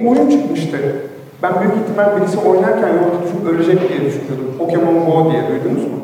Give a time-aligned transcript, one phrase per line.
[0.00, 0.76] oyun çıkmıştı.
[1.42, 4.54] Ben büyük ihtimal birisi oynarken yolda düşüp ölecek diye düşünüyordum.
[4.58, 5.98] Pokemon Go diye duydunuz mu?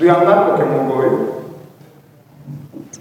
[0.00, 1.18] Duyanlar Pokemon Go'yu.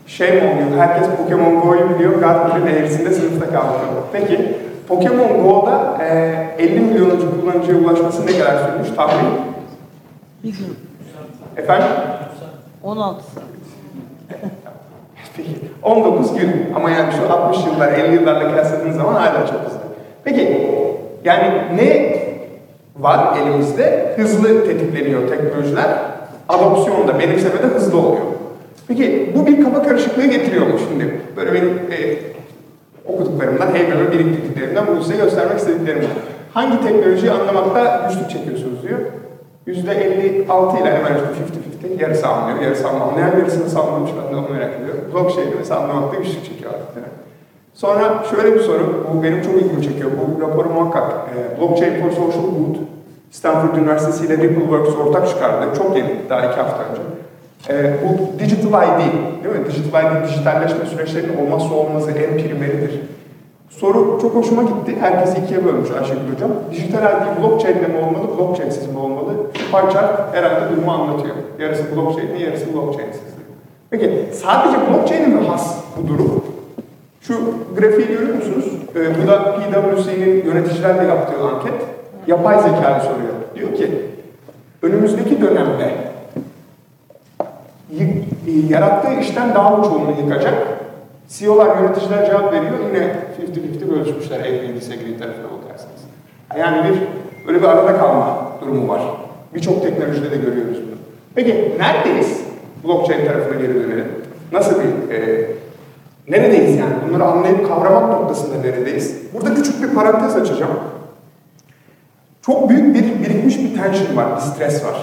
[0.07, 0.77] Şey mi oluyor?
[0.81, 2.19] Herkes Pokemon Go'yu biliyor.
[2.19, 3.77] Gartner'in eğrisinde sınıfta kaldı.
[4.11, 4.55] Peki
[4.87, 8.89] Pokemon Go'da e, 50 milyonuncu kullanıcıya ulaşması ne kadar sürmüş?
[8.95, 9.31] Tahmin.
[10.43, 10.77] Bir gün.
[11.57, 11.87] Efendim?
[12.83, 13.50] 16 saat.
[15.37, 15.49] Peki.
[15.83, 16.51] 19 gün.
[16.75, 19.79] Ama yani şu 60 yıllar, 50 yıllarla kıyasladığınız zaman hala çok hızlı.
[20.23, 20.67] Peki,
[21.23, 22.21] yani ne
[22.99, 24.13] var elimizde?
[24.15, 25.87] Hızlı tetikleniyor teknolojiler.
[26.49, 28.21] Adopsiyonda, benimsemede hızlı oluyor.
[28.87, 31.21] Peki bu bir kafa karışıklığı getiriyor mu şimdi?
[31.37, 32.17] Böyle benim e,
[33.05, 36.11] okuduklarımdan, Haber'ın biriktirdiklerimden bunu size göstermek istediklerim var.
[36.53, 38.99] Hangi teknolojiyi anlamakta güçlük çekiyorsunuz diyor.
[39.67, 44.73] %56 ile hemen işte 50-50 yarısı anlıyor, yarısı anlamayan yarısını sallamış ben de onu merak
[44.75, 45.01] ediyorum.
[45.13, 46.95] Blockchain'i mesela anlamakta güçlük çekiyor artık.
[46.95, 47.07] Yani.
[47.73, 50.11] Sonra şöyle bir soru, bu benim çok ilgimi çekiyor.
[50.11, 52.75] Bu raporu muhakkak e, Blockchain for Social Good,
[53.31, 55.77] Stanford Üniversitesi ile RippleWorks ortak çıkardı.
[55.77, 57.01] Çok yeni, daha iki hafta önce.
[57.69, 58.99] E, bu Digital ID,
[59.43, 59.65] değil mi?
[59.65, 63.01] Digital ID, dijitalleşme süreçlerinin olmazsa olmazı en primeridir.
[63.79, 64.95] Soru çok hoşuma gitti.
[64.99, 66.51] Herkes ikiye bölmüş Ayşegül Hocam.
[66.71, 69.29] Dijital ID blockchain'de mi olmalı, blockchain'siz mi olmalı?
[69.53, 71.35] Pie chart herhalde durumu anlatıyor.
[71.59, 73.21] Yarısı blockchain'li, yarısı blockchain'siz.
[73.89, 76.43] Peki sadece blockchain'e mi has bu durum?
[77.21, 77.39] Şu
[77.77, 78.65] grafiği görüyor musunuz?
[78.95, 81.73] Ee, bu da PwC'nin yöneticilerle yaptığı anket.
[82.27, 83.33] Yapay zekayı soruyor.
[83.55, 84.05] Diyor ki,
[84.81, 85.91] önümüzdeki dönemde
[87.91, 88.23] y-
[88.69, 90.67] yarattığı işten daha çoğunu yıkacak?
[91.37, 92.73] CEO'lar, yöneticiler cevap veriyor.
[92.87, 93.15] Yine
[93.81, 96.01] 50-50 bölüşmüşler agree, disagree tarafına bakarsanız.
[96.59, 97.01] Yani bir,
[97.47, 99.01] böyle bir arada kalma durumu var.
[99.53, 100.95] Birçok teknolojide de görüyoruz bunu.
[101.35, 102.41] Peki neredeyiz?
[102.83, 104.07] Blockchain tarafına geri dönelim.
[104.51, 105.51] Nasıl bir, e,
[106.27, 106.93] neredeyiz yani?
[107.09, 109.15] Bunları anlayıp kavramak noktasında neredeyiz?
[109.33, 110.79] Burada küçük bir parantez açacağım.
[112.41, 114.95] Çok büyük bir birikmiş bir tension var, bir stres var.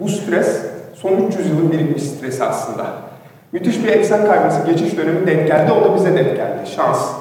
[0.00, 0.62] Bu stres
[0.94, 3.09] son 300 yılın birikmiş stresi aslında.
[3.52, 6.70] Müthiş bir eksen kayması geçiş dönemi denk geldi, o da bize denk geldi.
[6.76, 7.12] Şans.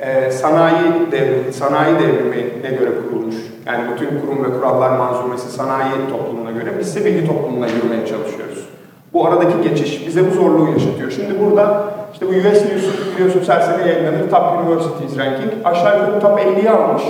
[0.00, 3.34] Ee, sanayi devrimi, sanayi devrimine göre kurulmuş.
[3.66, 8.68] Yani bütün kurum ve kurallar manzumesi sanayi toplumuna göre biz ise bilgi toplumuna yürümeye çalışıyoruz.
[9.12, 11.10] Bu aradaki geçiş bize bu zorluğu yaşatıyor.
[11.10, 15.52] Şimdi burada işte bu US News'un biliyorsunuz her yayınlanır Top Universities Ranking.
[15.64, 17.02] Aşağı yukarı top 50'yi almış.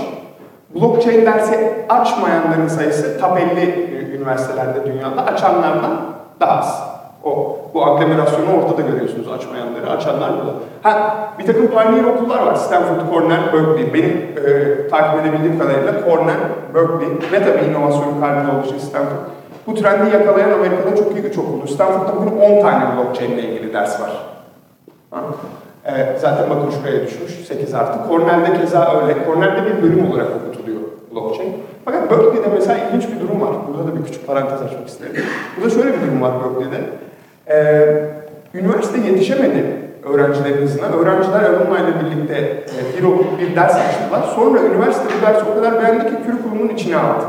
[0.74, 6.00] Blockchain dersi açmayanların sayısı top 50 üniversitelerde dünyada açanlardan
[6.40, 6.95] daha az.
[7.26, 10.52] O, bu aglomerasyonu ortada görüyorsunuz açmayanları, açanlar burada.
[10.82, 12.54] Ha, bir takım pioneer okullar var.
[12.54, 13.94] Stanford, Cornell, Berkeley.
[13.94, 14.16] Benim
[14.46, 16.40] e, takip edebildiğim kadarıyla Cornell,
[16.74, 19.16] Berkeley ve tabii inovasyonun kalbinde olduğu için Stanford.
[19.66, 21.66] Bu trendi yakalayan Amerika'da çok iyi üç okuldu.
[21.66, 24.10] Stanford'da bugün 10 tane blockchain ile ilgili ders var.
[25.10, 25.20] Ha?
[25.84, 28.08] E, zaten bakın şuraya düşmüş, 8 artı.
[28.08, 29.16] Cornell'de keza öyle.
[29.26, 30.80] Cornell'de bir bölüm olarak okutuluyor
[31.14, 31.52] blockchain.
[31.84, 33.50] Fakat Berkeley'de mesela ilginç bir durum var.
[33.68, 35.24] Burada da bir küçük parantez açmak isterim.
[35.56, 36.84] Burada şöyle bir durum var Berkeley'de.
[37.48, 38.04] Ee,
[38.54, 39.64] üniversite yetişemedi
[40.04, 40.86] öğrencilerin hızına.
[40.86, 43.04] Öğrenciler alumni ile birlikte e, bir
[43.38, 44.22] bir ders açtılar.
[44.34, 47.24] Sonra üniversite bu dersi o kadar beğendi ki curriculum'un içine aldı.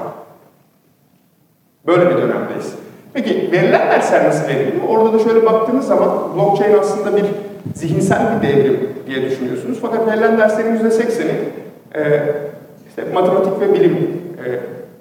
[1.88, 2.76] Böyle bir dönemdeyiz.
[3.14, 4.84] Peki verilen dersler nasıl veriliyor?
[4.90, 7.26] Orada da şöyle baktığınız zaman blockchain aslında bir
[7.76, 9.78] zihinsel bir devrim diye düşünüyorsunuz.
[9.82, 11.36] Fakat verilen derslerin %80'i
[11.96, 12.24] e,
[12.90, 14.22] işte matematik ve bilim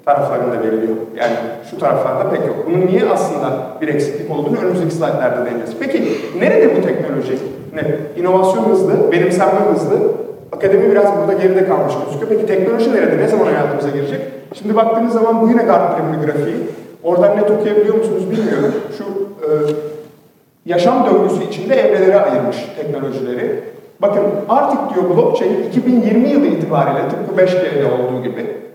[0.07, 0.97] taraflarında veriliyor.
[1.17, 1.35] Yani
[1.71, 2.57] şu taraflarda pek yok.
[2.67, 5.77] Bunun niye aslında bir eksiklik olduğunu önümüzdeki slaytlarda deneyeceğiz.
[5.81, 6.03] Peki
[6.39, 7.39] nerede bu teknoloji?
[7.75, 7.83] Ne?
[8.17, 9.97] İnovasyon hızlı, benimsenme hızlı.
[10.53, 12.29] Akademi biraz burada geride kalmış gözüküyor.
[12.29, 13.19] Peki teknoloji nerede?
[13.19, 14.21] Ne zaman hayatımıza girecek?
[14.55, 16.57] Şimdi baktığınız zaman bu yine Gartner'in grafiği.
[17.03, 18.75] Oradan net okuyabiliyor musunuz bilmiyorum.
[18.99, 19.49] Şu e,
[20.67, 23.61] yaşam döngüsü içinde evrelere ayırmış teknolojileri.
[24.03, 28.66] Bakın artık diyor blockchain 2020 yılı itibariyle tıpkı 5G'de olduğu gibi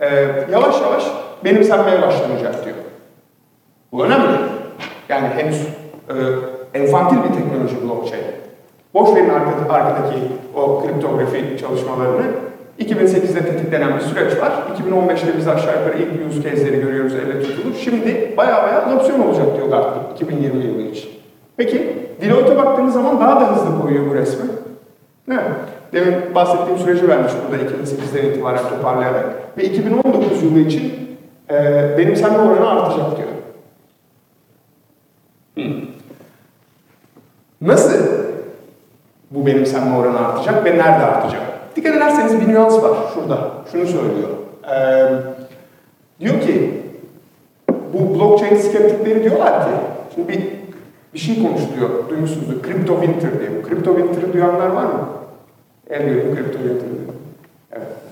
[0.00, 0.06] e,
[0.52, 1.04] yavaş yavaş
[1.44, 2.76] benimsenmeye başlanacak diyor.
[3.92, 4.36] Bu önemli.
[5.08, 5.66] Yani henüz
[6.08, 6.14] e,
[6.78, 8.24] enfantil bir teknoloji blockchain.
[8.94, 9.30] Boş verin
[9.68, 10.16] arkadaki,
[10.54, 12.22] o kriptografi çalışmalarını.
[12.78, 14.52] 2008'de tetiklenen bir süreç var.
[14.78, 17.74] 2015'te biz aşağı yukarı ilk use case'leri görüyoruz, elle tutulur.
[17.74, 21.10] Şimdi baya baya adopsiyon olacak diyor Gartner 2020 yılı için.
[21.56, 24.44] Peki, Deloitte'a baktığınız zaman daha da hızlı koyuyor bu resmi.
[25.28, 25.40] Ne?
[25.92, 29.24] Demin bahsettiğim süreci vermiş burada 2008'den itibaren toparlayarak.
[29.58, 30.92] Ve 2019 yılı için
[31.50, 31.54] e,
[31.98, 33.28] benimsenme oranı artacak diyor.
[35.54, 35.90] Hmm.
[37.60, 38.06] Nasıl
[39.30, 41.42] bu benimsenme oranı artacak ve nerede artacak?
[41.76, 43.38] Dikkat ederseniz bir nüans var şurada.
[43.72, 44.28] Şunu söylüyor.
[44.72, 45.08] Ee,
[46.20, 46.82] diyor ki
[47.92, 49.70] bu blockchain skeptikleri diyorlar ki
[50.14, 50.42] şimdi bir,
[51.14, 52.08] bir şey konuşuluyor.
[52.08, 52.62] Duymuşsunuzdur.
[52.62, 53.50] Crypto Winter diye.
[53.68, 55.08] Crypto Winter'ı duyanlar var mı?
[55.90, 57.10] El görün Crypto Winter'ı.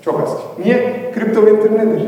[0.01, 0.37] Çok az.
[0.65, 1.11] Niye?
[1.15, 2.01] Kripto winter nedir?
[2.01, 2.07] E,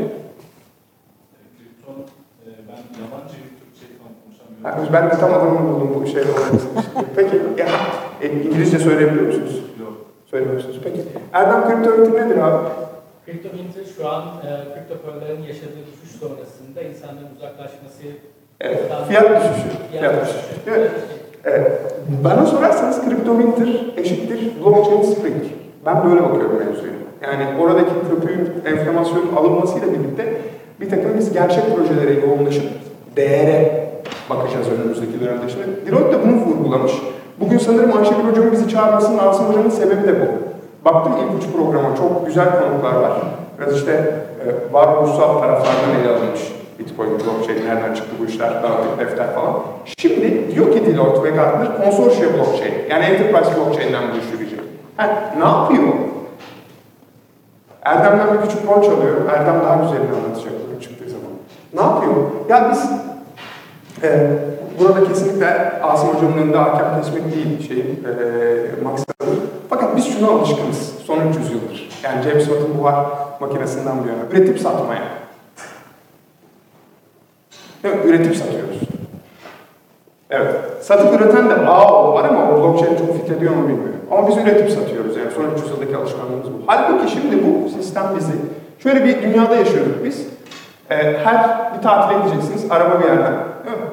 [2.68, 4.86] ben yabancı Türkçe falan konuşamıyorum.
[4.86, 6.66] Ha, Ben de tam adamını buldum bu olması.
[7.16, 7.66] Peki, ya,
[8.22, 9.62] e, İngilizce söyleyebiliyor musunuz?
[9.80, 9.92] Yok.
[10.26, 10.80] Söylemiyorsunuz.
[10.84, 11.00] Peki.
[11.32, 12.68] Erdem kripto winter nedir abi?
[13.26, 18.02] Kripto Winter şu an e, kripto paraların yaşadığı düşüş sonrasında insanların uzaklaşması
[18.60, 18.82] Evet.
[19.08, 19.68] Fiyat düşüşü.
[19.90, 20.38] Fiyat fiyat düşüşü.
[20.38, 20.70] düşüşü.
[20.70, 20.90] Evet.
[21.44, 21.70] Evet.
[22.24, 25.42] Bana sorarsanız kripto winter eşittir blockchain spring.
[25.86, 26.92] Ben böyle bakıyorum mevzuya.
[27.22, 30.24] Yani oradaki köpüğün enflamasyonun alınmasıyla birlikte
[30.80, 32.64] bir takım biz gerçek projelere yoğunlaşıp
[33.16, 33.88] değere
[34.30, 35.48] bakacağız önümüzdeki dönemde.
[35.48, 36.92] Şimdi Deloitte de bunu vurgulamış.
[37.40, 40.26] Bugün sanırım Ayşegül Hocam'ın bizi çağırmasının, Asım Hocam'ın sebebi de bu.
[40.84, 43.12] Baktım ilk üç programa çok güzel konuklar var.
[43.58, 46.52] Biraz işte e, varoluşsal taraflardan ele alınmış.
[46.78, 49.54] Bitcoin, blockchain, nereden çıktı bu işler, dağıtık defter falan.
[49.98, 54.60] Şimdi diyor ki Deloitte ve Gartner, konsorsiyo blockchain, yani enterprise blockchain'den bu iş yürüyecek.
[54.96, 55.88] Ha, ne yapıyor?
[57.82, 59.28] Erdem'den bir küçük rol çalıyorum.
[59.34, 61.32] Erdem daha güzelini anlatacak bugün çıktığı zaman.
[61.74, 62.14] Ne yapıyor?
[62.48, 62.90] Ya biz
[64.02, 64.30] e,
[64.80, 69.12] burada kesinlikle Asım Hocam'ın önünde hakem kesmek değil şey, e, maksadı.
[69.70, 71.88] Fakat biz şuna alışkınız son 300 yıldır.
[72.04, 73.06] Yani James Watt'ın buhar
[73.40, 74.20] makinesinden bu yana.
[74.32, 75.21] Üretip satmaya.
[77.82, 77.90] Mi?
[78.04, 78.80] Üretip satıyoruz.
[80.30, 80.54] Evet.
[80.80, 84.00] Satıp üreten de ağ var ama o blockchain çok fit ediyor mu bilmiyorum.
[84.10, 86.62] Ama biz üretip satıyoruz yani son 300 yıldaki alışkanlığımız bu.
[86.66, 88.32] Halbuki şimdi bu sistem bizi,
[88.78, 90.26] şöyle bir dünyada yaşıyorduk biz.
[90.90, 90.94] Ee,
[91.24, 91.36] her
[91.74, 93.32] bir tatile gideceksiniz, araba bir yerden,
[93.64, 93.84] değil mi?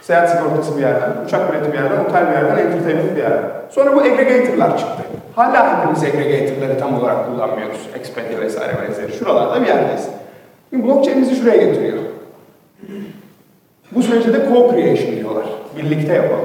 [0.00, 3.42] Seyahat sigortası bir yerden, uçak bileti bir yerden, otel bir yerden, entertainment bir yerden.
[3.70, 5.02] Sonra bu aggregator'lar çıktı.
[5.36, 7.88] Hala hepimiz aggregator'ları tam olarak kullanmıyoruz.
[7.94, 9.12] Expedia vesaire benzeri.
[9.12, 10.08] Şuralarda bir yerdeyiz.
[10.70, 11.98] Şimdi blockchain bizi şuraya getiriyor.
[13.92, 15.44] Bu sürece de co-creation diyorlar.
[15.76, 16.44] Birlikte yapalım.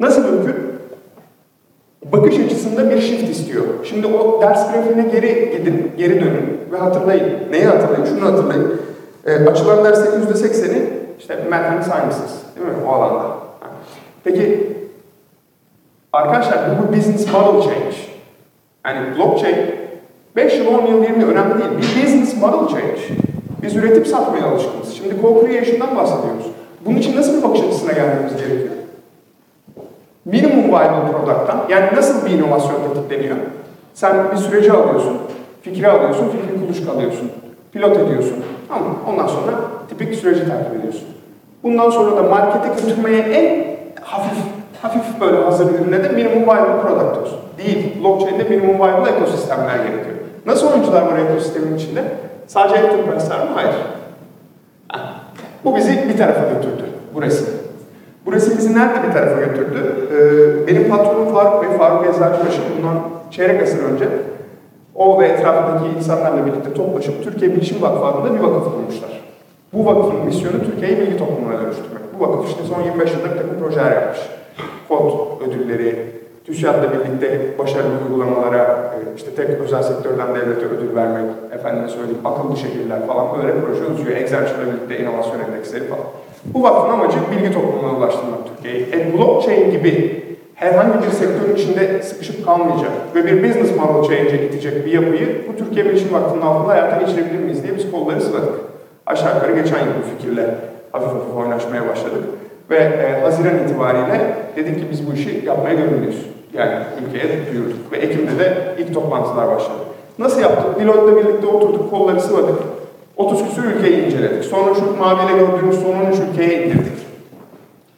[0.00, 0.56] Nasıl mümkün?
[2.12, 3.64] Bakış açısında bir shift istiyor.
[3.84, 7.32] Şimdi o ders grafiğine geri gidin, geri dönün ve hatırlayın.
[7.50, 8.04] Neyi hatırlayın?
[8.04, 8.80] Şunu hatırlayın.
[9.26, 10.82] E, açılan derslerin yüzde sekseni
[11.18, 12.32] işte math and sciences.
[12.56, 12.74] Değil mi?
[12.88, 13.36] O alanda.
[14.24, 14.72] Peki
[16.12, 17.96] arkadaşlar bu business model change.
[18.86, 19.56] Yani blockchain
[20.36, 21.70] 5 yıl, 10 yıl, 20 yıl önemli değil.
[21.70, 23.00] Bir business model change.
[23.62, 24.94] Biz üretip satmaya alışkınız.
[24.94, 26.46] Şimdi co-creation'dan bahsediyoruz.
[26.88, 28.74] Bunun için nasıl bir bakış açısına gelmemiz gerekiyor?
[30.24, 33.36] Minimum viable product'tan, yani nasıl bir inovasyon tetikleniyor?
[33.94, 35.18] Sen bir süreci alıyorsun,
[35.62, 37.30] fikri alıyorsun, fikrin kuluçka alıyorsun,
[37.72, 38.36] pilot ediyorsun.
[38.68, 39.52] Tamam Ondan sonra
[39.88, 41.08] tipik süreci takip ediyorsun.
[41.62, 43.66] Bundan sonra da markete götürmeye en
[44.02, 44.38] hafif,
[44.82, 47.38] hafif böyle hazır ürüne de minimum viable product olsun.
[47.58, 50.16] Değil, blockchain'de minimum viable ekosistemler gerekiyor.
[50.46, 52.02] Nasıl oyuncular var ekosistemin içinde?
[52.46, 53.50] Sadece enterprise'lar mı?
[53.54, 53.74] Hayır.
[55.64, 56.84] Bu bizi bir tarafa götürdü,
[57.14, 57.46] bu resim.
[58.26, 60.08] Bu resim bizi nerede bir tarafa götürdü?
[60.12, 62.94] Ee, benim patronum Faruk Bey, Faruk Eczacıbaşı bundan
[63.30, 64.08] çeyrek asır önce
[64.94, 69.10] o ve etrafındaki insanlarla birlikte toplaşıp Türkiye Bilişim Vakfı adında bir vakıf kurmuşlar.
[69.72, 72.02] Bu vakfın misyonu Türkiye'yi bilgi toplumuna dönüştürmek.
[72.18, 74.18] Bu vakıf işte son 25 yılda bir takım projeler yapmış.
[74.88, 75.12] Kod
[75.48, 76.06] ödülleri,
[76.48, 82.56] TÜSİAD'la birlikte başarılı uygulamalara, e, işte tek özel sektörden devlete ödül vermek, efendime söyleyeyim akıllı
[82.56, 84.16] şehirler falan böyle proje uzuyor.
[84.16, 86.04] Accenture'la birlikte inovasyon endeksleri falan.
[86.44, 88.86] Bu vakfın amacı bilgi toplumuna ulaştırmak Türkiye'yi.
[88.92, 90.22] E, blockchain gibi
[90.54, 95.56] herhangi bir sektörün içinde sıkışıp kalmayacak ve bir business model change'e gidecek bir yapıyı bu
[95.56, 98.54] Türkiye Bilişim Vakfı'nın altında hayata geçirebilir miyiz diye biz kolları sıvadık.
[99.06, 100.54] Aşağı yukarı geçen yıl bu fikirle
[100.92, 102.24] hafif hafif oynaşmaya başladık.
[102.70, 106.37] Ve e, Haziran itibariyle dedik ki biz bu işi yapmaya gönüllüyüz.
[106.52, 106.74] Yani
[107.08, 107.92] ülkeye duyurduk.
[107.92, 109.78] Ve Ekim'de de ilk toplantılar başladı.
[110.18, 110.80] Nasıl yaptık?
[110.80, 112.58] Deloitte'la birlikte oturduk, kolları sıvadık.
[113.16, 114.44] 30 küsur ülkeyi inceledik.
[114.44, 116.98] Sonra şu maviyle gördüğünüz son 13 ülkeye indirdik.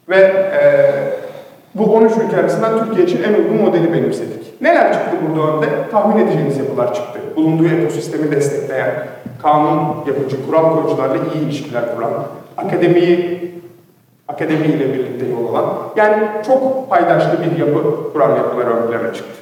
[0.09, 0.61] Ve e,
[1.75, 4.61] bu 13 ülke arasından Türkiye için en uygun modeli benimsedik.
[4.61, 5.67] Neler çıktı burada önde?
[5.91, 7.19] Tahmin edeceğiniz yapılar çıktı.
[7.35, 9.07] Bulunduğu ekosistemi destekleyen,
[9.41, 12.13] kanun yapıcı, kural koyucularla iyi ilişkiler kuran,
[12.57, 13.51] akademiyi
[14.33, 19.41] akademiyle birlikte yol alan, yani çok paydaşlı bir yapı kuran yapılar ön çıktı.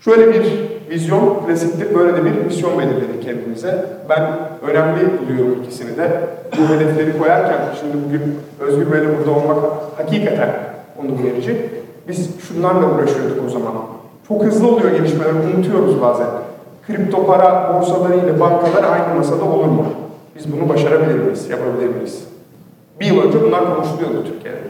[0.00, 3.84] Şöyle bir vizyon klasiktir, böyle de bir misyon belirledik kendimize.
[4.08, 4.22] Ben
[4.70, 6.10] önemli buluyorum ikisini de.
[6.58, 9.58] Bu hedefleri koyarken, şimdi bugün Özgür Bey'le burada olmak
[9.96, 10.50] hakikaten
[10.98, 11.70] onur verici.
[12.08, 13.72] Biz şunlarla uğraşıyorduk o zaman.
[14.28, 16.26] Çok hızlı oluyor gelişmeler, unutuyoruz bazen.
[16.86, 19.86] Kripto para borsaları ile bankalar aynı masada olur mu?
[20.36, 22.24] Biz bunu başarabilir miyiz, yapabilir miyiz?
[23.00, 24.60] Bir yıl önce bunlar konuşuluyordu Türkiye'de.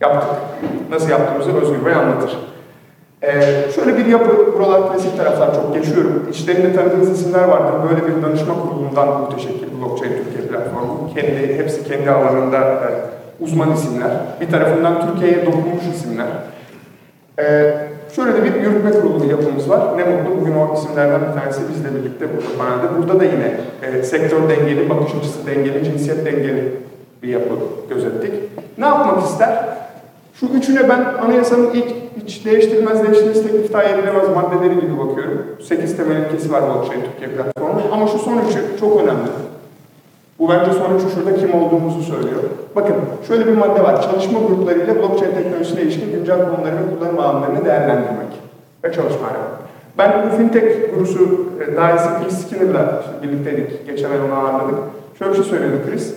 [0.00, 0.30] Yaptık.
[0.90, 2.38] Nasıl yaptığımızı Özgür Bey anlatır.
[3.22, 3.30] Ee,
[3.74, 6.28] şöyle bir yapı, buralar klasik taraflar çok geçiyorum.
[6.30, 7.90] İçlerinde tanıdığınız isimler vardır.
[7.90, 11.10] Böyle bir danışma kurulundan müteşekkil Blockchain Türkiye platformu.
[11.14, 12.88] Kendi, hepsi kendi alanında e,
[13.40, 14.10] uzman isimler.
[14.40, 16.26] Bir tarafından Türkiye'ye dokunmuş isimler.
[17.38, 17.74] Ee,
[18.16, 19.80] şöyle de bir yürütme kurulu yapımız var.
[19.96, 22.98] Ne mutlu bugün o isimlerden bir tanesi bizle birlikte burada panelde.
[22.98, 26.72] Burada da yine e, sektör dengeli, bakış açısı dengeli, cinsiyet dengeli
[27.24, 27.54] bir yapı
[27.88, 28.32] gözettik.
[28.78, 29.64] Ne yapmak ister?
[30.34, 35.46] Şu üçüne ben anayasanın ilk hiç değiştirilmez değiştirilmez teklif daha edilemez maddeleri gibi bakıyorum.
[35.68, 37.80] Sekiz temel ilkesi var blockchain Türkiye platformu.
[37.92, 39.28] Ama şu son üçü çok önemli.
[40.38, 42.42] Bu bence son üçü şurada kim olduğumuzu söylüyor.
[42.76, 42.94] Bakın
[43.28, 44.02] şöyle bir madde var.
[44.02, 48.32] Çalışma gruplarıyla blockchain teknolojisine ilişkin güncel konuları ve kullanım alanlarını değerlendirmek
[48.84, 49.46] ve çalışma arama.
[49.98, 53.86] Ben bu fintech gurusu e, dairesi Chris Skinner'la işte birlikteydik.
[53.86, 54.78] Geçen ay onu ağırladık.
[55.18, 56.14] Şöyle bir şey söyledi Chris.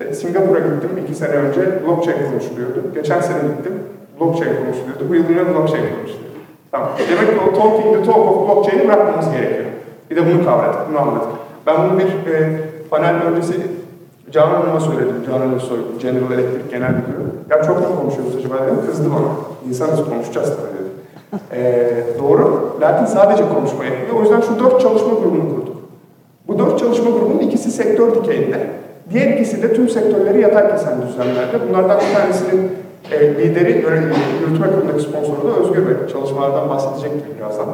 [0.00, 2.80] İşte Singapur'a gittim iki sene önce blockchain konuşuluyordu.
[2.94, 3.72] Geçen sene gittim
[4.20, 5.04] blockchain konuşuluyordu.
[5.08, 6.38] Bu yıl yine blockchain konuşuluyordu.
[6.70, 6.88] Tamam.
[7.10, 9.66] Demek ki o talking the talk of blockchain'i bırakmamız gerekiyor.
[10.10, 11.28] Bir de bunu kavradık, bunu anladık.
[11.66, 12.60] Ben bunu bir e,
[12.90, 13.54] panel öncesi
[14.30, 15.16] Canan Hanım'a söyledim.
[15.26, 17.26] Canan Özsoy, General Electric Genel Müdürü.
[17.50, 18.86] Ya çok mu konuşuyoruz acaba dedim.
[18.86, 19.28] Kızdı bana.
[19.68, 20.90] İnsanız konuşacağız tabii dedi.
[21.52, 22.76] Ee, doğru.
[22.80, 24.16] Lakin sadece konuşma yapıyor.
[24.18, 25.76] O yüzden şu dört çalışma grubunu kurduk.
[26.48, 28.85] Bu dört çalışma grubunun ikisi sektör dikeyinde.
[29.12, 31.68] Diğer ikisi de tüm sektörleri yatay kesen düzenlerde.
[31.68, 32.72] Bunlardan bir tanesinin
[33.12, 33.72] e, lideri,
[34.40, 35.94] yürütme kurulundaki sponsoru da Özgür Bey.
[36.12, 37.68] Çalışmalardan bahsedecektir birazdan.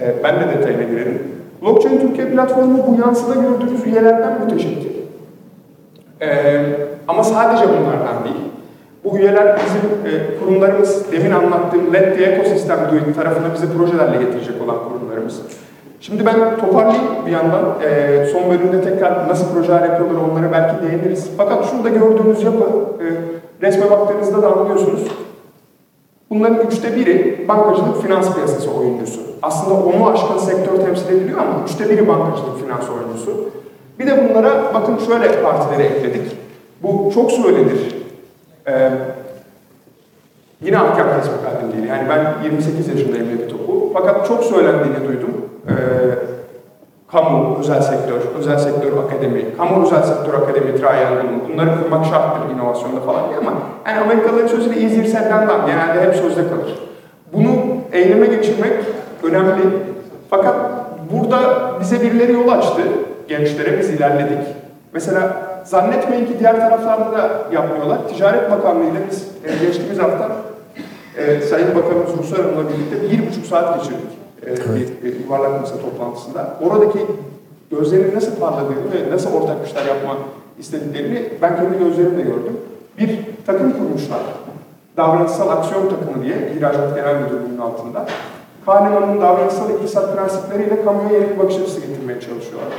[0.00, 1.22] E, ben de detayına girerim.
[1.62, 4.90] Blockchain Türkiye platformu bu yansıda gördüğünüz üyelerden müteşekkir.
[6.22, 6.62] Ee,
[7.08, 8.50] ama sadece bunlardan değil.
[9.04, 14.62] Bu üyeler bizim e, kurumlarımız, demin anlattığım Let the Ecosystem Do tarafına bizi projelerle getirecek
[14.62, 15.42] olan kurumlarımız.
[16.00, 17.64] Şimdi ben toparlayayım bir yandan.
[17.82, 21.30] E, son bölümde tekrar nasıl projeler yapıyorlar onlara belki değiniriz.
[21.36, 22.64] Fakat şurada gördüğünüz yapı,
[23.00, 23.06] e,
[23.62, 25.02] resme baktığınızda da anlıyorsunuz.
[26.30, 29.20] Bunların üçte biri bankacılık finans piyasası oyuncusu.
[29.42, 33.50] Aslında onu aşkın sektör temsil ediliyor ama üçte biri bankacılık finans oyuncusu.
[33.98, 36.36] Bir de bunlara bakın şöyle partileri ekledik.
[36.82, 37.96] Bu çok söylenir.
[38.68, 38.90] Ee,
[40.62, 41.88] yine ahkam kesmek değil.
[41.88, 43.90] Yani ben 28 yaşındayım bir topu.
[43.92, 45.49] Fakat çok söylendiğini duydum.
[45.70, 45.74] Ee,
[47.12, 53.00] kamu, özel sektör, özel sektör akademi, kamu özel sektör akademi triangle'ın bunları kurmak şarttır inovasyonda
[53.00, 53.52] falan diye ama
[53.86, 55.66] yani Amerikalıların sözü de easier said than done.
[55.66, 56.78] Genelde hep sözde kalır.
[57.32, 57.50] Bunu
[57.92, 58.72] eyleme geçirmek
[59.22, 59.62] önemli.
[60.30, 60.54] Fakat
[61.12, 61.38] burada
[61.80, 62.82] bize birileri yol açtı.
[63.28, 64.38] Gençlere biz ilerledik.
[64.92, 67.98] Mesela zannetmeyin ki diğer taraflarda da yapmıyorlar.
[68.08, 70.28] Ticaret Bakanlığı ile biz e, geçtiğimiz hafta
[71.16, 74.10] e, Sayın Bakanımız Ruslar Hanım'la birlikte bir buçuk saat geçirdik.
[74.46, 76.56] E, bir e, yuvarlak masa toplantısında.
[76.62, 76.98] Oradaki
[77.70, 80.16] gözlerinin nasıl parladığını ve nasıl ortak işler yapma
[80.58, 82.56] istediklerini ben kendi gözlerimle gördüm.
[82.98, 84.20] Bir takım kurmuşlar.
[84.96, 88.06] Davranışsal aksiyon takımı diye İhracat Genel Müdürlüğü'nün altında.
[88.66, 92.72] Kahneman'ın davranışsal iktisat prensipleriyle kamuya yeni bir bakış açısı getirmeye çalışıyorlar.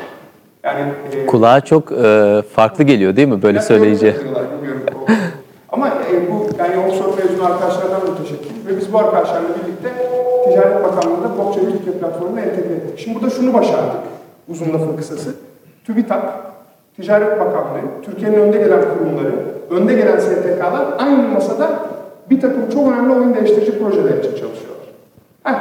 [0.63, 0.81] Yani
[1.13, 4.15] e, Kulağa çok e, farklı geliyor değil mi böyle ya, söyleyince?
[5.69, 9.89] Ama e, bu yani offshore mezunu arkadaşlardan müteşekkir ve biz bu arkadaşlarla birlikte
[10.51, 12.99] Ticaret Bakanlığı'nda blockchain Türkiye platformuna entegre ettik.
[12.99, 14.01] Şimdi burada şunu başardık.
[14.49, 15.35] Uzun lafın kısası.
[15.85, 16.23] TÜBİTAK,
[16.95, 19.31] Ticaret Bakanlığı, Türkiye'nin önde gelen kurumları,
[19.69, 21.69] önde gelen STK'lar aynı masada
[22.29, 24.87] bir takım çok önemli oyun değiştirici projeler için çalışıyorlar.
[25.43, 25.55] Heh,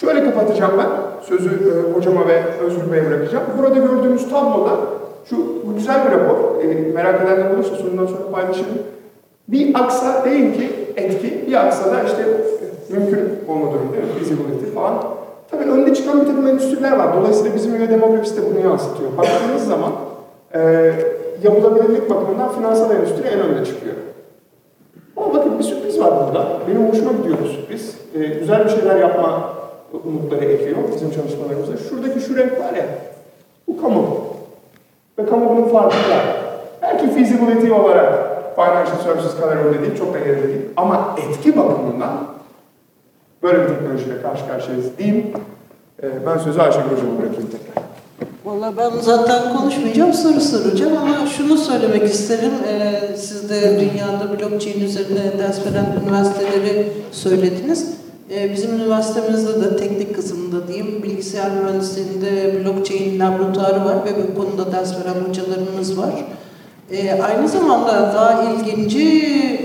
[0.00, 0.88] şöyle kapatacağım ben.
[1.22, 3.44] Sözü e, hocama ve Özgür Bey'e bırakacağım.
[3.58, 4.70] Burada gördüğünüz tabloda
[5.30, 5.36] şu
[5.66, 6.64] bu güzel bir rapor.
[6.64, 8.78] E, merak edenler olursa sonundan sonra paylaşırım.
[9.48, 12.24] Bir aksa deyin ki etki, bir aksa da işte
[12.88, 14.10] mümkün olma durumu değil mi?
[14.18, 15.04] Feasibility falan.
[15.50, 17.16] Tabii önde çıkan bir takım endüstriler var.
[17.16, 19.16] Dolayısıyla bizim üye demografisi de bunu yansıtıyor.
[19.16, 19.92] Baktığınız zaman
[20.54, 20.92] e,
[21.42, 23.94] yapılabilirlik bakımından finansal endüstri en önde çıkıyor.
[25.16, 26.48] Ama bakın bir sürpriz var burada.
[26.68, 27.96] Benim hoşuma gidiyor bu sürpriz.
[28.14, 29.54] Ee, güzel bir şeyler yapma
[30.04, 31.76] umutları ekiyor bizim çalışmalarımızda.
[31.76, 32.84] Şuradaki şu renk var ya,
[33.68, 34.04] bu kamu.
[35.18, 36.16] Ve kamu bunun farkında.
[36.82, 40.62] Belki feasibility olarak financial services kadar önde değil, çok da geride değil.
[40.76, 42.10] Ama etki bakımından
[43.44, 45.26] böyle bir teknolojiyle karşı karşıyayız diyeyim.
[46.02, 47.84] Ee, ben sözü Ayşegül Hocam'a bırakayım tekrar.
[48.44, 52.52] Valla ben zaten konuşmayacağım, soru soracağım ama şunu söylemek isterim.
[52.68, 57.94] Ee, siz de dünyada blockchain üzerine ders veren üniversiteleri söylediniz.
[58.30, 64.72] Ee, bizim üniversitemizde de teknik kısmında diyeyim, bilgisayar mühendisliğinde blockchain laboratuvarı var ve bu konuda
[64.72, 66.14] ders veren hocalarımız var.
[66.92, 69.00] Ee, aynı zamanda daha ilginci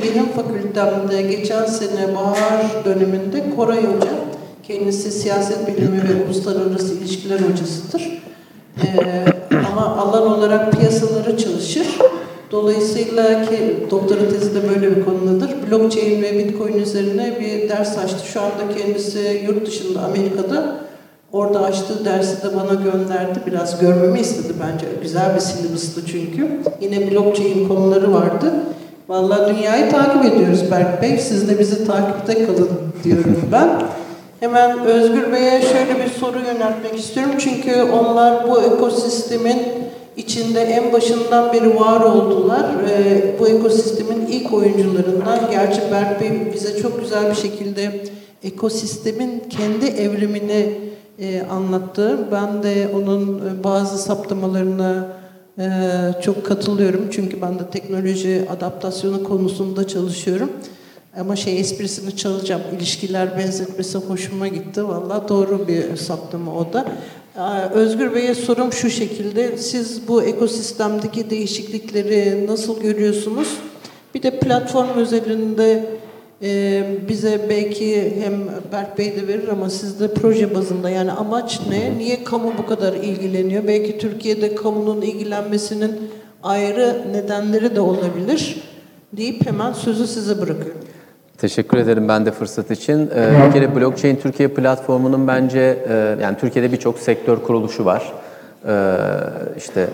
[0.03, 4.11] benim fakültemde geçen sene bahar döneminde Koray Hoca,
[4.67, 8.21] kendisi siyaset bilimi ve uluslararası ilişkiler hocasıdır.
[8.77, 9.25] Ee,
[9.71, 11.87] ama alan olarak piyasaları çalışır.
[12.51, 15.51] Dolayısıyla ki doktora tezi de böyle bir konudadır.
[15.71, 18.25] Blockchain ve Bitcoin üzerine bir ders açtı.
[18.25, 20.88] Şu anda kendisi yurt dışında Amerika'da.
[21.33, 23.39] Orada açtığı dersi de bana gönderdi.
[23.47, 24.85] Biraz görmemi istedi bence.
[25.01, 26.61] Güzel bir silibuslu çünkü.
[26.81, 28.53] Yine blockchain konuları vardı.
[29.09, 31.17] Vallahi dünyayı takip ediyoruz Berk Bey.
[31.17, 32.69] Siz de bizi takipte kalın
[33.03, 33.69] diyorum ben.
[34.39, 37.33] Hemen Özgür Bey'e şöyle bir soru yöneltmek istiyorum.
[37.39, 39.61] Çünkü onlar bu ekosistemin
[40.17, 42.65] içinde en başından beri var oldular.
[42.89, 45.39] Ee, bu ekosistemin ilk oyuncularından.
[45.51, 47.91] Gerçi Berk Bey bize çok güzel bir şekilde
[48.43, 50.88] ekosistemin kendi evrimini
[51.19, 52.19] e, anlattı.
[52.31, 55.07] Ben de onun e, bazı saptamalarına
[55.59, 55.67] e,
[56.21, 57.07] çok katılıyorum.
[57.11, 60.49] Çünkü ben de teknoloji adaptasyonu konusunda çalışıyorum.
[61.19, 62.61] Ama şey esprisini çalacağım.
[62.77, 64.87] İlişkiler benzetmesi hoşuma gitti.
[64.87, 66.85] Valla doğru bir saptama o da.
[67.37, 69.57] Ee, Özgür Bey'e sorum şu şekilde.
[69.57, 73.47] Siz bu ekosistemdeki değişiklikleri nasıl görüyorsunuz?
[74.15, 75.85] Bir de platform özelinde
[76.43, 78.33] e, bize belki hem
[78.71, 81.97] Berk Bey de verir ama siz de proje bazında yani amaç ne?
[81.97, 83.67] Niye kamu bu kadar ilgileniyor?
[83.67, 85.91] Belki Türkiye'de kamunun ilgilenmesinin
[86.43, 88.63] ayrı nedenleri de olabilir
[89.13, 90.81] deyip hemen sözü size bırakıyorum.
[91.37, 93.09] Teşekkür ederim ben de fırsat için.
[93.15, 98.13] Ee, bir kere Blockchain Türkiye platformunun bence e, yani Türkiye'de birçok sektör kuruluşu var.
[98.67, 98.95] Ee,
[99.57, 99.87] işte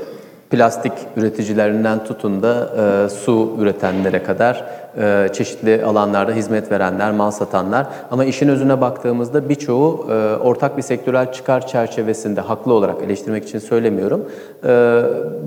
[0.50, 2.70] plastik üreticilerinden tutun da
[3.06, 4.66] e, su üretenlere kadar
[4.98, 7.88] e, çeşitli alanlarda hizmet verenler, mal satanlar.
[8.12, 13.60] Ama işin özüne baktığımızda birçoğu e, ortak bir sektörel çıkar çerçevesinde haklı olarak eleştirmek için
[13.60, 14.26] söylemiyorum.
[14.66, 15.02] E,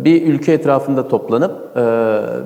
[0.05, 1.83] bir ülke etrafında toplanıp e,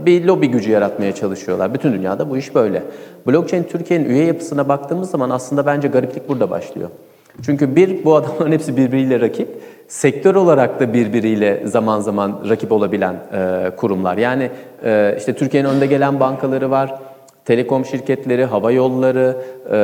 [0.06, 1.74] bir lobi gücü yaratmaya çalışıyorlar.
[1.74, 2.82] Bütün dünyada bu iş böyle.
[3.26, 6.88] Blockchain Türkiye'nin üye yapısına baktığımız zaman aslında bence gariplik burada başlıyor.
[7.42, 9.48] Çünkü bir, bu adamların hepsi birbiriyle rakip.
[9.92, 14.16] Sektör olarak da birbiriyle zaman zaman rakip olabilen e, kurumlar.
[14.16, 14.50] Yani
[14.84, 16.94] e, işte Türkiye'nin önde gelen bankaları var,
[17.44, 19.76] telekom şirketleri, hava yolları, e,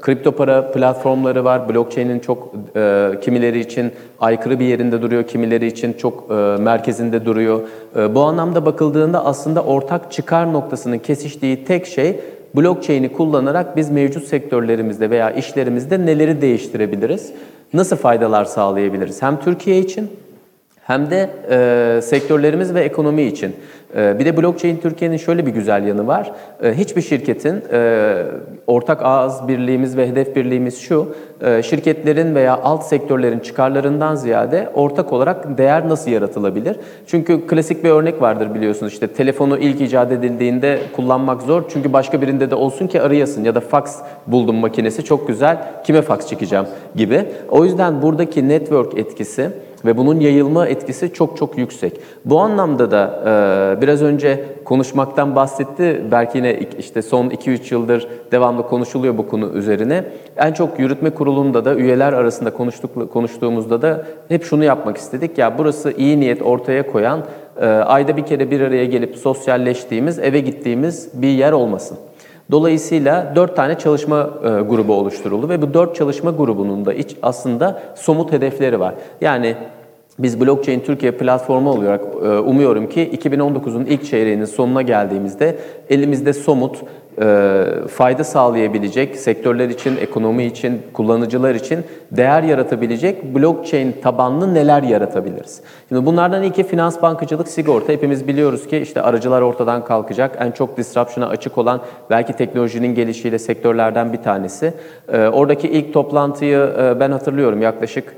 [0.00, 1.68] kripto para platformları var.
[1.68, 7.60] Blockchain'in çok e, kimileri için aykırı bir yerinde duruyor, kimileri için çok e, merkezinde duruyor.
[7.96, 12.20] E, bu anlamda bakıldığında aslında ortak çıkar noktasının kesiştiği tek şey
[12.56, 17.32] blockchain'i kullanarak biz mevcut sektörlerimizde veya işlerimizde neleri değiştirebiliriz?
[17.74, 19.22] Nasıl faydalar sağlayabiliriz?
[19.22, 20.10] Hem Türkiye için
[20.82, 23.56] hem de e, sektörlerimiz ve ekonomi için.
[23.96, 26.32] E, bir de blockchain Türkiye'nin şöyle bir güzel yanı var.
[26.62, 28.14] E, hiçbir şirketin e,
[28.66, 31.14] ortak ağız birliğimiz ve hedef birliğimiz şu.
[31.40, 36.76] E, şirketlerin veya alt sektörlerin çıkarlarından ziyade ortak olarak değer nasıl yaratılabilir?
[37.06, 38.92] Çünkü klasik bir örnek vardır biliyorsunuz.
[38.92, 41.62] İşte telefonu ilk icat edildiğinde kullanmak zor.
[41.68, 45.58] Çünkü başka birinde de olsun ki arayasın ya da fax buldum makinesi çok güzel.
[45.84, 46.64] Kime fax çekeceğim
[46.96, 47.24] gibi.
[47.50, 49.50] O yüzden buradaki network etkisi
[49.84, 52.00] ve bunun yayılma etkisi çok çok yüksek.
[52.24, 56.04] Bu anlamda da e, biraz önce konuşmaktan bahsetti.
[56.10, 60.04] Belki yine işte son 2-3 yıldır devamlı konuşuluyor bu konu üzerine.
[60.36, 65.38] En çok yürütme kurulunda da üyeler arasında konuştuk, konuştuğumuzda da hep şunu yapmak istedik.
[65.38, 67.24] Ya burası iyi niyet ortaya koyan,
[67.60, 71.98] e, ayda bir kere bir araya gelip sosyalleştiğimiz, eve gittiğimiz bir yer olmasın.
[72.50, 77.82] Dolayısıyla dört tane çalışma e, grubu oluşturuldu ve bu dört çalışma grubunun da iç aslında
[77.94, 78.94] somut hedefleri var.
[79.20, 79.56] Yani
[80.18, 85.58] biz Blockchain Türkiye platformu olarak e, umuyorum ki 2019'un ilk çeyreğinin sonuna geldiğimizde
[85.90, 86.82] elimizde somut,
[87.22, 95.60] e, fayda sağlayabilecek, sektörler için, ekonomi için, kullanıcılar için değer yaratabilecek blockchain tabanlı neler yaratabiliriz?
[95.88, 97.92] Şimdi bunlardan ilki finans, bankacılık, sigorta.
[97.92, 100.36] Hepimiz biliyoruz ki işte aracılar ortadan kalkacak.
[100.40, 104.74] En çok disruption'a açık olan belki teknolojinin gelişiyle sektörlerden bir tanesi.
[105.12, 108.16] E, oradaki ilk toplantıyı ben hatırlıyorum yaklaşık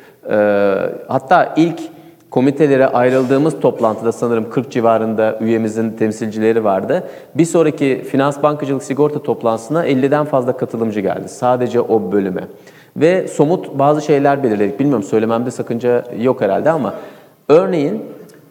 [1.08, 1.95] hatta ilk
[2.36, 7.08] komitelere ayrıldığımız toplantıda sanırım 40 civarında üyemizin temsilcileri vardı.
[7.34, 11.28] Bir sonraki finans bankacılık sigorta toplantısına 50'den fazla katılımcı geldi.
[11.28, 12.44] Sadece o bölüme.
[12.96, 14.80] Ve somut bazı şeyler belirledik.
[14.80, 16.94] Bilmiyorum söylememde sakınca yok herhalde ama
[17.48, 18.02] örneğin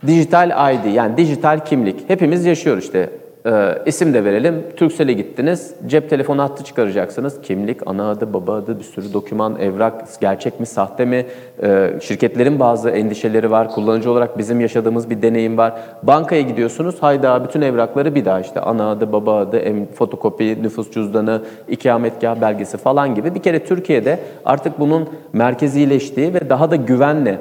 [0.07, 2.09] dijital ID yani dijital kimlik.
[2.09, 3.09] Hepimiz yaşıyoruz işte
[3.45, 4.63] e, isim de verelim.
[4.75, 5.73] Türksel'e gittiniz.
[5.87, 7.41] Cep telefonu hattı çıkaracaksınız.
[7.41, 11.25] Kimlik, ana adı, baba adı, bir sürü doküman, evrak, gerçek mi, sahte mi?
[11.63, 13.71] E, şirketlerin bazı endişeleri var.
[13.71, 15.73] Kullanıcı olarak bizim yaşadığımız bir deneyim var.
[16.03, 16.95] Bankaya gidiyorsunuz.
[16.99, 22.41] Hayda bütün evrakları bir daha işte ana adı, baba adı, em, fotokopi, nüfus cüzdanı, ikametgah
[22.41, 23.35] belgesi falan gibi.
[23.35, 27.39] Bir kere Türkiye'de artık bunun merkezileştiği ve daha da güvenle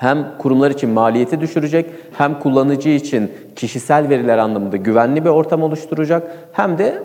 [0.00, 1.86] hem kurumlar için maliyeti düşürecek,
[2.18, 7.02] hem kullanıcı için kişisel veriler anlamında güvenli bir ortam oluşturacak, hem de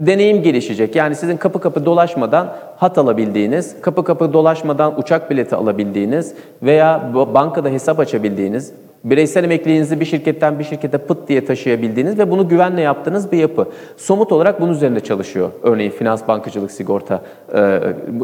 [0.00, 0.96] deneyim gelişecek.
[0.96, 7.68] Yani sizin kapı kapı dolaşmadan hat alabildiğiniz, kapı kapı dolaşmadan uçak bileti alabildiğiniz veya bankada
[7.68, 8.72] hesap açabildiğiniz,
[9.04, 13.68] bireysel emekliliğinizi bir şirketten bir şirkete pıt diye taşıyabildiğiniz ve bunu güvenle yaptığınız bir yapı.
[13.96, 15.50] Somut olarak bunun üzerinde çalışıyor.
[15.62, 17.22] Örneğin finans, bankacılık, sigorta
[17.54, 17.80] e,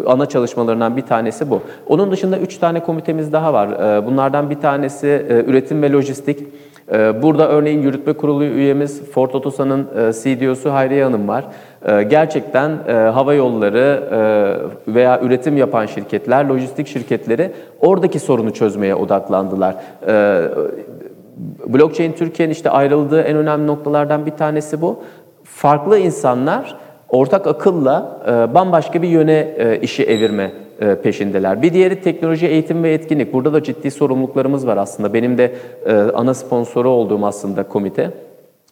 [0.07, 1.61] ana çalışmalarından bir tanesi bu.
[1.87, 3.69] Onun dışında üç tane komitemiz daha var.
[3.69, 6.47] E, bunlardan bir tanesi e, üretim ve lojistik.
[6.92, 11.44] Burada örneğin yürütme kurulu üyemiz Ford Otosan'ın CDO'su Hayriye Hanım var.
[11.88, 14.03] e, gerçekten e, hava yolları
[14.88, 19.77] e, veya üretim yapan şirketler, lojistik şirketleri oradaki sorunu çözmeye odaklandılar.
[20.09, 20.42] E,
[21.66, 25.03] Blockchain Türkiye'nin işte ayrıldığı en önemli noktalardan bir tanesi bu.
[25.44, 26.77] Farklı insanlar
[27.09, 30.63] ortak akılla e, bambaşka bir yöne e, işi evirme e,
[31.03, 31.63] peşindeler.
[31.63, 33.33] Bir diğeri teknoloji, eğitim ve etkinlik.
[33.33, 35.15] Burada da ciddi sorumluluklarımız var aslında.
[35.15, 35.53] Benim de
[35.87, 38.11] e, ana sponsoru olduğum aslında komite.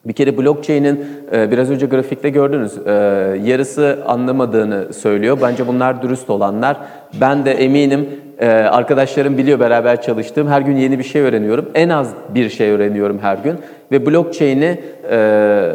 [0.05, 2.91] Bir kere blockchain'in e, biraz önce grafikte gördünüz e,
[3.43, 5.37] yarısı anlamadığını söylüyor.
[5.41, 6.77] Bence bunlar dürüst olanlar.
[7.21, 10.47] Ben de eminim e, arkadaşlarım biliyor beraber çalıştığım.
[10.47, 11.69] Her gün yeni bir şey öğreniyorum.
[11.73, 13.55] En az bir şey öğreniyorum her gün.
[13.91, 14.79] Ve blockchain'i
[15.11, 15.69] e,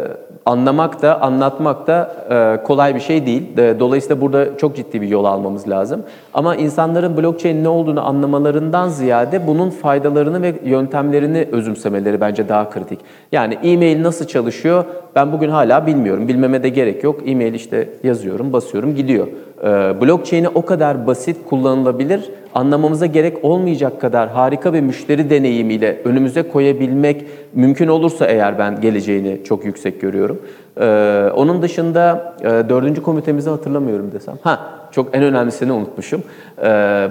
[0.48, 3.58] anlamak da anlatmak da e, kolay bir şey değil.
[3.58, 6.02] E, Dolayısıyla burada çok ciddi bir yol almamız lazım.
[6.34, 12.98] Ama insanların blockchain ne olduğunu anlamalarından ziyade bunun faydalarını ve yöntemlerini özümsemeleri bence daha kritik.
[13.32, 14.84] Yani e-mail nasıl çalışıyor
[15.14, 16.28] ben bugün hala bilmiyorum.
[16.28, 17.20] Bilmeme de gerek yok.
[17.26, 19.26] E-mail işte yazıyorum, basıyorum, gidiyor.
[19.62, 26.42] E, blockchain'i o kadar basit kullanılabilir, anlamamıza gerek olmayacak kadar harika bir müşteri deneyimiyle önümüze
[26.42, 30.42] koyabilmek mümkün olursa eğer ben geleceğini çok yüksek görüyorum.
[30.80, 34.34] Ee, onun dışında e, dördüncü komitemizi hatırlamıyorum desem.
[34.42, 36.22] Ha, çok en önemlisini unutmuşum.
[36.58, 36.64] Ee,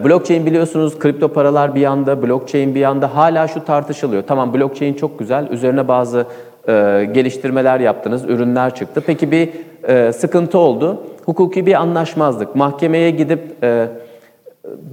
[0.06, 4.24] blockchain biliyorsunuz kripto paralar bir yanda, blockchain bir yanda hala şu tartışılıyor.
[4.28, 6.26] Tamam blockchain çok güzel, üzerine bazı
[6.68, 9.04] e, geliştirmeler yaptınız, ürünler çıktı.
[9.06, 9.50] Peki bir
[9.88, 11.04] e, sıkıntı oldu.
[11.26, 12.56] Hukuki bir anlaşmazlık.
[12.56, 13.88] Mahkemeye gidip e,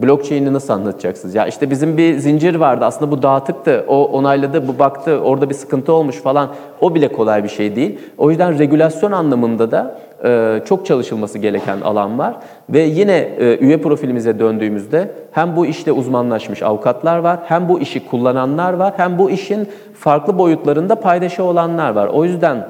[0.03, 1.35] blockchain'i nasıl anlatacaksınız?
[1.35, 5.55] Ya işte bizim bir zincir vardı aslında bu dağıtıktı, o onayladı, bu baktı, orada bir
[5.55, 6.49] sıkıntı olmuş falan.
[6.81, 7.99] O bile kolay bir şey değil.
[8.19, 12.35] O yüzden regülasyon anlamında da e, çok çalışılması gereken alan var.
[12.71, 18.07] Ve yine e, üye profilimize döndüğümüzde hem bu işte uzmanlaşmış avukatlar var, hem bu işi
[18.07, 22.07] kullananlar var, hem bu işin farklı boyutlarında paydaşı olanlar var.
[22.07, 22.67] O yüzden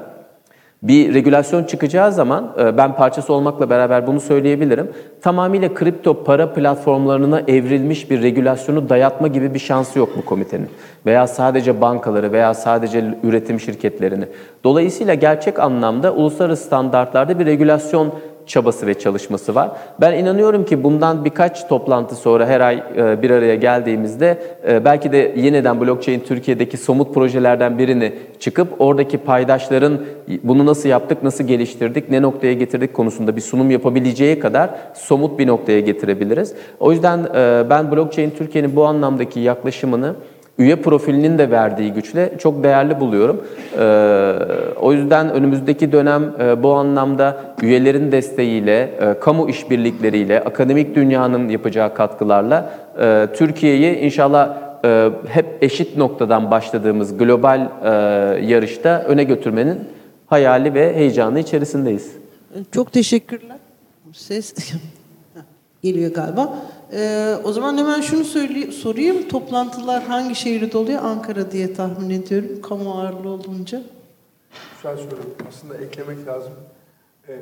[0.83, 4.91] bir regülasyon çıkacağı zaman e, ben parçası olmakla beraber bunu söyleyebilirim.
[5.21, 10.69] Tamamıyla kripto para platformlarına evrilmiş bir regülasyonu dayatma gibi bir şansı yok bu komitenin.
[11.05, 14.25] Veya sadece bankaları veya sadece üretim şirketlerini.
[14.63, 18.13] Dolayısıyla gerçek anlamda uluslararası standartlarda bir regülasyon
[18.47, 19.71] çabası ve çalışması var.
[20.01, 25.11] Ben inanıyorum ki bundan birkaç toplantı sonra her ay e, bir araya geldiğimizde e, belki
[25.11, 29.99] de yeniden blockchain Türkiye'deki somut projelerden birini çıkıp oradaki paydaşların
[30.43, 35.47] bunu nasıl yaptık, nasıl geliştirdik, ne noktaya getirdik konusunda bir sunum yapabileceği kadar somut bir
[35.47, 36.53] noktaya getirebiliriz.
[36.79, 40.15] O yüzden e, ben blockchain Türkiye'nin bu anlamdaki yaklaşımını
[40.57, 43.43] üye profilinin de verdiği güçle çok değerli buluyorum.
[43.79, 44.33] Ee,
[44.81, 51.93] o yüzden önümüzdeki dönem e, bu anlamda üyelerin desteğiyle, e, kamu işbirlikleriyle, akademik dünyanın yapacağı
[51.93, 57.89] katkılarla e, Türkiye'yi inşallah e, hep eşit noktadan başladığımız global e,
[58.45, 59.79] yarışta öne götürmenin
[60.27, 62.11] hayali ve heyecanı içerisindeyiz.
[62.71, 63.57] Çok teşekkürler.
[64.13, 64.53] Ses
[65.83, 66.53] geliyor galiba.
[66.95, 69.27] Ee, o zaman hemen şunu söyleyeyim, sorayım.
[69.27, 71.03] Toplantılar hangi şehirde oluyor?
[71.03, 72.61] Ankara diye tahmin ediyorum.
[72.61, 73.83] Kamu ağırlığı olunca.
[74.75, 75.19] Güzel soru.
[75.49, 76.53] Aslında eklemek lazım.
[77.29, 77.39] Ee,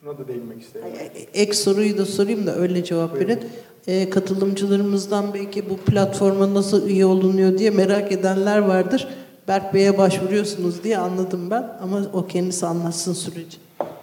[0.00, 0.86] şuna da değinmek isterim.
[1.34, 3.40] Ek soruyu da sorayım da öyle cevap verin.
[3.86, 9.08] Ee, katılımcılarımızdan belki bu platforma nasıl üye olunuyor diye merak edenler vardır.
[9.48, 13.58] Berk Bey'e başvuruyorsunuz diye anladım ben ama o kendisi anlatsın süreci.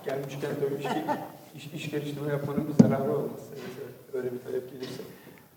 [0.05, 0.81] Gelmişken tabii
[1.55, 3.39] iş, iş, iş geliştirme yapmanın bir zararı olmaz.
[3.53, 3.74] Evet,
[4.15, 5.03] öyle bir talep gelirse.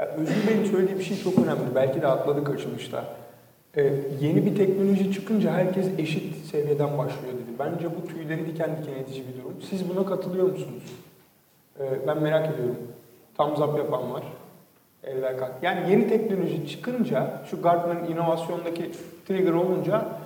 [0.00, 1.74] Yani Özgür Bey'in söylediği bir şey çok önemli.
[1.74, 3.04] Belki de atladık açılışta.
[3.76, 7.58] Ee, yeni bir teknoloji çıkınca herkes eşit seviyeden başlıyor dedi.
[7.58, 9.54] Bence bu tüyleri diken diken edici bir durum.
[9.70, 10.82] Siz buna katılıyor musunuz?
[11.80, 12.78] Ee, ben merak ediyorum.
[13.38, 14.22] Thumbs up yapan var.
[15.04, 15.52] Eller kalk.
[15.62, 18.90] Yani yeni teknoloji çıkınca, şu Gartner'ın inovasyondaki
[19.28, 20.17] trigger olunca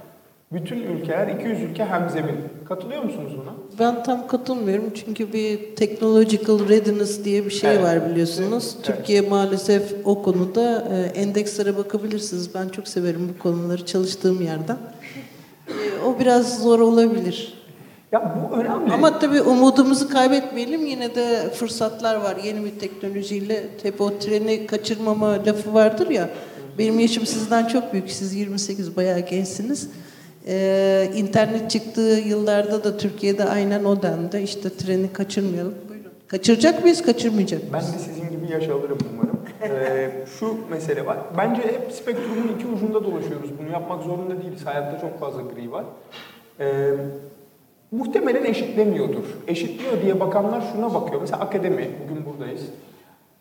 [0.54, 2.34] bütün ülkeler, 200 ülke hemzemin.
[2.68, 3.52] Katılıyor musunuz buna?
[3.78, 7.82] Ben tam katılmıyorum çünkü bir technological readiness diye bir şey Evet.
[7.82, 8.74] var biliyorsunuz.
[8.76, 8.84] Evet.
[8.86, 12.54] Türkiye maalesef o konuda e, endekslere bakabilirsiniz.
[12.54, 14.76] Ben çok severim bu konuları çalıştığım yerden.
[15.68, 15.72] E,
[16.06, 17.62] o biraz zor olabilir.
[18.12, 18.92] Ya bu önemli.
[18.92, 20.86] Ama tabii umudumuzu kaybetmeyelim.
[20.86, 22.36] Yine de fırsatlar var.
[22.44, 26.30] Yeni bir teknolojiyle hep o treni kaçırmama lafı vardır ya.
[26.78, 28.10] Benim yaşım sizden çok büyük.
[28.10, 29.88] Siz 28 bayağı gençsiniz.
[30.46, 34.36] Ee, internet çıktığı yıllarda da Türkiye'de aynen o dendi.
[34.38, 35.74] İşte treni kaçırmayalım.
[35.88, 36.10] Buyurun.
[36.28, 37.94] Kaçıracak mıyız, kaçırmayacak Ben mıyız?
[37.94, 39.40] de sizin gibi yaş alırım umarım.
[39.62, 41.18] Ee, şu mesele var.
[41.38, 43.50] Bence hep spektrumun iki ucunda dolaşıyoruz.
[43.58, 44.66] Bunu yapmak zorunda değiliz.
[44.66, 45.84] Hayatta çok fazla gri var.
[46.60, 46.90] Ee,
[47.90, 49.24] muhtemelen eşitlemiyordur.
[49.48, 51.20] Eşitliyor diye bakanlar şuna bakıyor.
[51.20, 52.62] Mesela akademi, bugün buradayız.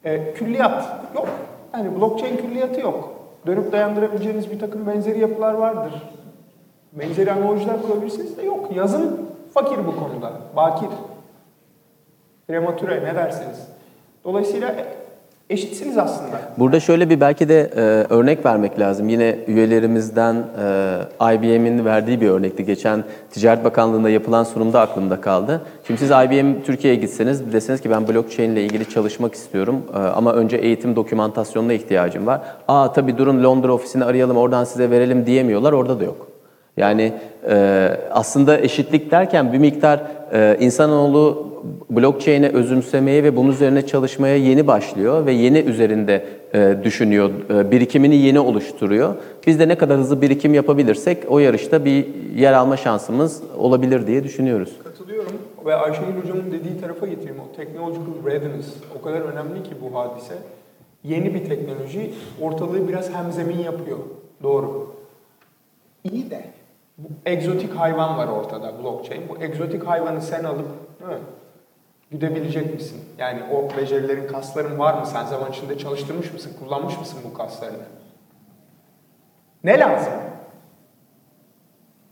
[0.06, 0.86] Ee, külliyat
[1.16, 1.30] yok.
[1.74, 3.14] Yani blockchain külliyatı yok.
[3.48, 5.94] Dönüp dayandırabileceğiniz bir takım benzeri yapılar vardır.
[6.93, 8.69] Benzeri analojiler kurabilirsiniz de yok.
[8.75, 10.32] Yazın fakir bu konuda.
[10.56, 10.89] Bakir.
[12.47, 13.67] Prematüre ne dersiniz?
[14.23, 14.75] Dolayısıyla
[15.49, 16.41] eşitsiniz aslında.
[16.58, 17.82] Burada şöyle bir belki de e,
[18.13, 19.10] örnek vermek lazım.
[19.10, 20.36] Yine üyelerimizden
[21.21, 22.65] e, IBM'in verdiği bir örnekti.
[22.65, 25.62] Geçen Ticaret Bakanlığı'nda yapılan sunumda aklımda kaldı.
[25.88, 30.34] Şimdi siz IBM Türkiye'ye gitseniz deseniz ki ben blockchain ile ilgili çalışmak istiyorum e, ama
[30.34, 32.41] önce eğitim dokümantasyonuna ihtiyacım var.
[32.67, 35.73] Aa tabii durun Londra ofisini arayalım oradan size verelim diyemiyorlar.
[35.73, 36.31] Orada da yok.
[36.82, 37.13] Yani
[37.50, 40.02] e, aslında eşitlik derken bir miktar
[40.34, 41.52] e, insanoğlu
[41.89, 48.15] blockchain'e özümsemeye ve bunun üzerine çalışmaya yeni başlıyor ve yeni üzerinde e, düşünüyor, e, birikimini
[48.15, 49.15] yeni oluşturuyor.
[49.48, 54.24] Biz de ne kadar hızlı birikim yapabilirsek o yarışta bir yer alma şansımız olabilir diye
[54.24, 54.72] düşünüyoruz.
[54.84, 55.34] Katılıyorum
[55.65, 57.39] ve Ayşegül Hocam'ın dediği tarafa getireyim.
[57.39, 58.67] O technological readiness
[59.00, 60.34] o kadar önemli ki bu hadise.
[61.04, 63.98] Yeni bir teknoloji ortalığı biraz hemzemin yapıyor.
[64.44, 64.96] Doğru.
[66.04, 66.44] İyi de
[67.04, 69.30] bu egzotik hayvan var ortada blockchain.
[69.30, 70.68] Bu egzotik hayvanı sen alıp
[71.00, 71.22] değil
[72.12, 73.02] güdebilecek misin?
[73.18, 75.06] Yani o becerilerin, kasların var mı?
[75.06, 76.52] Sen zaman içinde çalıştırmış mısın?
[76.60, 77.84] Kullanmış mısın bu kaslarını?
[79.64, 80.14] Ne lazım?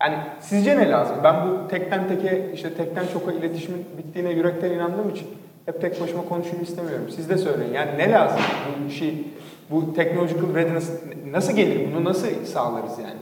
[0.01, 1.17] Yani sizce ne lazım?
[1.23, 5.27] Ben bu tekten teke, işte tekten çoka iletişimin bittiğine yürekten inandığım için
[5.65, 7.09] hep tek başıma konuşayım istemiyorum.
[7.15, 7.73] Siz de söyleyin.
[7.73, 9.27] Yani ne lazım bu işi,
[9.71, 10.89] bu technological readiness
[11.31, 11.95] nasıl gelir?
[11.95, 13.19] Bunu nasıl sağlarız yani?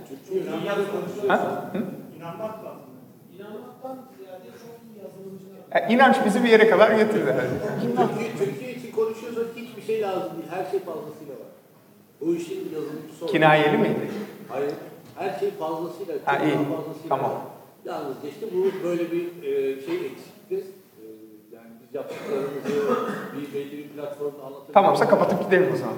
[1.28, 1.72] Ha?
[1.74, 1.84] Hı?
[5.72, 7.36] E, inanç bizi bir yere kadar getirdi.
[7.82, 10.50] Türkiye, Türkiye için konuşuyorsak hiçbir şey lazım değil.
[10.50, 11.48] Her şey fazlasıyla var.
[12.22, 14.12] Bu işin yazılımcısı olan- Kinayeli miydi?
[14.50, 14.72] Hayır.
[15.16, 16.16] Her şey fazlasıyla.
[16.26, 16.54] Ha, çok iyi.
[16.54, 17.32] fazlasıyla Tamam.
[17.32, 17.42] var.
[17.86, 20.64] Yalnızca işte bu böyle bir e, şey eksiktir.
[21.94, 22.98] Yaptıklarımızı
[23.38, 24.74] bir belli bir platformda anlatabiliriz.
[24.74, 25.94] Tamamsa kapatıp gidelim o zaman.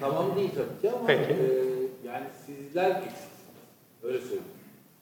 [0.00, 1.32] Tamam değil tabii ki ama Peki.
[1.32, 1.36] e,
[2.08, 3.28] yani sizler eksiksiniz.
[4.02, 4.42] Öyle söyleyeyim.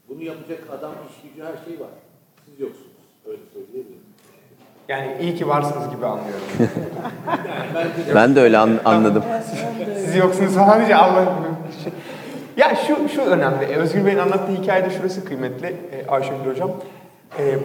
[0.09, 1.88] Bunu yapacak adam, iş gücü, her şey var.
[2.44, 2.90] Siz yoksunuz.
[3.27, 4.01] Öyle söyleyebilirim.
[4.88, 6.42] Yani iyi ki varsınız gibi anlıyorum.
[7.29, 9.22] Yani bence de Ben de öyle an- anladım.
[9.96, 11.29] Siz yoksunuz deyince Allah'ım.
[12.57, 13.64] Ya şu, şu önemli.
[13.64, 16.70] E, Özgür Bey'in anlattığı hikayede şurası kıymetli e, Ayşegül Hocam.
[17.38, 17.59] E,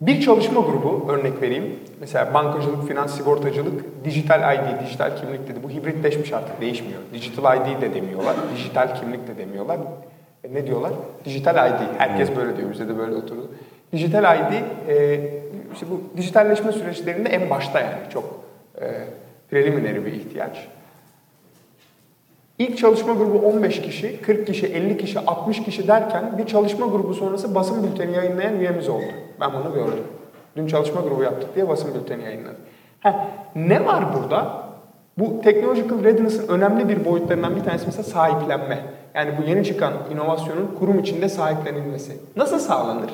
[0.00, 1.78] bir çalışma grubu örnek vereyim.
[2.00, 5.62] Mesela bankacılık, finans, sigortacılık, dijital ID, dijital kimlik dedi.
[5.62, 7.00] Bu hibritleşmiş artık değişmiyor.
[7.12, 9.78] Digital ID de demiyorlar, dijital kimlik de demiyorlar.
[10.44, 10.92] E, ne diyorlar?
[11.24, 11.98] Dijital ID.
[11.98, 12.70] Herkes böyle diyor.
[12.72, 13.50] Bize de böyle oturdu.
[13.92, 14.52] Dijital ID
[14.88, 15.20] e,
[15.72, 18.40] işte bu dijitalleşme süreçlerinde en başta yani çok
[18.80, 18.86] e,
[19.50, 20.68] preliminary bir ihtiyaç.
[22.60, 27.14] İlk çalışma grubu 15 kişi, 40 kişi, 50 kişi, 60 kişi derken bir çalışma grubu
[27.14, 29.04] sonrası basın bülteni yayınlayan üyemiz oldu.
[29.40, 30.04] Ben bunu gördüm.
[30.56, 32.56] Dün çalışma grubu yaptık diye basın bülteni yayınladık.
[33.00, 33.12] Heh,
[33.56, 34.62] ne var burada?
[35.18, 38.78] Bu technological readiness'ın önemli bir boyutlarından bir tanesi mesela sahiplenme.
[39.14, 42.12] Yani bu yeni çıkan inovasyonun kurum içinde sahiplenilmesi.
[42.36, 43.10] Nasıl sağlanır?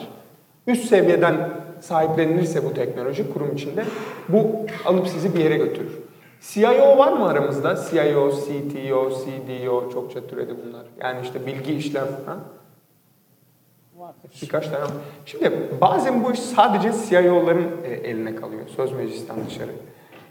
[0.67, 1.37] Üst seviyeden
[1.81, 3.85] sahiplenilirse bu teknoloji kurum içinde
[4.29, 4.47] bu
[4.85, 6.06] alıp sizi bir yere götürür.
[6.41, 7.77] CIO var mı aramızda?
[7.91, 10.87] CIO, CTO, CDO çokça türedi bunlar.
[11.01, 12.07] Yani işte bilgi işlem.
[12.27, 12.37] Ha?
[14.43, 14.85] Birkaç tane.
[15.27, 18.63] Şimdi bazen bu iş sadece CIO'ların e, eline kalıyor.
[18.77, 19.71] Söz meclisten dışarı.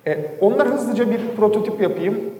[0.07, 2.33] E, onlar hızlıca bir prototip yapayım,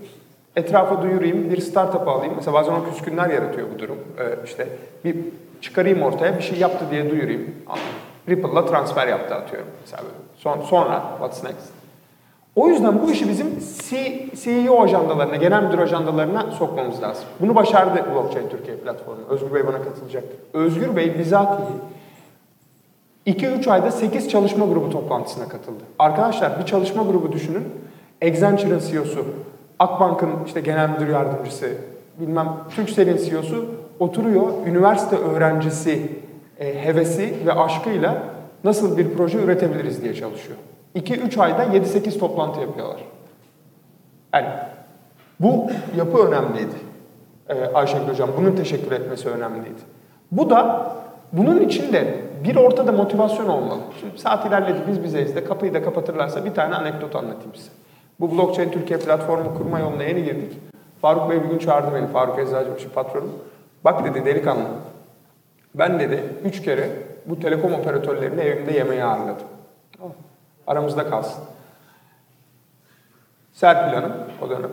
[0.56, 2.34] etrafa duyurayım, bir startup alayım.
[2.36, 3.98] Mesela bazen o küskünler yaratıyor bu durum.
[4.20, 4.68] E, işte
[5.06, 5.16] bir
[5.62, 7.56] çıkarayım ortaya, bir şey yaptı diye duyurayım.
[8.30, 9.68] Ripple'la transfer yaptı atıyorum.
[9.82, 10.16] Mesela böyle.
[10.38, 11.85] Son, sonra what's next?
[12.56, 13.48] O yüzden bu işi bizim
[14.44, 17.24] CEO ajandalarına, genel müdür ajandalarına sokmamız lazım.
[17.40, 19.22] Bunu başardı Blockchain Türkiye platformu.
[19.30, 20.40] Özgür Bey bana katılacaktır.
[20.54, 21.68] Özgür Bey bizatihi
[23.28, 25.84] 2-3 ayda 8 çalışma grubu toplantısına katıldı.
[26.00, 27.64] Arkadaşlar bir çalışma grubu düşünün.
[28.22, 29.26] Accenture'ın CEO'su,
[29.80, 31.70] Akbank'ın işte genel müdür yardımcısı,
[32.20, 33.66] bilmem Turkcell'in CEO'su
[34.00, 34.48] oturuyor.
[34.68, 36.12] Üniversite öğrencisi
[36.60, 38.24] e, hevesi ve aşkıyla
[38.64, 40.58] nasıl bir proje üretebiliriz diye çalışıyor.
[40.96, 43.02] 2-3 ayda 7-8 toplantı yapıyorlar.
[44.34, 44.48] Yani
[45.40, 46.76] bu yapı önemliydi.
[47.50, 49.82] Ee, Ayşegül Hocam bunun teşekkür etmesi önemliydi.
[50.32, 50.92] Bu da
[51.34, 53.80] bunun için de bir ortada motivasyon olmalı.
[54.00, 57.70] Şimdi saat ilerledi biz bizeyiz de kapıyı da kapatırlarsa bir tane anekdot anlatayım size.
[58.20, 60.58] Bu Blockchain Türkiye platformu kurma yoluna yeni girdik.
[61.02, 62.08] Faruk Bey bir gün çağırdı beni.
[62.08, 63.32] Faruk Eczacıbaşı patronum.
[63.86, 64.66] Bak dedi delikanlı.
[65.76, 66.90] Ben dedi üç kere
[67.26, 69.48] bu telekom operatörlerini evimde yemeğe ağırladım.
[70.68, 71.44] Aramızda kalsın.
[73.54, 74.72] Serpil Hanım o dönem.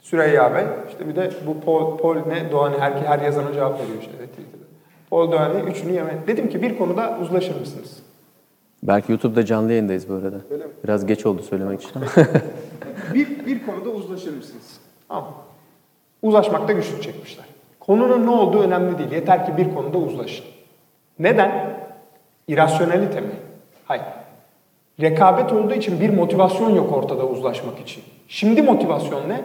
[0.00, 0.64] Süreyya Bey.
[0.90, 4.64] işte bir de bu Paul, Paul ne Doğan'ı her, her yazana cevap veriyor işte Twitter'da.
[5.10, 6.18] Paul Doğan'ı üçünü yeme.
[6.26, 8.02] Dedim ki bir konuda uzlaşır mısınız?
[8.82, 10.36] Belki YouTube'da canlı yayındayız bu arada.
[10.50, 10.70] Öyle mi?
[10.84, 12.06] Biraz geç oldu söylemek için ama.
[13.14, 14.80] Bir, bir konuda uzlaşır mısınız?
[15.08, 15.34] Tamam.
[16.22, 17.44] Uzlaşmakta güçlük çekmişler.
[17.80, 19.12] Konunun ne olduğu önemli değil.
[19.12, 20.44] Yeter ki bir konuda uzlaşın.
[21.18, 21.76] Neden?
[22.48, 23.30] İrasyonelite mi?
[23.84, 24.04] Hayır.
[25.00, 28.02] Rekabet olduğu için bir motivasyon yok ortada uzlaşmak için.
[28.28, 29.40] Şimdi motivasyon ne?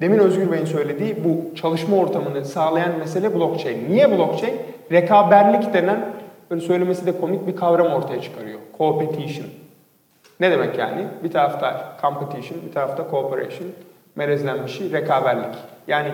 [0.00, 3.88] Demin Özgür Bey'in söylediği bu çalışma ortamını sağlayan mesele blockchain.
[3.88, 4.56] Niye blockchain?
[4.92, 6.08] Rekaberlik denen,
[6.50, 8.58] böyle söylemesi de komik bir kavram ortaya çıkarıyor.
[8.78, 9.46] Competition.
[10.40, 11.06] Ne demek yani?
[11.24, 13.68] Bir tarafta competition, bir tarafta cooperation,
[14.16, 15.54] melezlenmiş şey, rekaberlik.
[15.86, 16.08] Yani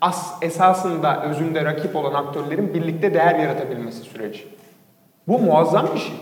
[0.00, 4.46] as, esasında özünde rakip olan aktörlerin birlikte değer yaratabilmesi süreci.
[5.28, 6.14] Bu muazzam bir şey.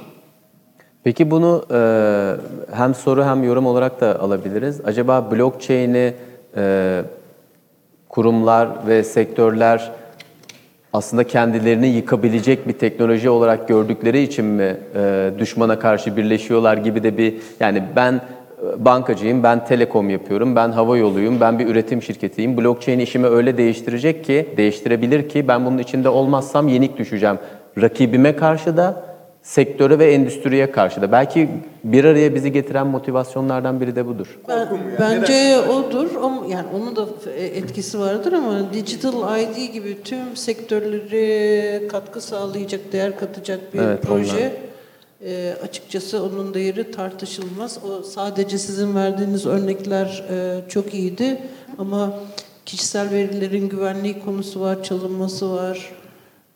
[1.05, 1.81] Peki bunu e,
[2.77, 4.81] hem soru hem yorum olarak da alabiliriz.
[4.85, 6.15] Acaba blockchain'i
[6.57, 7.03] e,
[8.09, 9.91] kurumlar ve sektörler
[10.93, 17.19] aslında kendilerini yıkabilecek bir teknoloji olarak gördükleri için mi e, düşmana karşı birleşiyorlar gibi de
[17.19, 22.57] bir yani ben e, bankacıyım, ben telekom yapıyorum, ben hava yoluyum, ben bir üretim şirketiyim.
[22.57, 27.39] Blockchain işimi öyle değiştirecek ki, değiştirebilir ki ben bunun içinde olmazsam yenik düşeceğim.
[27.81, 29.08] Rakibime karşı da
[29.43, 31.13] sektöre ve endüstriye karşı da.
[31.13, 31.49] Belki
[31.85, 34.39] bir araya bizi getiren motivasyonlardan biri de budur.
[34.49, 34.69] Ben,
[35.01, 42.21] bence odur ama yani onun da etkisi vardır ama digital ID gibi tüm sektörleri katkı
[42.21, 44.57] sağlayacak, değer katacak bir Evet, proje.
[45.25, 47.79] E, açıkçası onun değeri tartışılmaz.
[47.85, 51.43] O sadece sizin verdiğiniz örnekler e, çok iyiydi
[51.79, 52.13] ama
[52.67, 55.93] kişisel verilerin güvenliği konusu var, çalınması var,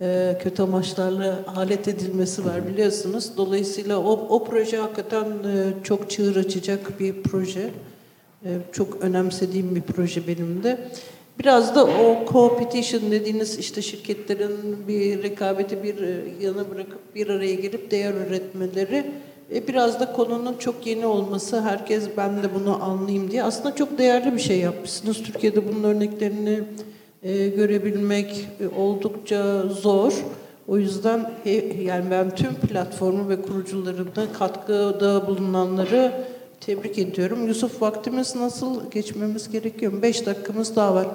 [0.02, 3.30] e, kötü amaçlarla alet edilmesi var biliyorsunuz.
[3.36, 7.70] Dolayısıyla o, o proje hakikaten e, çok çığır açacak bir proje.
[8.44, 10.78] E, çok önemsediğim bir proje benim de.
[11.38, 17.54] Biraz da o competition dediğiniz işte şirketlerin bir rekabeti bir e, yana bırakıp bir araya
[17.54, 19.04] gelip değer üretmeleri
[19.68, 24.34] biraz da konunun çok yeni olması, herkes ben de bunu anlayayım diye aslında çok değerli
[24.34, 25.22] bir şey yapmışsınız.
[25.22, 26.60] Türkiye'de bunun örneklerini
[27.22, 30.24] e, görebilmek e, oldukça zor.
[30.68, 36.12] O yüzden he- yani ben tüm platformu ve kurucularına katkıda bulunanları
[36.60, 37.46] tebrik ediyorum.
[37.46, 40.02] Yusuf vaktimiz nasıl geçmemiz gerekiyor?
[40.02, 41.06] Beş dakikamız daha var.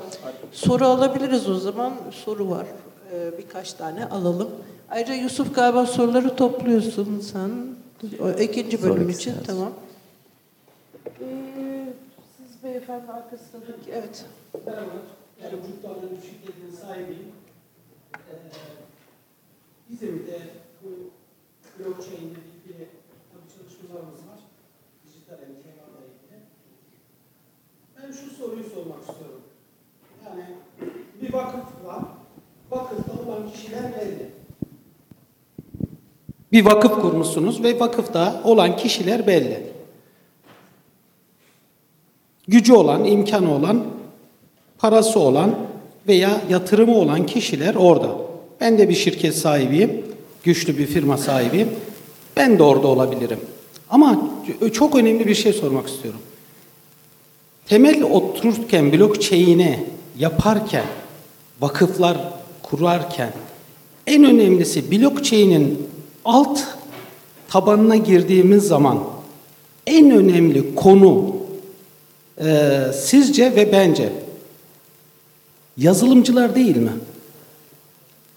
[0.51, 1.93] Soru alabiliriz o zaman.
[2.11, 2.65] Soru var.
[3.13, 4.49] Ee, birkaç tane alalım.
[4.89, 7.49] Ayrıca Yusuf galiba soruları topluyorsun sen.
[8.21, 9.45] O ikinci bölüm Sormak için istersin.
[9.53, 9.71] tamam.
[11.21, 11.23] Ee,
[12.37, 14.25] siz beyefendi arkasındaki evet.
[14.65, 14.85] Merhaba,
[15.43, 17.31] yani Çocuk Davranış Şirketi'nin sahibiyim.
[18.15, 18.33] Ee,
[19.89, 20.39] bizim de
[20.83, 20.87] bu
[21.79, 22.87] blockchain ile ilgili
[23.31, 24.39] tabii çalışmalarımız var.
[25.05, 26.41] Dijital emtialarla ilgili.
[27.97, 29.41] Ben şu soruyu sormak istiyorum.
[30.25, 30.45] Yani
[31.21, 32.03] bir vakıf var.
[32.71, 34.31] Vakıfta olan kişiler belli.
[36.51, 39.73] Bir vakıf kurmuşsunuz ve vakıfta olan kişiler belli.
[42.47, 43.96] Gücü olan, imkanı olan
[44.79, 45.55] parası olan
[46.07, 48.09] veya yatırımı olan kişiler orada.
[48.61, 50.05] Ben de bir şirket sahibiyim,
[50.43, 51.69] güçlü bir firma sahibiyim.
[52.37, 53.39] Ben de orada olabilirim.
[53.89, 54.29] Ama
[54.73, 56.19] çok önemli bir şey sormak istiyorum.
[57.65, 59.79] Temel otururken, blockchain'i
[60.19, 60.85] yaparken,
[61.61, 62.17] vakıflar
[62.63, 63.31] kurarken
[64.07, 65.87] en önemlisi blockchain'in
[66.25, 66.59] alt
[67.49, 69.03] tabanına girdiğimiz zaman
[69.87, 71.35] en önemli konu
[72.41, 74.09] e, sizce ve bence
[75.77, 76.91] yazılımcılar değil mi?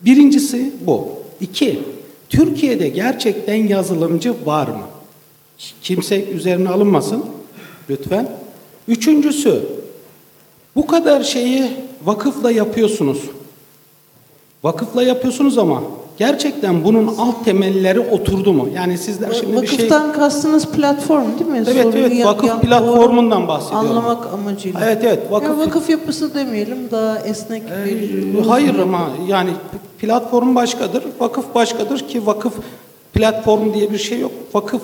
[0.00, 1.09] Birincisi bu.
[1.40, 1.83] İki,
[2.29, 4.87] Türkiye'de gerçekten yazılımcı var mı?
[5.83, 7.24] Kimse üzerine alınmasın
[7.90, 8.29] lütfen.
[8.88, 9.62] Üçüncüsü,
[10.76, 11.70] bu kadar şeyi
[12.05, 13.22] vakıfla yapıyorsunuz.
[14.62, 15.83] Vakıfla yapıyorsunuz ama
[16.24, 18.68] gerçekten bunun alt temelleri oturdu mu?
[18.74, 19.76] Yani sizler şimdi bir şey...
[19.78, 21.64] Vakıftan kastınız platform değil mi?
[21.72, 23.88] Evet, Soruyu evet, vakıf yan- platformundan bahsediyorum.
[23.88, 24.80] Anlamak amacıyla.
[24.85, 28.38] Evet, evet, Vakıf, vakıf- vakıf yapısı demeyelim, daha esnek bir...
[28.38, 29.50] Ee, Hayır ama yani
[29.98, 32.54] platform başkadır, vakıf başkadır ki vakıf
[33.12, 34.33] platform diye bir şey yok.
[34.54, 34.83] Vakıf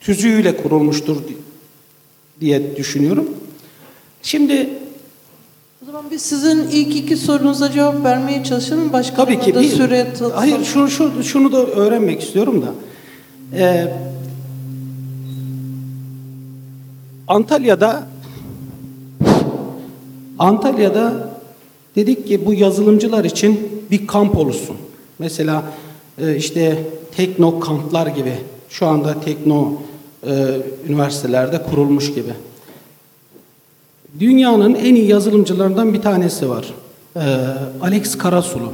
[0.00, 1.36] tüzüğüyle kurulmuştur di-
[2.40, 3.28] diye düşünüyorum.
[4.22, 4.70] Şimdi
[5.84, 8.92] O zaman biz sizin ilk iki sorunuza cevap vermeye çalışalım.
[8.92, 12.66] Başka tabii ki bir, süre hayır şunu, şunu, şunu da öğrenmek istiyorum da.
[13.58, 13.94] Ee,
[17.28, 18.08] Antalya'da
[20.38, 21.30] Antalya'da
[21.96, 24.76] dedik ki bu yazılımcılar için bir kamp oluşsun.
[25.18, 25.62] Mesela
[26.18, 26.78] e, işte
[27.16, 28.34] tekno kamplar gibi
[28.68, 29.72] şu anda tekno
[30.26, 32.32] e, üniversitelerde kurulmuş gibi.
[34.20, 36.74] Dünyanın en iyi yazılımcılarından bir tanesi var.
[37.16, 37.20] Ee,
[37.80, 38.72] Alex Karasulu.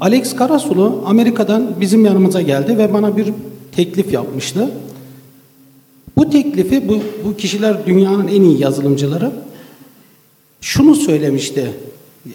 [0.00, 3.26] Alex Karasulu Amerika'dan bizim yanımıza geldi ve bana bir
[3.72, 4.70] teklif yapmıştı.
[6.16, 9.30] Bu teklifi bu, bu kişiler dünyanın en iyi yazılımcıları
[10.60, 11.70] şunu söylemişti.
[12.26, 12.30] Ee,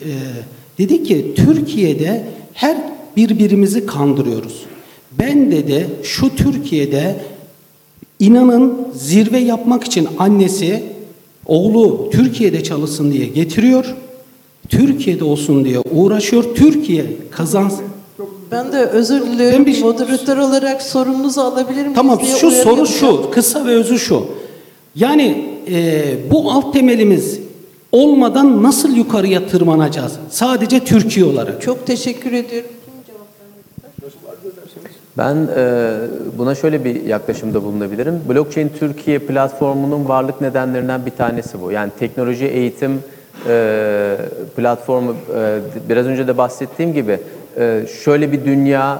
[0.77, 2.23] dedi ki Türkiye'de
[2.53, 2.77] her
[3.17, 4.65] birbirimizi kandırıyoruz.
[5.19, 7.15] Ben dedi şu Türkiye'de
[8.19, 10.83] inanın zirve yapmak için annesi
[11.47, 13.85] oğlu Türkiye'de çalışsın diye getiriyor.
[14.69, 16.55] Türkiye'de olsun diye uğraşıyor.
[16.55, 17.85] Türkiye kazansın.
[18.51, 19.65] Ben de özür diliyorum.
[19.65, 24.25] bir- Moderatör olarak sorumunuzu alabilir miyiz Tamam şu soru şu, kısa ve özü şu.
[24.95, 27.39] Yani e, bu alt temelimiz
[27.91, 30.13] olmadan nasıl yukarıya tırmanacağız?
[30.29, 31.61] Sadece Türkiye olarak.
[31.61, 32.69] Çok teşekkür ediyorum.
[32.85, 33.65] Kim cevap vermek
[34.75, 34.91] ister?
[35.17, 35.93] Ben e,
[36.37, 38.21] buna şöyle bir yaklaşımda bulunabilirim.
[38.29, 41.71] Blockchain Türkiye platformunun varlık nedenlerinden bir tanesi bu.
[41.71, 43.03] Yani teknoloji eğitim
[43.47, 44.17] e,
[44.55, 45.59] platformu e,
[45.89, 47.19] biraz önce de bahsettiğim gibi
[47.57, 48.99] e, şöyle bir dünya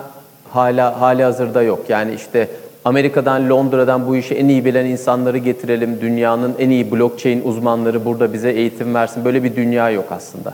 [0.49, 1.80] hala hali hazırda yok.
[1.89, 2.47] Yani işte
[2.86, 6.01] Amerika'dan, Londra'dan bu işi en iyi bilen insanları getirelim.
[6.01, 9.26] Dünyanın en iyi blockchain uzmanları burada bize eğitim versin.
[9.26, 10.53] Böyle bir dünya yok aslında.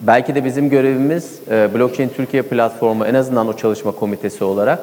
[0.00, 4.78] Belki de bizim görevimiz e, Blockchain Türkiye platformu en azından o çalışma komitesi olarak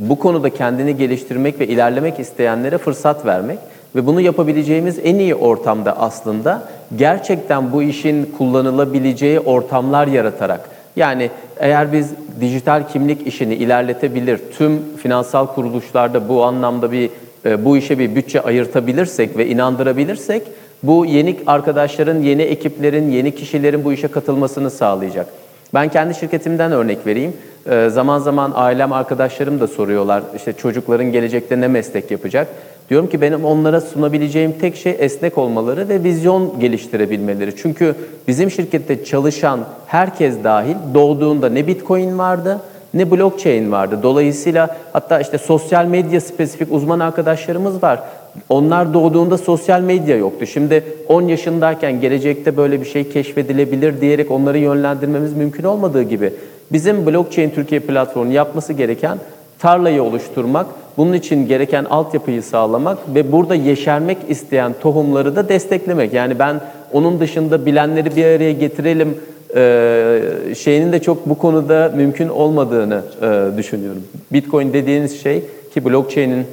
[0.00, 3.58] bu konuda kendini geliştirmek ve ilerlemek isteyenlere fırsat vermek
[3.96, 6.62] ve bunu yapabileceğimiz en iyi ortamda aslında
[6.96, 10.60] gerçekten bu işin kullanılabileceği ortamlar yaratarak
[10.96, 17.10] yani eğer biz dijital kimlik işini ilerletebilir, tüm finansal kuruluşlarda bu anlamda bir
[17.46, 20.42] e, bu işe bir bütçe ayırtabilirsek ve inandırabilirsek
[20.82, 25.26] bu yeni arkadaşların, yeni ekiplerin, yeni kişilerin bu işe katılmasını sağlayacak.
[25.74, 27.32] Ben kendi şirketimden örnek vereyim.
[27.66, 30.22] Ee, zaman zaman ailem, arkadaşlarım da soruyorlar.
[30.36, 32.48] işte çocukların gelecekte ne meslek yapacak?
[32.90, 37.56] Diyorum ki benim onlara sunabileceğim tek şey esnek olmaları ve vizyon geliştirebilmeleri.
[37.56, 37.94] Çünkü
[38.28, 42.60] bizim şirkette çalışan herkes dahil doğduğunda ne Bitcoin vardı
[42.94, 43.98] ne blockchain vardı.
[44.02, 48.00] Dolayısıyla hatta işte sosyal medya spesifik uzman arkadaşlarımız var.
[48.48, 50.46] Onlar doğduğunda sosyal medya yoktu.
[50.46, 56.32] Şimdi 10 yaşındayken gelecekte böyle bir şey keşfedilebilir diyerek onları yönlendirmemiz mümkün olmadığı gibi
[56.72, 59.18] bizim Blockchain Türkiye platformu yapması gereken
[59.58, 60.66] tarlayı oluşturmak,
[60.96, 66.12] bunun için gereken altyapıyı sağlamak ve burada yeşermek isteyen tohumları da desteklemek.
[66.12, 66.60] Yani ben
[66.92, 69.18] onun dışında bilenleri bir araya getirelim
[69.56, 74.02] e, şeyinin de çok bu konuda mümkün olmadığını e, düşünüyorum.
[74.32, 75.44] Bitcoin dediğiniz şey
[75.74, 76.46] ki blockchain'in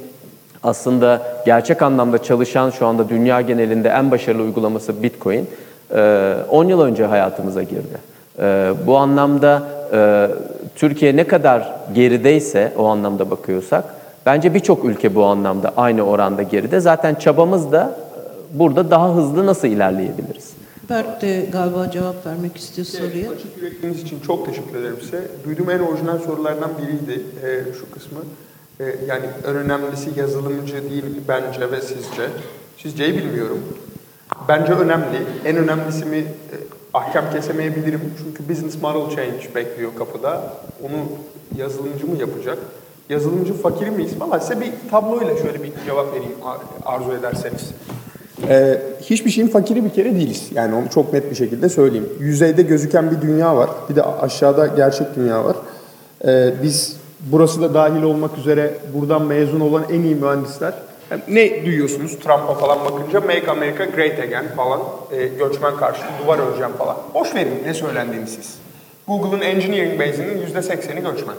[0.62, 5.46] aslında gerçek anlamda çalışan şu anda dünya genelinde en başarılı uygulaması Bitcoin.
[5.94, 8.08] e, 10 yıl önce hayatımıza girdi.
[8.86, 9.62] Bu anlamda
[9.92, 10.30] e,
[10.76, 13.84] Türkiye ne kadar gerideyse o anlamda bakıyorsak
[14.26, 16.80] bence birçok ülke bu anlamda aynı oranda geride.
[16.80, 17.96] Zaten çabamız da
[18.54, 20.52] e, burada daha hızlı nasıl ilerleyebiliriz?
[20.90, 23.30] Berk de galiba cevap vermek istiyor soruya.
[23.30, 25.22] Açık yürekliğiniz için çok teşekkür ederim size.
[25.44, 28.18] Duyduğum en orijinal sorulardan biriydi e, şu kısmı.
[28.80, 32.22] E, yani en önemlisi yazılımcı değil bence ve sizce.
[32.76, 33.58] Sizceyi bilmiyorum.
[34.48, 35.16] Bence önemli.
[35.44, 36.24] En önemlisi mi e,
[36.98, 38.00] ahkam kesemeyebilirim.
[38.24, 40.42] Çünkü business model change bekliyor kapıda.
[40.82, 40.96] Onu
[41.56, 42.58] yazılımcı mı yapacak?
[43.08, 44.12] Yazılımcı fakir miyiz?
[44.20, 47.70] Valla size bir tabloyla şöyle bir cevap vereyim ar- arzu ederseniz.
[48.48, 50.48] Ee, hiçbir şeyin fakiri bir kere değiliz.
[50.54, 52.08] Yani onu çok net bir şekilde söyleyeyim.
[52.20, 53.70] Yüzeyde gözüken bir dünya var.
[53.90, 55.56] Bir de aşağıda gerçek dünya var.
[56.24, 60.74] Ee, biz burası da dahil olmak üzere buradan mezun olan en iyi mühendisler.
[61.28, 64.80] Ne duyuyorsunuz Trump'a falan bakınca Make America Great Again falan.
[65.10, 66.96] e, göçmen karşıtı duvar öreceğim falan.
[67.14, 68.58] Boş verin ne söylendiğini siz.
[69.06, 71.36] Google'ın engineering base'inin %80'i göçmen.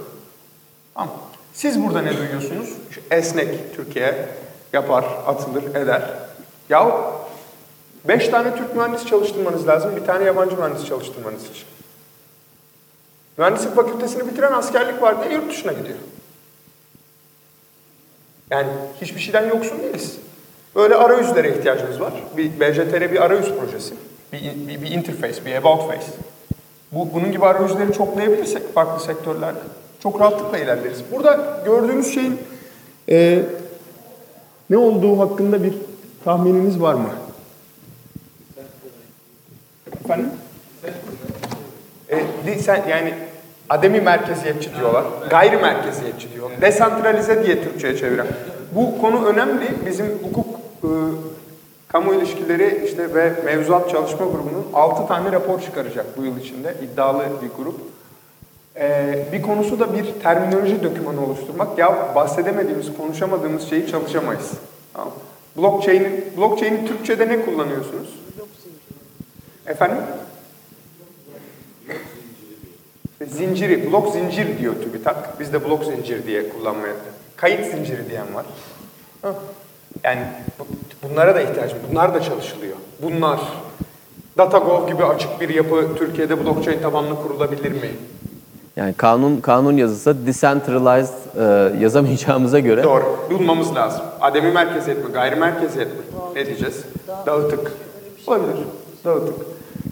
[0.94, 1.10] Tamam.
[1.54, 2.70] Siz burada ne duyuyorsunuz?
[2.90, 4.26] Şu esnek Türkiye
[4.74, 6.04] yapar, atılır, eder.
[6.70, 6.92] Ya
[8.08, 11.64] beş tane Türk mühendis çalıştırmanız lazım, bir tane yabancı mühendis çalıştırmanız için.
[13.38, 15.98] Mühendislik fakültesini bitiren askerlik var diye yurt dışına gidiyor.
[18.52, 18.68] Yani
[19.02, 20.18] hiçbir şeyden yoksun değiliz.
[20.76, 22.14] Böyle arayüzlere ihtiyacımız var.
[22.38, 23.94] Bir BJTR bir arayüz projesi.
[24.34, 26.08] Bir, bir, bir interface, bir about face.
[26.92, 29.60] Bu, bunun gibi arayüzleri çoklayabilirsek farklı sektörlerde
[30.04, 31.00] çok rahatlıkla ilerleriz.
[31.12, 32.38] Burada gördüğünüz şeyin
[33.10, 33.40] e,
[34.70, 35.74] ne olduğu hakkında bir
[36.26, 37.10] tahmininiz var mı?
[40.06, 40.30] Efendim?
[42.46, 43.14] E, sen, yani
[43.70, 48.28] ademi merkeziyetçi diyorlar, gayri merkeziyetçi diyor, desantralize diye Türkçe'ye çeviren.
[48.76, 49.68] Bu konu önemli.
[49.86, 50.48] Bizim hukuk
[50.84, 50.90] e,
[51.88, 56.76] kamu ilişkileri işte ve mevzuat çalışma grubunun 6 tane rapor çıkaracak bu yıl içinde.
[56.84, 57.76] iddialı bir grup.
[58.76, 61.78] Ee, bir konusu da bir terminoloji dokümanı oluşturmak.
[61.78, 64.52] Ya bahsedemediğimiz, konuşamadığımız şeyi çalışamayız.
[64.94, 65.14] Tamam.
[65.58, 68.20] Blockchain'i, blockchain'i Türkçe'de ne kullanıyorsunuz?
[69.68, 69.98] Efendim?
[73.28, 75.40] Zinciri, blok zincir diyor TÜBİTAK.
[75.40, 76.94] Biz de blok zincir diye kullanmaya.
[77.36, 78.46] Kayıt zinciri diyen var.
[80.04, 80.22] Yani
[80.60, 80.66] bu-
[81.10, 81.78] bunlara da ihtiyacım.
[81.92, 82.76] Bunlar da çalışılıyor.
[83.02, 83.40] Bunlar.
[84.38, 87.90] Datagov gibi açık bir yapı Türkiye'de blockchain tabanlı kurulabilir mi?
[88.76, 91.44] Yani kanun kanun yazısı decentralized e,
[91.80, 93.18] yazamayacağımıza göre Doğru.
[93.32, 94.02] Bulmamız lazım.
[94.22, 96.00] Ademi merkeziyet mi, gayri merkeziyet mi?
[96.36, 96.84] Ne diyeceğiz?
[97.26, 97.72] Dağıtık.
[98.28, 98.56] Olabilir.
[99.06, 99.36] Dağıtık.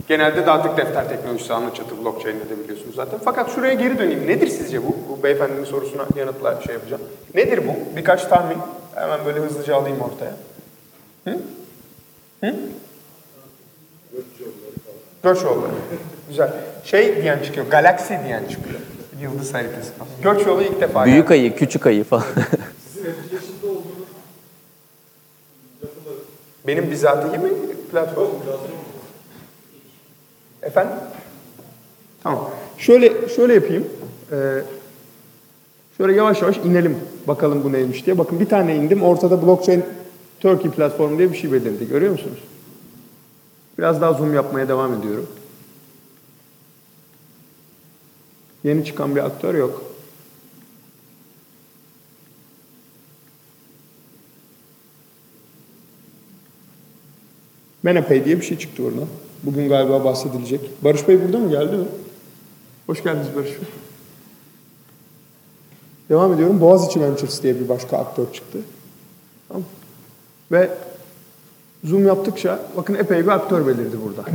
[0.08, 3.20] Genelde dağıtık defter teknolojisi anlatılır blockchain'de de biliyorsunuz zaten.
[3.26, 4.28] Fakat şuraya geri döneyim.
[4.28, 4.96] Nedir sizce bu?
[5.10, 7.02] Bu beyefendinin sorusuna yanıtla şey yapacağım.
[7.36, 7.96] Nedir bu?
[7.98, 8.58] Birkaç tahmin.
[8.96, 10.34] Hemen böyle hızlıca alayım ortaya.
[11.24, 11.40] Hı?
[12.44, 12.56] Hı?
[15.24, 15.72] Göç yolları.
[16.30, 16.54] Güzel.
[16.84, 18.80] Şey diyen çıkıyor, galaksi diyen çıkıyor.
[19.22, 20.12] Yıldız haritası falan.
[20.36, 21.34] Göç yolu ilk defa büyük geldi.
[21.34, 22.26] ayı, küçük ayı falan.
[26.68, 27.50] Benim bizatihi mi
[27.92, 28.28] platform?
[30.68, 30.96] Efendim?
[32.24, 32.50] Tamam.
[32.78, 33.88] Şöyle şöyle yapayım.
[34.32, 34.62] Ee,
[35.98, 36.98] şöyle yavaş yavaş inelim.
[37.28, 38.18] Bakalım bu neymiş diye.
[38.18, 39.04] Bakın bir tane indim.
[39.04, 39.86] Ortada blockchain
[40.40, 41.88] Turkey platformu diye bir şey belirdi.
[41.88, 42.40] Görüyor musunuz?
[43.78, 45.28] Biraz daha zoom yapmaya devam ediyorum.
[48.64, 49.84] Yeni çıkan bir aktör yok.
[57.84, 59.08] Menapay diye bir şey çıktı oradan.
[59.48, 60.84] Bugün galiba bahsedilecek.
[60.84, 61.50] Barış Bey burada mı?
[61.50, 61.86] Geldi mi?
[62.88, 63.68] Hoş geldiniz Barış Bey.
[66.10, 66.62] Devam ediyorum.
[66.62, 68.58] Boğaziçi Ventures diye bir başka aktör çıktı.
[69.48, 69.64] Tamam.
[70.52, 70.70] Ve
[71.84, 74.30] zoom yaptıkça bakın epey bir aktör belirdi burada.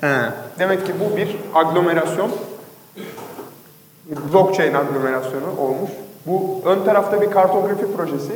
[0.00, 0.32] He.
[0.58, 2.30] Demek ki bu bir aglomerasyon.
[4.32, 5.90] Blockchain aglomerasyonu olmuş.
[6.26, 8.32] Bu ön tarafta bir kartografi projesi.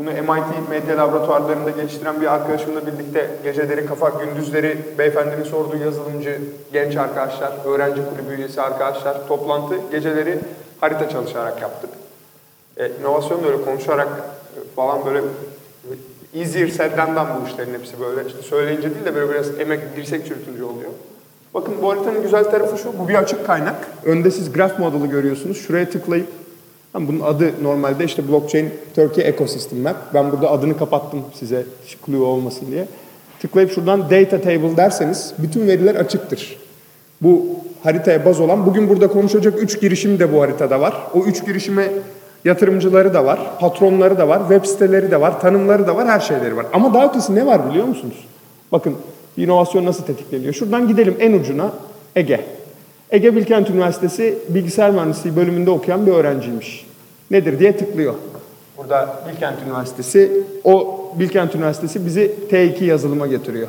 [0.00, 6.38] Bunu MIT medya laboratuvarlarında geliştiren bir arkadaşımla birlikte geceleri kafa gündüzleri beyefendinin sorduğu yazılımcı
[6.72, 10.38] genç arkadaşlar, öğrenci kulübü üyesi arkadaşlar toplantı geceleri
[10.80, 11.90] harita çalışarak yaptık.
[12.76, 15.20] E, inovasyon da öyle konuşarak e, falan böyle
[16.34, 20.64] easier said'den bu işlerin hepsi böyle işte söyleyince değil de böyle biraz emek dirsek çürütünce
[20.64, 20.90] oluyor.
[21.54, 23.86] Bakın bu haritanın güzel tarafı şu, bu bir açık kaynak.
[24.04, 25.58] Önde siz graph model'ı görüyorsunuz.
[25.66, 26.28] Şuraya tıklayıp
[26.92, 29.96] Tamam, bunun adı normalde işte Blockchain Turkey Ecosystem Map.
[30.14, 31.64] Ben burada adını kapattım size
[32.06, 32.86] clue olmasın diye.
[33.40, 36.56] Tıklayıp şuradan Data Table derseniz bütün veriler açıktır.
[37.22, 37.46] Bu
[37.82, 40.94] haritaya baz olan, bugün burada konuşacak üç girişim de bu haritada var.
[41.14, 41.88] O üç girişime
[42.44, 46.56] yatırımcıları da var, patronları da var, web siteleri de var, tanımları da var, her şeyleri
[46.56, 46.66] var.
[46.72, 48.24] Ama daha ötesi ne var biliyor musunuz?
[48.72, 48.96] Bakın
[49.36, 50.54] inovasyon nasıl tetikleniyor.
[50.54, 51.72] Şuradan gidelim en ucuna
[52.16, 52.40] Ege.
[53.12, 56.86] Ege Bilkent Üniversitesi Bilgisayar Mühendisliği bölümünde okuyan bir öğrenciymiş.
[57.30, 58.14] Nedir diye tıklıyor.
[58.76, 60.32] Burada Bilkent Üniversitesi,
[60.64, 63.68] o Bilkent Üniversitesi bizi T2 yazılıma getiriyor.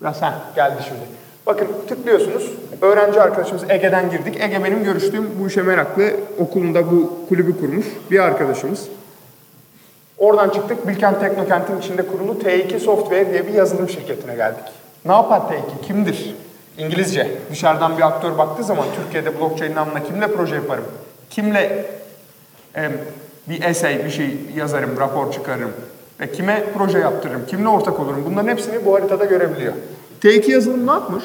[0.00, 1.00] Biraz ha geldi şimdi.
[1.46, 2.50] Bakın tıklıyorsunuz.
[2.80, 4.40] Öğrenci arkadaşımız Ege'den girdik.
[4.40, 8.88] Ege benim görüştüğüm bu işe meraklı okulunda bu kulübü kurmuş bir arkadaşımız.
[10.18, 14.64] Oradan çıktık Bilkent Teknokent'in içinde kurulu T2 Software diye bir yazılım şirketine geldik.
[15.04, 15.86] Ne yapar T2?
[15.86, 16.34] Kimdir?
[16.78, 17.38] İngilizce.
[17.50, 20.84] Dışarıdan bir aktör baktığı zaman Türkiye'de blockchain namına kimle proje yaparım?
[21.30, 21.86] Kimle
[22.76, 22.90] e,
[23.48, 25.70] bir essay, bir şey yazarım, rapor çıkarırım?
[26.20, 27.46] Ve kime proje yaptırırım?
[27.46, 28.24] Kimle ortak olurum?
[28.30, 29.72] Bunların hepsini bu haritada görebiliyor.
[30.22, 31.24] T2 yazılım ne yapmış?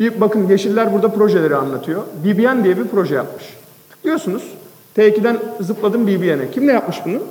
[0.00, 2.02] Bir bakın yeşiller burada projeleri anlatıyor.
[2.24, 3.44] BBN diye bir proje yapmış.
[3.90, 4.42] Tıklıyorsunuz.
[4.96, 6.50] T2'den zıpladım BBN'e.
[6.50, 7.22] Kimle yapmış bunu?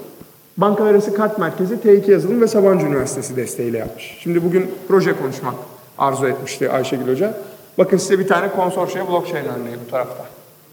[0.58, 4.18] Bankalar Arası Kart Merkezi T2 Yazılım ve Sabancı Üniversitesi desteğiyle yapmış.
[4.20, 5.54] Şimdi bugün proje konuşmak
[6.00, 7.34] arzu etmişti Ayşegül Hoca.
[7.78, 10.26] Bakın size bir tane konsorsiya blockchain örneği bu tarafta.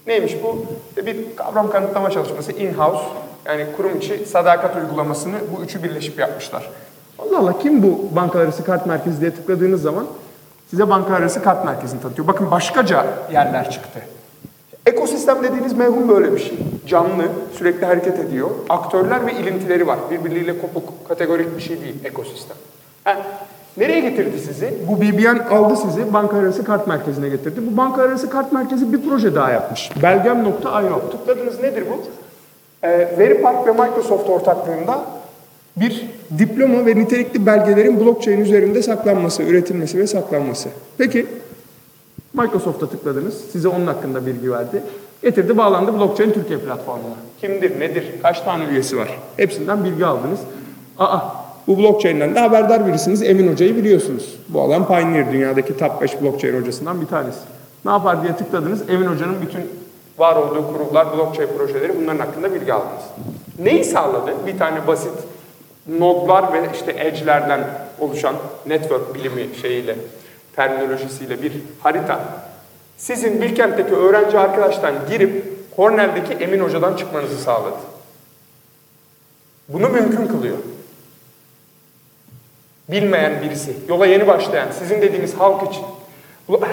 [0.07, 0.65] Neymiş bu?
[0.89, 3.03] İşte bir kavram kanıtlama çalışması in-house
[3.45, 6.69] yani kurum içi sadakat uygulamasını bu üçü birleşip yapmışlar.
[7.19, 10.07] Allah Allah kim bu bankalar kart merkezi diye tıkladığınız zaman
[10.69, 12.27] size bankalar kart merkezini tanıtıyor.
[12.27, 13.99] Bakın başkaca yerler çıktı.
[14.85, 16.57] Ekosistem dediğiniz mevhum böyle bir şey.
[16.87, 17.23] Canlı,
[17.57, 18.49] sürekli hareket ediyor.
[18.69, 19.99] Aktörler ve ilintileri var.
[20.11, 22.57] Birbirleriyle kopuk, kategorik bir şey değil ekosistem.
[23.03, 23.17] Ha,
[23.77, 24.73] nereye getirdi sizi?
[24.87, 27.61] Bu BBN aldı sizi banka arası kart merkezine getirdi.
[27.71, 29.91] Bu banka arası kart merkezi bir proje daha yapmış.
[30.03, 31.09] Belgem.io.
[31.11, 32.01] Tıkladınız nedir bu?
[32.83, 35.01] Ee, Veripark ve Microsoft ortaklığında
[35.77, 36.05] bir
[36.37, 40.69] diploma ve nitelikli belgelerin blockchain üzerinde saklanması, üretilmesi ve saklanması.
[40.97, 41.25] Peki
[42.33, 43.41] Microsoft'a tıkladınız.
[43.51, 44.83] Size onun hakkında bilgi verdi.
[45.23, 47.15] Getirdi bağlandı Blockchain Türkiye platformuna.
[47.41, 49.19] Kimdir, nedir, kaç tane üyesi var?
[49.37, 50.39] Hepsinden bilgi aldınız.
[50.99, 51.19] Aa,
[51.67, 53.23] bu blockchain'den de haberdar birisiniz.
[53.23, 54.35] Emin Hoca'yı biliyorsunuz.
[54.49, 57.39] Bu alan Pioneer, dünyadaki top 5 blockchain hocasından bir tanesi.
[57.85, 58.89] Ne yapar diye tıkladınız.
[58.89, 59.61] Emin Hoca'nın bütün
[60.17, 63.03] var olduğu kurullar, blockchain projeleri bunların hakkında bilgi aldınız.
[63.59, 64.31] Neyi sağladı?
[64.47, 65.13] Bir tane basit
[65.87, 67.61] nodlar ve işte edge'lerden
[67.99, 69.95] oluşan network bilimi şeyiyle,
[70.55, 72.19] terminolojisiyle bir harita.
[72.97, 75.45] Sizin Bilkent'teki öğrenci arkadaştan girip
[75.75, 77.77] Cornell'deki Emin Hoca'dan çıkmanızı sağladı.
[79.69, 80.57] Bunu mümkün kılıyor.
[82.91, 85.83] Bilmeyen birisi, yola yeni başlayan, sizin dediğiniz halk için.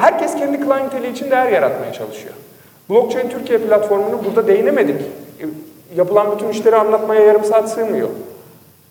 [0.01, 2.35] Herkes kendi klienteli için değer yaratmaya çalışıyor.
[2.91, 5.03] Blockchain Türkiye platformunu burada değinemedik.
[5.97, 8.09] yapılan bütün işleri anlatmaya yarım saat sığmıyor.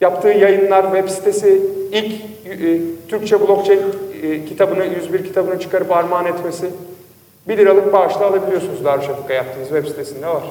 [0.02, 1.62] Yaptığı yayınlar, web sitesi,
[1.92, 3.82] ilk e, Türkçe blockchain
[4.24, 6.70] e, kitabını, 101 kitabını çıkarıp armağan etmesi.
[7.48, 10.44] 1 liralık bağışla alabiliyorsunuz Darüşşafaka yaptığınız web sitesinde var.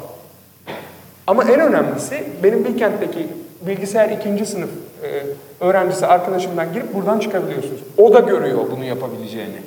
[1.26, 3.26] Ama en önemlisi benim Bilkent'teki
[3.66, 4.70] bilgisayar ikinci sınıf
[5.04, 5.22] e,
[5.60, 7.80] öğrencisi arkadaşımdan girip buradan çıkabiliyorsunuz.
[7.98, 9.62] O da görüyor bunu yapabileceğini.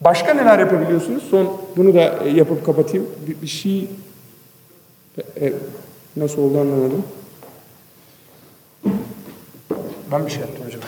[0.00, 1.22] Başka neler yapabiliyorsunuz?
[1.30, 3.06] Son bunu da e, yapıp kapatayım.
[3.26, 3.88] Bir, bir şey
[5.18, 5.52] e, e,
[6.16, 7.04] nasıl oldu anlamadım.
[10.12, 10.80] Ben bir şey yaptım hocam.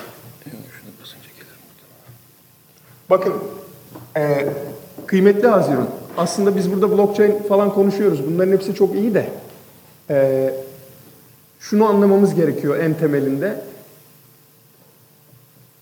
[3.10, 3.34] Bakın,
[4.16, 4.48] e,
[5.06, 5.88] kıymetli Haziran.
[6.16, 8.26] Aslında biz burada blockchain falan konuşuyoruz.
[8.26, 9.28] Bunların hepsi çok iyi de.
[10.10, 10.54] e,
[11.60, 13.60] şunu anlamamız gerekiyor en temelinde.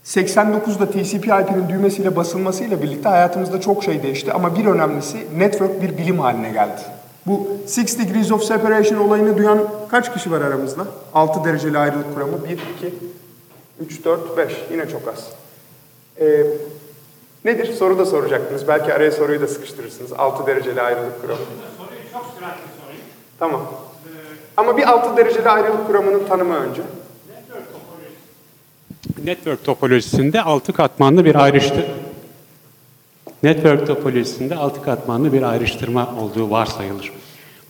[0.04, 6.18] 89'da TCP/IP'nin düğmesiyle basılmasıyla birlikte hayatımızda çok şey değişti ama bir önemlisi network bir bilim
[6.18, 6.80] haline geldi.
[7.26, 10.86] Bu Six Degrees of Separation olayını duyan kaç kişi var aramızda?
[11.14, 12.44] 6 dereceli ayrılık kuramı.
[12.44, 12.60] 1, 2,
[13.80, 14.52] 3, 4, 5.
[14.72, 15.28] Yine çok az.
[16.20, 16.46] Ee,
[17.44, 17.72] nedir?
[17.72, 18.68] Soru da soracaktınız.
[18.68, 20.12] Belki araya soruyu da sıkıştırırsınız.
[20.12, 21.40] 6 dereceli ayrılık kuramı.
[21.78, 23.02] Soruyu çok süratli sorayım.
[23.38, 23.62] Tamam.
[24.56, 26.82] Ama bir 6 dereceli ayrılık kuramının tanımı önce.
[29.24, 31.86] Network topolojisinde altı katmanlı bir ayrıştı.
[33.42, 37.12] Network topolojisinde altı katmanlı bir ayrıştırma olduğu varsayılır.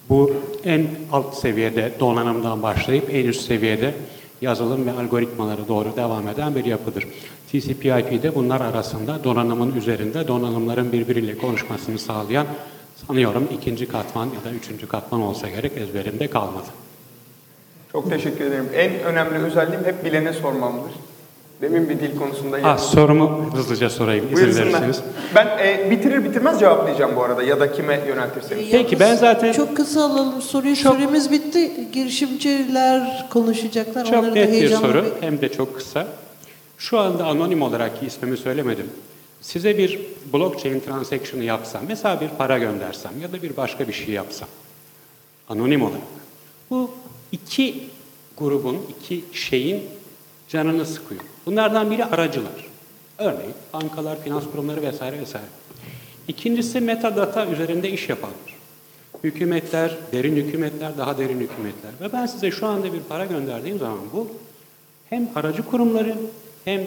[0.08, 0.32] Bu
[0.64, 3.94] en alt seviyede donanımdan başlayıp en üst seviyede
[4.40, 7.08] yazılım ve algoritmaları doğru devam eden bir yapıdır.
[7.52, 12.46] TCP/IP'de bunlar arasında donanımın üzerinde donanımların birbiriyle konuşmasını sağlayan
[13.06, 16.66] sanıyorum ikinci katman ya da üçüncü katman olsa gerek ezberimde kalmadı.
[17.92, 18.68] Çok teşekkür ederim.
[18.74, 20.92] En önemli özelliğim hep bilene sormamdır.
[21.60, 24.66] Demin bir dil konusunda Ha, sorumu hızlıca sorayım izin Buyursunlar.
[24.66, 25.00] verirseniz.
[25.34, 28.66] Ben e, bitirir bitirmez cevaplayacağım bu arada ya da kime yöneltirseniz.
[28.70, 30.76] Peki, ben zaten- Çok kısa alalım soruyu.
[30.76, 31.70] Süremiz bitti.
[31.92, 34.04] Girişimciler konuşacaklar.
[34.04, 35.18] Çok Onları da net bir heyecanla soru bekliyorum.
[35.20, 36.06] hem de çok kısa.
[36.78, 38.86] Şu anda anonim olarak ki ismimi söylemedim.
[39.40, 40.00] Size bir
[40.32, 44.48] blockchain transaction'ı yapsam, mesela bir para göndersem ya da bir başka bir şey yapsam,
[45.48, 46.02] anonim olarak.
[46.70, 46.90] Bu
[47.32, 47.84] iki
[48.36, 49.82] grubun, iki şeyin
[50.48, 51.20] canını sıkıyor.
[51.46, 52.66] Bunlardan biri aracılar.
[53.18, 55.46] Örneğin bankalar, finans kurumları vesaire vesaire.
[56.28, 58.56] İkincisi metadata üzerinde iş yapanlar.
[59.24, 61.90] Hükümetler, derin hükümetler, daha derin hükümetler.
[62.00, 64.28] Ve ben size şu anda bir para gönderdiğim zaman bu
[65.10, 66.16] hem aracı kurumları
[66.64, 66.86] hem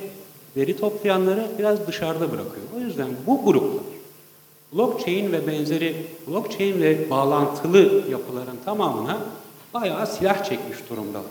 [0.58, 2.66] veri toplayanları biraz dışarıda bırakıyor.
[2.78, 3.84] O yüzden bu gruplar
[4.74, 5.96] blockchain ve benzeri
[6.28, 7.80] blockchain ve bağlantılı
[8.12, 9.18] yapıların tamamına
[9.74, 11.26] bayağı silah çekmiş durumdalar.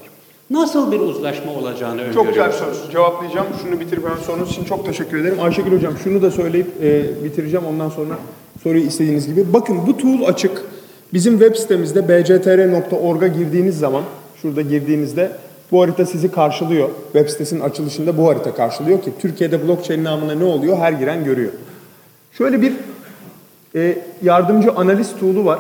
[0.51, 2.79] Nasıl bir uzlaşma olacağını Çok güzel öngörüyorsunuz?
[2.79, 2.93] soru.
[2.93, 3.47] Cevaplayacağım.
[3.62, 5.39] Şunu bitirip hemen sorunuz için çok teşekkür ederim.
[5.43, 7.66] Ayşegül Hocam şunu da söyleyip e, bitireceğim.
[7.66, 8.14] Ondan sonra
[8.62, 9.53] soruyu istediğiniz gibi.
[9.53, 10.64] Bakın bu tool açık.
[11.12, 14.03] Bizim web sitemizde bctr.org'a girdiğiniz zaman,
[14.43, 15.33] şurada girdiğinizde
[15.73, 16.91] bu harita sizi karşılıyor.
[17.12, 21.53] Web sitesinin açılışında bu harita karşılıyor ki Türkiye'de blockchain namına ne oluyor her giren görüyor.
[22.33, 22.73] Şöyle bir
[23.75, 25.59] e, yardımcı analiz tool'u var.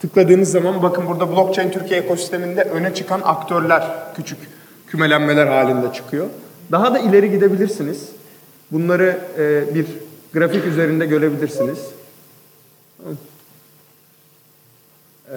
[0.00, 3.84] Tıkladığınız zaman bakın burada blockchain Türkiye ekosisteminde öne çıkan aktörler
[4.16, 4.38] küçük
[4.86, 6.26] kümelenmeler halinde çıkıyor.
[6.72, 8.08] Daha da ileri gidebilirsiniz.
[8.72, 9.86] Bunları e, bir
[10.34, 11.78] grafik üzerinde görebilirsiniz.
[15.28, 15.36] E,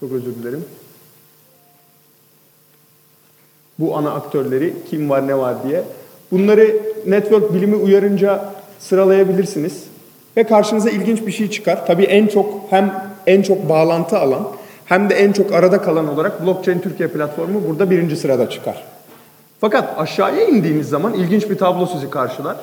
[0.00, 0.64] çok özür dilerim.
[3.82, 5.82] Bu ana aktörleri kim var ne var diye.
[6.32, 6.76] Bunları
[7.06, 8.44] network bilimi uyarınca
[8.78, 9.84] sıralayabilirsiniz.
[10.36, 11.86] Ve karşınıza ilginç bir şey çıkar.
[11.86, 14.48] Tabii en çok hem en çok bağlantı alan
[14.84, 18.84] hem de en çok arada kalan olarak Blockchain Türkiye platformu burada birinci sırada çıkar.
[19.60, 22.56] Fakat aşağıya indiğiniz zaman ilginç bir tablo sizi karşılar.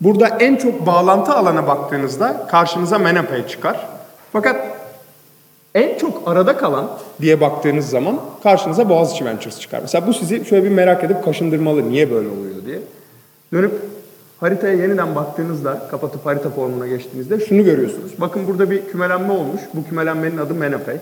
[0.00, 3.86] Burada en çok bağlantı alana baktığınızda karşınıza Menapay çıkar.
[4.32, 4.75] Fakat
[5.76, 9.80] en çok arada kalan diye baktığınız zaman karşınıza Boğaziçi Ventures çıkar.
[9.82, 11.90] Mesela bu sizi şöyle bir merak edip kaşındırmalı.
[11.90, 12.78] Niye böyle oluyor diye.
[13.52, 13.72] Dönüp
[14.40, 18.10] haritaya yeniden baktığınızda, kapatıp harita formuna geçtiğinizde şunu görüyorsunuz.
[18.18, 19.60] Bakın burada bir kümelenme olmuş.
[19.74, 20.96] Bu kümelenmenin adı Menapay.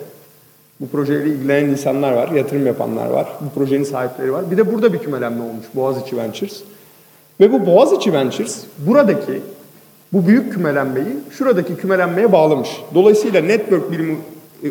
[0.81, 4.51] Bu projeyle ilgilenen insanlar var, yatırım yapanlar var, bu projenin sahipleri var.
[4.51, 6.63] Bir de burada bir kümelenme olmuş Boğaziçi Ventures.
[7.41, 9.41] Ve bu Boğaziçi Ventures buradaki
[10.13, 12.69] bu büyük kümelenmeyi şuradaki kümelenmeye bağlamış.
[12.95, 14.17] Dolayısıyla network birimi e,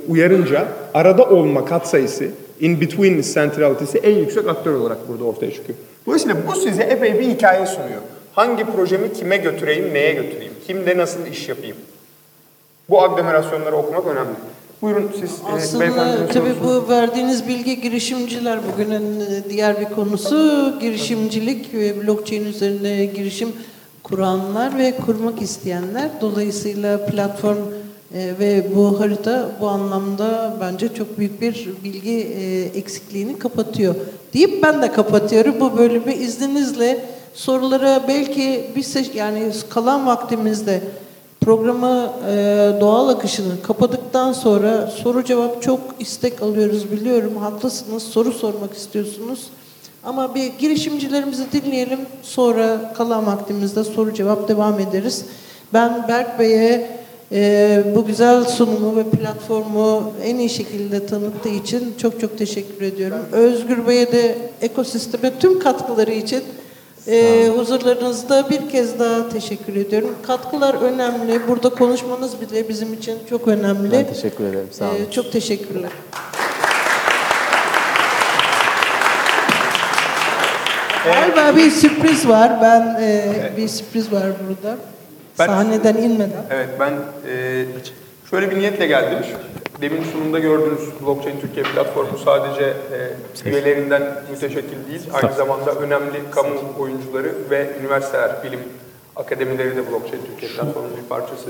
[0.07, 2.27] uyarınca arada olma katsayısı,
[2.59, 5.77] in between centrality'si en yüksek aktör olarak burada ortaya çıkıyor.
[6.05, 8.01] Dolayısıyla bu size epey bir hikaye sunuyor.
[8.33, 11.77] Hangi projemi kime götüreyim, neye götüreyim, kimde nasıl iş yapayım.
[12.89, 14.35] Bu aglomerasyonları okumak önemli.
[14.81, 20.73] Buyurun siz e, Aslında beyefendinin tabii bu verdiğiniz bilgi girişimciler bugünün e, diğer bir konusu
[20.81, 23.49] girişimcilik ve blockchain üzerine girişim
[24.03, 26.09] kuranlar ve kurmak isteyenler.
[26.21, 27.57] Dolayısıyla platform
[28.13, 33.95] E, ve bu harita bu anlamda bence çok büyük bir bilgi e, eksikliğini kapatıyor.
[34.33, 40.81] Deyip ben de kapatıyorum bu bölümü izninizle sorulara belki bir se- yani kalan vaktimizde
[41.41, 42.33] programı e,
[42.81, 47.37] doğal akışını kapadıktan sonra soru cevap çok istek alıyoruz biliyorum.
[47.37, 49.47] Haklısınız soru sormak istiyorsunuz.
[50.03, 51.99] Ama bir girişimcilerimizi dinleyelim.
[52.23, 55.25] Sonra kalan vaktimizde soru cevap devam ederiz.
[55.73, 57.02] Ben Berk Bey'e
[57.33, 63.19] e, bu güzel sunumu ve platformu en iyi şekilde tanıttığı için çok çok teşekkür ediyorum.
[63.31, 66.43] Özgür Bey'e de ekosisteme tüm katkıları için
[67.07, 70.15] e, huzurlarınızda bir kez daha teşekkür ediyorum.
[70.27, 71.47] Katkılar önemli.
[71.47, 73.91] Burada konuşmanız bile bizim için çok önemli.
[73.91, 74.67] Ben teşekkür ederim.
[74.71, 74.95] Sağ olun.
[74.95, 75.91] E, çok teşekkürler.
[81.05, 82.61] Galiba bir sürpriz var.
[82.61, 84.77] Ben e, bir sürpriz var burada.
[85.39, 86.45] Ben- Sahneden inmeden.
[86.49, 86.93] Evet ben
[87.29, 87.65] e,
[88.29, 89.17] şöyle bir niyetle geldim.
[89.81, 92.63] Demin sunumda gördüğünüz Blockchain Türkiye platformu sadece
[93.45, 98.59] e, üyelerinden müteşekkil değil, aynı zamanda önemli kamu oyuncuları ve üniversiteler, bilim
[99.15, 101.49] akademileri de Blockchain Türkiye platformunun bir parçası.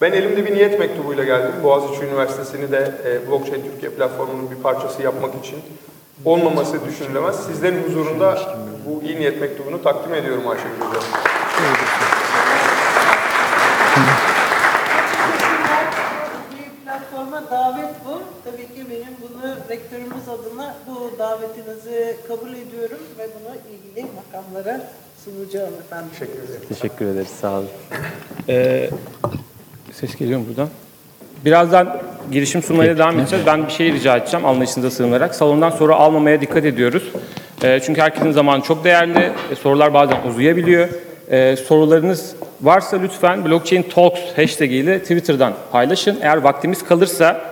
[0.00, 1.52] Ben elimde bir niyet mektubuyla geldim.
[1.62, 5.58] Boğaziçi Üniversitesi'ni de e, Blockchain Türkiye platformunun bir parçası yapmak için
[6.24, 7.46] olmaması düşünülemez.
[7.46, 8.38] Sizlerin huzurunda
[8.86, 11.02] bu iyi niyet mektubunu takdim ediyorum Ayşegül Hocam.
[16.52, 18.22] Bir platforma davet bu.
[18.44, 24.80] Tabii ki benim bunu rektörümüz adına bu davetinizi kabul ediyorum ve bunu ilgili makamlara
[25.24, 26.10] sunacağım efendim.
[26.18, 26.60] Teşekkür ederim.
[26.68, 27.28] Teşekkür ederiz.
[27.40, 27.68] Sağ olun.
[28.48, 28.90] Ee,
[29.92, 30.68] ses geliyor mu buradan?
[31.44, 32.02] Birazdan
[32.32, 33.46] girişim sunmaya devam edeceğiz.
[33.46, 35.34] Ben bir şey rica edeceğim anlayışınıza sığınarak.
[35.34, 37.12] Salondan soru almamaya dikkat ediyoruz.
[37.62, 39.32] Ee, çünkü herkesin zamanı çok değerli.
[39.50, 40.88] E, sorular bazen uzayabiliyor.
[41.30, 46.18] Ee, sorularınız varsa lütfen Blockchain Talks hashtag ile Twitter'dan paylaşın.
[46.22, 47.51] Eğer vaktimiz kalırsa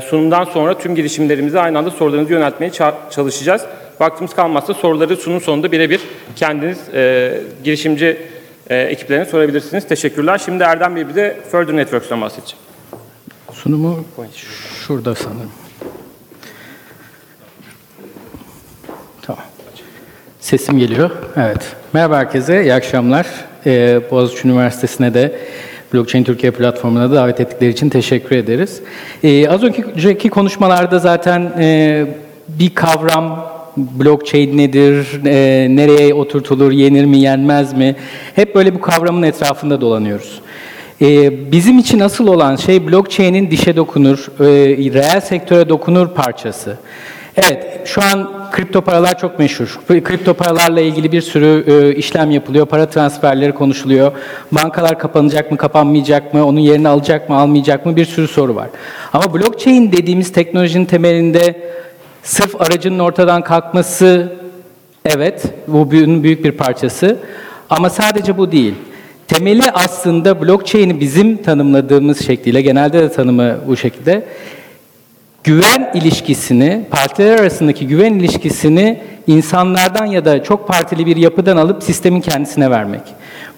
[0.00, 3.62] sunumdan sonra tüm girişimlerimize aynı anda sorularınızı yöneltmeye ça- çalışacağız.
[4.00, 6.00] Vaktimiz kalmazsa soruları sunum sonunda birebir
[6.36, 8.18] kendiniz e, girişimci
[8.70, 9.88] e, ekiplerine sorabilirsiniz.
[9.88, 10.38] Teşekkürler.
[10.44, 12.56] Şimdi Erdem Bey bir de Further Networks'tan bahsedecek.
[13.52, 14.04] Sunumu
[14.86, 15.52] şurada sanırım.
[19.22, 19.44] Tamam.
[20.40, 21.10] Sesim geliyor.
[21.36, 21.76] Evet.
[21.92, 23.26] Merhaba herkese, iyi akşamlar.
[23.66, 25.38] Ee, Boğaziçi Üniversitesi'ne de
[25.94, 28.80] Blockchain Türkiye platformuna da davet ettikleri için teşekkür ederiz.
[29.22, 32.06] Ee, az önceki konuşmalarda zaten e,
[32.48, 37.96] bir kavram blockchain nedir, e, nereye oturtulur, yenir mi, yenmez mi?
[38.34, 40.40] Hep böyle bu kavramın etrafında dolanıyoruz.
[41.02, 44.44] Ee, bizim için asıl olan şey blockchain'in dişe dokunur, e,
[44.94, 46.78] reel sektöre dokunur parçası.
[47.36, 49.80] Evet, şu an kripto paralar çok meşhur.
[49.88, 54.12] Kripto paralarla ilgili bir sürü e, işlem yapılıyor, para transferleri konuşuluyor.
[54.52, 58.68] Bankalar kapanacak mı, kapanmayacak mı, onun yerini alacak mı, almayacak mı bir sürü soru var.
[59.12, 61.60] Ama blockchain dediğimiz teknolojinin temelinde
[62.22, 64.32] sırf aracının ortadan kalkması
[65.04, 67.16] Evet, bu büyük bir parçası.
[67.70, 68.74] Ama sadece bu değil.
[69.28, 74.24] Temeli aslında blockchain'i bizim tanımladığımız şekliyle, genelde de tanımı bu şekilde,
[75.44, 82.20] güven ilişkisini, partiler arasındaki güven ilişkisini insanlardan ya da çok partili bir yapıdan alıp sistemin
[82.20, 83.00] kendisine vermek.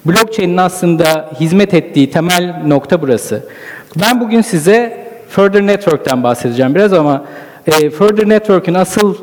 [0.07, 3.49] Blockchain'in aslında hizmet ettiği temel nokta burası.
[3.97, 7.25] Ben bugün size Further Network'ten bahsedeceğim biraz ama
[7.67, 9.17] e, Further Network'ün asıl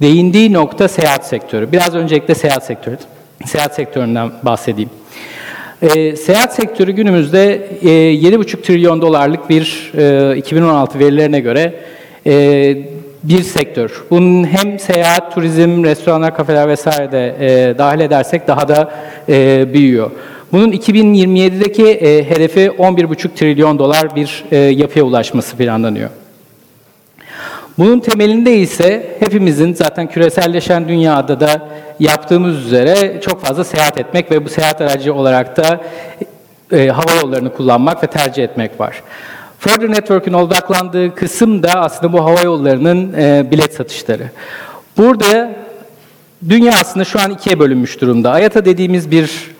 [0.00, 1.72] değindiği nokta seyahat sektörü.
[1.72, 2.98] Biraz öncelikle seyahat sektörü.
[3.46, 4.90] Seyahat sektöründen bahsedeyim.
[5.84, 9.92] Ee, seyahat sektörü günümüzde e, 7,5 trilyon dolarlık bir
[10.32, 11.74] e, 2016 verilerine göre
[12.26, 12.76] e,
[13.22, 14.04] bir sektör.
[14.10, 18.94] Bunun hem seyahat, turizm, restoranlar, kafeler vesaire de e, dahil edersek daha da
[19.28, 20.10] e, büyüyor.
[20.52, 26.10] Bunun 2027'deki e, hedefi 11,5 trilyon dolar bir e, yapıya ulaşması planlanıyor.
[27.78, 31.68] Bunun temelinde ise hepimizin zaten küreselleşen dünyada da
[32.00, 35.80] yaptığımız üzere çok fazla seyahat etmek ve bu seyahat aracı olarak da
[36.72, 39.02] e, hava yollarını kullanmak ve tercih etmek var.
[39.58, 44.30] Further Network'ün odaklandığı kısım da aslında bu hava yollarının e, bilet satışları.
[44.96, 45.50] Burada
[46.48, 48.40] dünya aslında şu an ikiye bölünmüş durumda.
[48.40, 49.50] IATA dediğimiz bir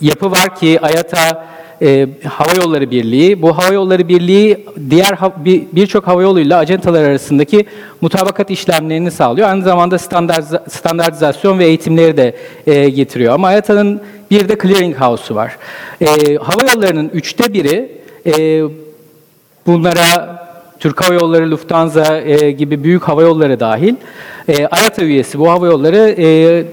[0.00, 1.46] yapı var ki IATA
[1.82, 3.42] e, Hava Yolları Birliği.
[3.42, 7.66] Bu Hava Yolları Birliği diğer ha- bir- birçok hava yoluyla acentalar arasındaki
[8.00, 9.48] mutabakat işlemlerini sağlıyor.
[9.48, 12.34] Aynı zamanda standartiza- standartizasyon ve eğitimleri de
[12.66, 13.34] e, getiriyor.
[13.34, 14.00] Ama IATA'nın
[14.30, 15.56] bir de clearing house'u var.
[16.00, 16.06] E,
[16.36, 17.92] hava yollarının üçte biri
[18.26, 18.62] e,
[19.66, 20.40] bunlara
[20.80, 23.94] Türk Hava Yolları, Lufthansa e, gibi büyük hava yolları dahil
[24.48, 26.64] e, IATA üyesi bu hava yolları e,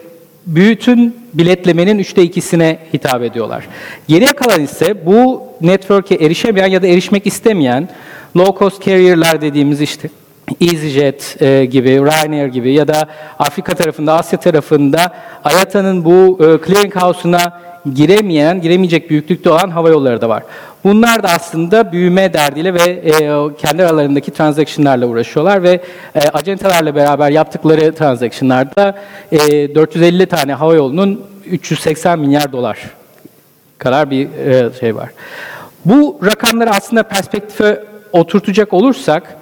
[0.47, 3.63] bütün biletlemenin üçte ikisine hitap ediyorlar.
[4.07, 7.89] Geriye kalan ise bu network'e erişemeyen ya da erişmek istemeyen
[8.37, 10.09] low cost carrier'lar dediğimiz işte
[10.61, 13.07] EasyJet e, gibi, Ryanair gibi ya da
[13.39, 15.13] Afrika tarafında, Asya tarafında
[15.45, 17.61] IATA'nın bu e, clearing house'una
[17.93, 20.43] giremeyen, giremeyecek büyüklükte olan hava yolları da var.
[20.83, 23.11] Bunlar da aslında büyüme derdiyle ve e,
[23.57, 25.81] kendi aralarındaki transaction'larla uğraşıyorlar ve
[26.15, 28.97] e, acentalarla beraber yaptıkları transaction'larda
[29.31, 32.77] e, 450 tane hava yolunun 380 milyar dolar
[33.77, 35.09] kadar bir e, şey var.
[35.85, 39.37] Bu rakamları aslında perspektife oturtacak olursak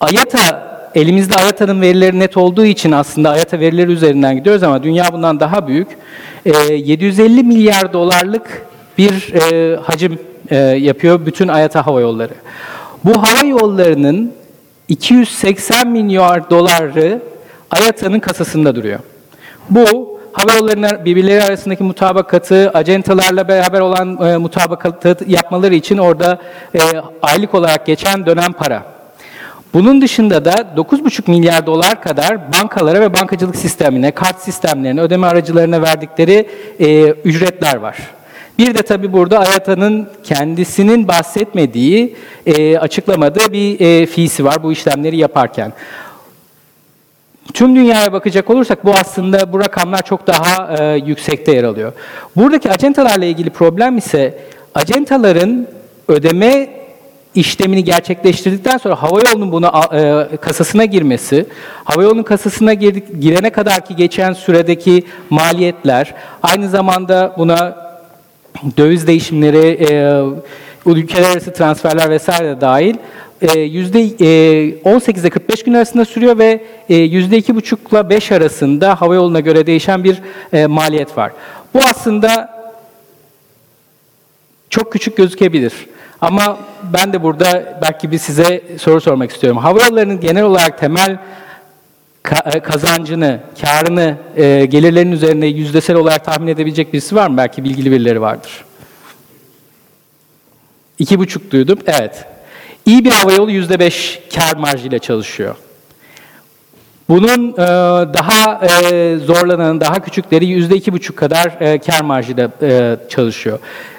[0.00, 5.40] AYATA elimizde AYATA'nın verileri net olduğu için aslında AYATA verileri üzerinden gidiyoruz ama dünya bundan
[5.40, 5.88] daha büyük.
[6.46, 8.66] E, 750 milyar dolarlık
[8.98, 10.18] bir e, hacim
[10.50, 12.32] e, yapıyor bütün AYATA hava yolları.
[13.04, 14.32] Bu hava yollarının
[14.88, 17.22] 280 milyar doları
[17.70, 18.98] AYATA'nın kasasında duruyor.
[19.70, 26.38] Bu hava yollarının birbirleri arasındaki mutabakatı, acentalarla beraber olan e, mutabakatı yapmaları için orada
[26.74, 26.80] e,
[27.22, 28.91] aylık olarak geçen dönem para.
[29.74, 35.82] Bunun dışında da 9,5 milyar dolar kadar bankalara ve bankacılık sistemine, kart sistemlerine, ödeme aracılarına
[35.82, 36.48] verdikleri
[36.80, 37.98] e, ücretler var.
[38.58, 42.16] Bir de tabii burada AYATA'nın kendisinin bahsetmediği,
[42.46, 45.72] e, açıklamadığı bir e, fiisi var bu işlemleri yaparken.
[47.54, 51.92] Tüm dünyaya bakacak olursak bu aslında bu rakamlar çok daha e, yüksekte yer alıyor.
[52.36, 54.38] Buradaki acentalarla ilgili problem ise
[54.74, 55.68] acentaların
[56.08, 56.81] ödeme
[57.34, 61.46] işlemini gerçekleştirdikten sonra havayolunun bunu e, kasasına girmesi,
[61.84, 67.76] havayolunun kasasına girdik, girene kadar ki geçen süredeki maliyetler, aynı zamanda buna
[68.76, 70.22] döviz değişimleri, e,
[70.86, 72.96] ülkeler arası transferler vesaire de dahil
[73.42, 73.98] e, yüzde
[74.84, 79.40] 18 ile 45 gün arasında sürüyor ve e, yüzde iki buçukla 5 arasında hava yoluna
[79.40, 80.22] göre değişen bir
[80.52, 81.32] e, maliyet var.
[81.74, 82.62] Bu aslında
[84.70, 85.72] çok küçük gözükebilir.
[86.22, 89.58] Ama ben de burada belki bir size soru sormak istiyorum.
[89.58, 91.18] Hava yollarının genel olarak temel
[92.62, 94.16] kazancını, karını,
[94.66, 97.36] gelirlerin üzerinde yüzdesel olarak tahmin edebilecek birisi var mı?
[97.36, 98.64] Belki bilgili birileri vardır.
[100.98, 101.78] İki buçuk duydum.
[101.86, 102.24] Evet.
[102.86, 105.56] İyi bir havayolu yüzde beş kar marjıyla çalışıyor.
[107.12, 107.56] Bunun e,
[108.14, 112.50] daha e, zorlanan, daha küçükleri yüzde iki buçuk kadar e, kar marjıyla
[113.08, 113.58] çalışıyor.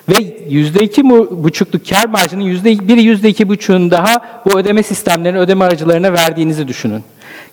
[0.10, 1.10] Ve yüzde iki
[1.44, 6.68] buçukluk kar marjının yüzde biri yüzde iki buçuğun daha bu ödeme sistemlerine, ödeme aracılarına verdiğinizi
[6.68, 7.04] düşünün.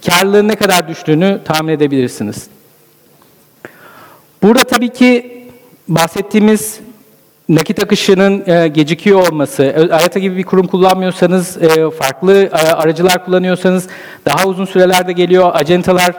[0.07, 2.47] Karlılığın ne kadar düştüğünü tahmin edebilirsiniz.
[4.43, 5.43] Burada tabii ki
[5.89, 6.81] bahsettiğimiz
[7.51, 13.89] nakit akışının e, gecikiyor olması, Ayata gibi bir kurum kullanmıyorsanız, e, farklı e, aracılar kullanıyorsanız
[14.27, 15.51] daha uzun sürelerde geliyor.
[15.55, 16.15] Acentalar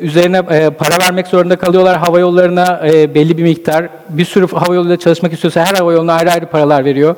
[0.00, 2.80] üzerine para vermek zorunda kalıyorlar hava yollarına
[3.14, 3.88] belli bir miktar.
[4.08, 7.16] Bir sürü hava yoluyla çalışmak istiyorsa her hava yoluna ayrı ayrı paralar veriyor.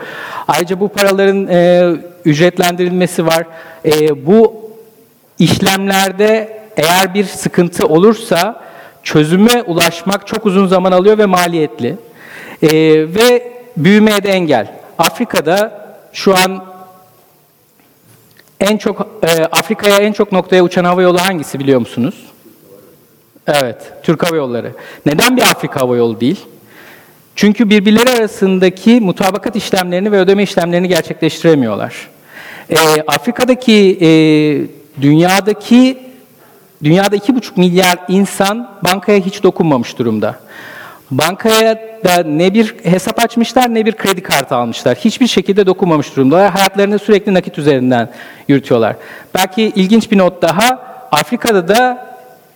[0.49, 1.49] Ayrıca bu paraların
[2.25, 3.47] ücretlendirilmesi var.
[4.27, 4.55] Bu
[5.39, 8.61] işlemlerde eğer bir sıkıntı olursa
[9.03, 11.97] çözüme ulaşmak çok uzun zaman alıyor ve maliyetli.
[12.63, 12.69] E,
[13.15, 14.73] ve büyümeye de engel.
[14.99, 16.65] Afrika'da şu an
[18.61, 22.15] en çok e, Afrika'ya en çok noktaya uçan hava yolu hangisi biliyor musunuz?
[23.47, 24.73] Evet, Türk Hava Yolları.
[25.07, 26.41] Neden bir Afrika hava yolu değil?
[27.37, 32.09] Çünkü birbirleri arasındaki mutabakat işlemlerini ve ödeme işlemlerini gerçekleştiremiyorlar.
[32.71, 32.77] E,
[33.07, 34.09] Afrika'daki, e,
[35.03, 35.99] dünyadaki,
[36.85, 40.41] dünyada iki buçuk milyar insan bankaya hiç dokunmamış durumda.
[41.11, 44.97] Bankaya da ne bir hesap açmışlar ne bir kredi kartı almışlar.
[44.97, 46.51] Hiçbir şekilde dokunmamış durumdalar.
[46.51, 48.11] Hayatlarını sürekli nakit üzerinden
[48.49, 48.97] yürütüyorlar.
[49.35, 50.97] Belki ilginç bir not daha.
[51.13, 52.07] Afrika'da da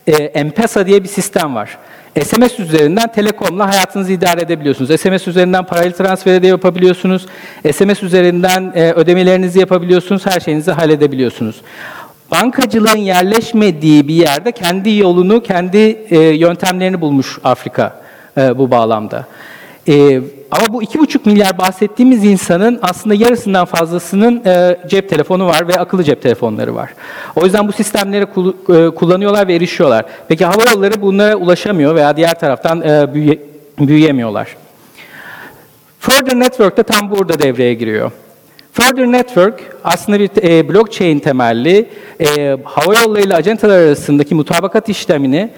[0.06, 1.78] e, M-Pesa diye bir sistem var.
[2.24, 5.00] SMS üzerinden telekomla hayatınızı idare edebiliyorsunuz.
[5.00, 7.26] SMS üzerinden parayla transfer de yapabiliyorsunuz.
[7.72, 10.26] SMS üzerinden e, ödemelerinizi yapabiliyorsunuz.
[10.26, 11.60] Her şeyinizi halledebiliyorsunuz.
[12.30, 15.78] Bankacılığın yerleşmediği bir yerde kendi yolunu, kendi
[16.10, 17.99] e, yöntemlerini bulmuş Afrika
[18.36, 19.26] e, bu bağlamda.
[19.88, 20.20] E,
[20.50, 25.74] ama bu iki buçuk milyar bahsettiğimiz insanın aslında yarısından fazlasının e, cep telefonu var ve
[25.74, 26.94] akıllı cep telefonları var.
[27.36, 30.04] O yüzden bu sistemleri e, kullanıyorlar ve erişiyorlar.
[30.28, 33.38] Peki hava yolları bunlara ulaşamıyor veya diğer taraftan e, büyüye,
[33.78, 34.56] büyüyemiyorlar.
[36.00, 38.10] Further Network de tam burada devreye giriyor.
[38.72, 41.88] Further Network aslında bir e, blockchain temelli
[42.20, 45.50] e, hava yollarıyla acentalar arasındaki mutabakat işlemini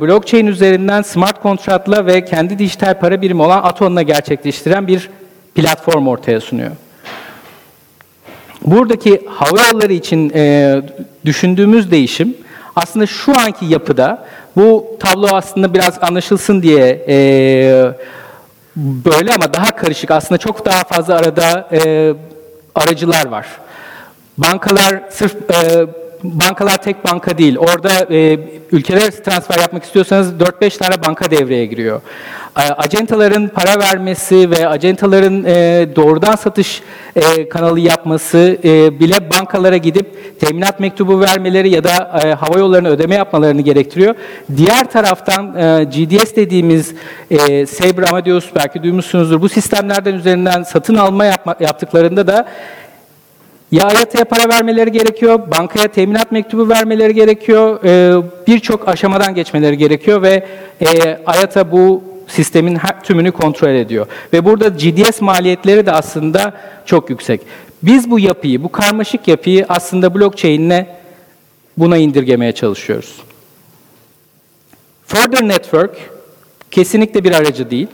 [0.00, 5.10] blockchain üzerinden smart kontratla ve kendi dijital para birimi olan Aton'la gerçekleştiren bir
[5.54, 6.70] platform ortaya sunuyor.
[8.62, 10.82] Buradaki hava yolları için e,
[11.24, 12.34] düşündüğümüz değişim
[12.76, 14.26] aslında şu anki yapıda
[14.56, 17.16] Bu tablo aslında biraz anlaşılsın diye e,
[18.76, 20.10] böyle ama daha karışık.
[20.10, 22.12] Aslında çok daha fazla arada e,
[22.74, 23.46] aracılar var.
[24.38, 25.86] Bankalar sırf e,
[26.22, 27.56] bankalar tek banka değil.
[27.58, 28.38] Orada e,
[28.72, 32.00] ülkeler transfer yapmak istiyorsanız 4-5 tane banka devreye giriyor.
[32.54, 36.82] Acentaların para vermesi ve acentaların e, doğrudan satış
[37.16, 42.88] e, kanalı yapması e, bile bankalara gidip teminat mektubu vermeleri ya da e, hava yollarına
[42.88, 44.14] ödeme yapmalarını gerektiriyor.
[44.56, 46.94] Diğer taraftan e, GDS dediğimiz
[47.30, 49.40] e, Sabre Amadeus belki duymuşsunuzdur.
[49.40, 52.46] Bu sistemlerden üzerinden satın alma yapma, yaptıklarında da
[53.72, 60.22] ya AYAT'a para vermeleri gerekiyor, bankaya teminat mektubu vermeleri gerekiyor, e, birçok aşamadan geçmeleri gerekiyor
[60.22, 60.46] ve
[60.80, 64.06] e, AYAT'a bu sistemin her tümünü kontrol ediyor.
[64.32, 66.52] Ve burada GDS maliyetleri de aslında
[66.86, 67.40] çok yüksek.
[67.82, 70.86] Biz bu yapıyı, bu karmaşık yapıyı aslında blockchain'le
[71.78, 73.16] buna indirgemeye çalışıyoruz.
[75.06, 75.96] Further Network
[76.70, 77.88] kesinlikle bir aracı değil.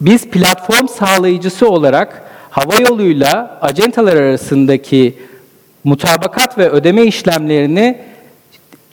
[0.00, 5.18] Biz platform sağlayıcısı olarak hava yoluyla acentalar arasındaki
[5.84, 7.98] mutabakat ve ödeme işlemlerini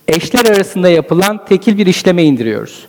[0.07, 2.87] eşler arasında yapılan tekil bir işleme indiriyoruz.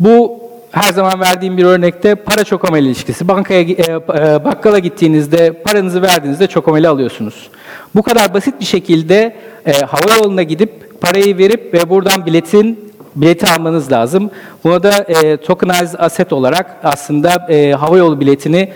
[0.00, 0.40] Bu
[0.70, 3.28] her zaman verdiğim bir örnekte para çokomel ilişkisi.
[3.28, 7.50] Bankaya, e, e, bakkala gittiğinizde paranızı verdiğinizde çokomeli alıyorsunuz.
[7.94, 13.92] Bu kadar basit bir şekilde e, hava gidip parayı verip ve buradan biletin bileti almanız
[13.92, 14.30] lazım.
[14.64, 18.72] Buna da e, tokenized asset olarak aslında e, hava biletini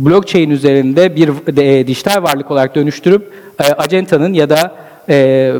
[0.00, 4.74] blockchain üzerinde bir e, dijital varlık olarak dönüştürüp e, acentanın ya da
[5.08, 5.52] e,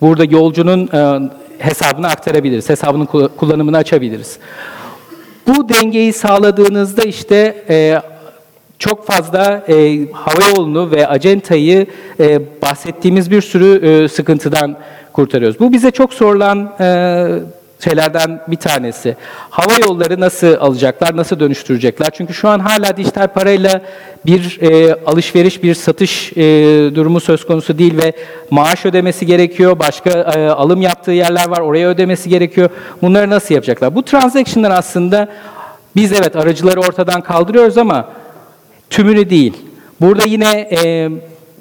[0.00, 2.68] burada yolcunun e, hesabına aktarabiliriz.
[2.68, 4.38] Hesabının kullanımını açabiliriz.
[5.46, 8.02] Bu dengeyi sağladığınızda işte e,
[8.78, 11.86] çok fazla e, hava yolunu ve acentayı
[12.20, 14.76] e, bahsettiğimiz bir sürü e, sıkıntıdan
[15.12, 15.60] kurtarıyoruz.
[15.60, 17.28] Bu bize çok sorulan e,
[17.84, 19.16] şeylerden bir tanesi.
[19.50, 22.10] Hava yolları nasıl alacaklar, nasıl dönüştürecekler?
[22.10, 23.82] Çünkü şu an hala dijital parayla
[24.26, 26.40] bir e, alışveriş, bir satış e,
[26.94, 28.12] durumu söz konusu değil ve
[28.50, 32.70] maaş ödemesi gerekiyor, başka e, alım yaptığı yerler var, oraya ödemesi gerekiyor.
[33.02, 33.94] Bunları nasıl yapacaklar?
[33.94, 35.28] Bu transaction'lar aslında
[35.96, 38.08] biz evet aracıları ortadan kaldırıyoruz ama
[38.90, 39.52] tümünü değil.
[40.00, 41.10] Burada yine e,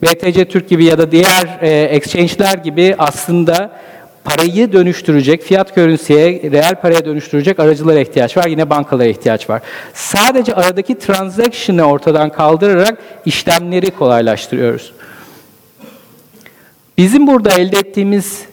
[0.02, 3.72] BTC Türk gibi ya da diğer e, exchange'ler gibi aslında
[4.24, 8.48] parayı dönüştürecek, fiyat currency'ye, reel paraya dönüştürecek aracılara ihtiyaç var.
[8.48, 9.62] Yine bankalara ihtiyaç var.
[9.94, 14.94] Sadece aradaki transaction'ı ortadan kaldırarak işlemleri kolaylaştırıyoruz.
[16.98, 18.46] Bizim burada elde ettiğimiz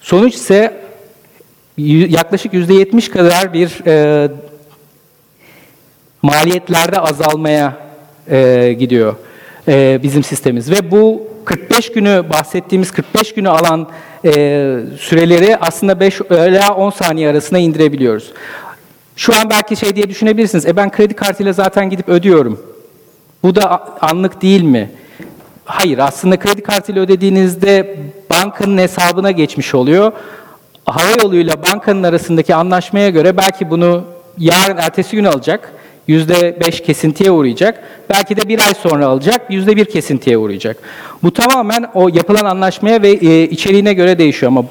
[0.00, 0.80] sonuç ise
[1.76, 4.28] yaklaşık %70 kadar bir e,
[6.22, 7.76] maliyetlerde azalmaya
[8.30, 9.16] e, gidiyor
[9.68, 10.70] e, bizim sistemimiz.
[10.70, 13.88] Ve bu 45 günü bahsettiğimiz 45 günü alan
[14.24, 14.30] e,
[14.98, 18.32] süreleri aslında 5 ila 10 saniye arasına indirebiliyoruz.
[19.16, 20.66] Şu an belki şey diye düşünebilirsiniz.
[20.66, 22.60] E ben kredi kartıyla zaten gidip ödüyorum.
[23.42, 24.90] Bu da anlık değil mi?
[25.64, 27.96] Hayır, aslında kredi kartıyla ödediğinizde
[28.30, 30.12] bankanın hesabına geçmiş oluyor.
[30.86, 34.04] Hava yoluyla bankanın arasındaki anlaşmaya göre belki bunu
[34.38, 35.72] yarın ertesi gün alacak.
[36.08, 37.82] %5 kesintiye uğrayacak.
[38.10, 40.76] Belki de bir ay sonra alacak, %1 kesintiye uğrayacak.
[41.22, 44.64] Bu tamamen o yapılan anlaşmaya ve e, içeriğine göre değişiyor ama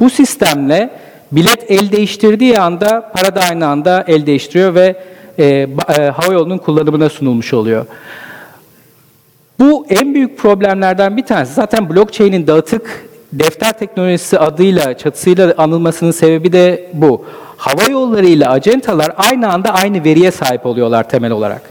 [0.00, 0.90] bu sistemle
[1.32, 4.96] bilet el değiştirdiği anda para da aynı anda el değiştiriyor ve
[5.38, 7.86] e, e, hava yolunun kullanımına sunulmuş oluyor.
[9.58, 11.54] Bu en büyük problemlerden bir tanesi.
[11.54, 17.24] Zaten blockchain'in dağıtık defter teknolojisi adıyla, çatısıyla anılmasının sebebi de bu.
[17.56, 21.62] Hava yolları ile acentalar aynı anda aynı veriye sahip oluyorlar temel olarak.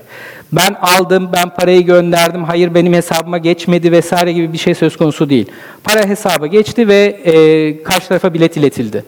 [0.51, 5.29] Ben aldım, ben parayı gönderdim, hayır benim hesabıma geçmedi vesaire gibi bir şey söz konusu
[5.29, 5.51] değil.
[5.83, 9.05] Para hesaba geçti ve e, karşı tarafa bilet iletildi.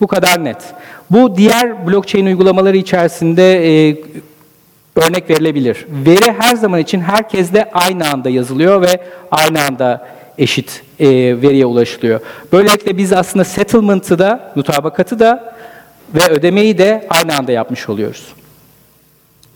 [0.00, 0.56] Bu kadar net.
[1.10, 3.96] Bu diğer blockchain uygulamaları içerisinde e,
[4.96, 5.86] örnek verilebilir.
[5.88, 9.00] Veri her zaman için herkeste aynı anda yazılıyor ve
[9.30, 10.08] aynı anda
[10.38, 11.06] eşit e,
[11.42, 12.20] veriye ulaşılıyor.
[12.52, 15.54] Böylelikle biz aslında settlement'ı da, mutabakatı da
[16.14, 18.34] ve ödemeyi de aynı anda yapmış oluyoruz.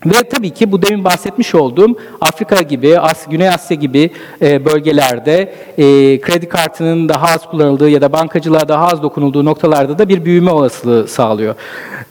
[0.07, 4.11] Ve tabii ki bu demin bahsetmiş olduğum Afrika gibi, As Güney Asya gibi
[4.43, 5.85] e, bölgelerde e,
[6.21, 10.51] kredi kartının daha az kullanıldığı ya da bankacılığa daha az dokunulduğu noktalarda da bir büyüme
[10.51, 11.55] olasılığı sağlıyor.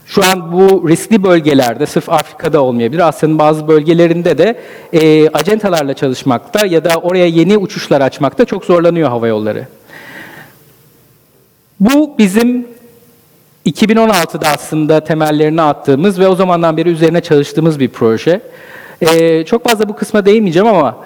[0.05, 4.59] Şu an bu riskli bölgelerde, sırf Afrika'da olmayabilir, Asya'nın bazı bölgelerinde de
[4.93, 9.67] e, acentalarla çalışmakta ya da oraya yeni uçuşlar açmakta çok zorlanıyor hava yolları.
[11.79, 12.67] Bu bizim
[13.65, 18.41] 2016'da aslında temellerini attığımız ve o zamandan beri üzerine çalıştığımız bir proje.
[19.01, 20.97] Ee, çok fazla bu kısma değinmeyeceğim ama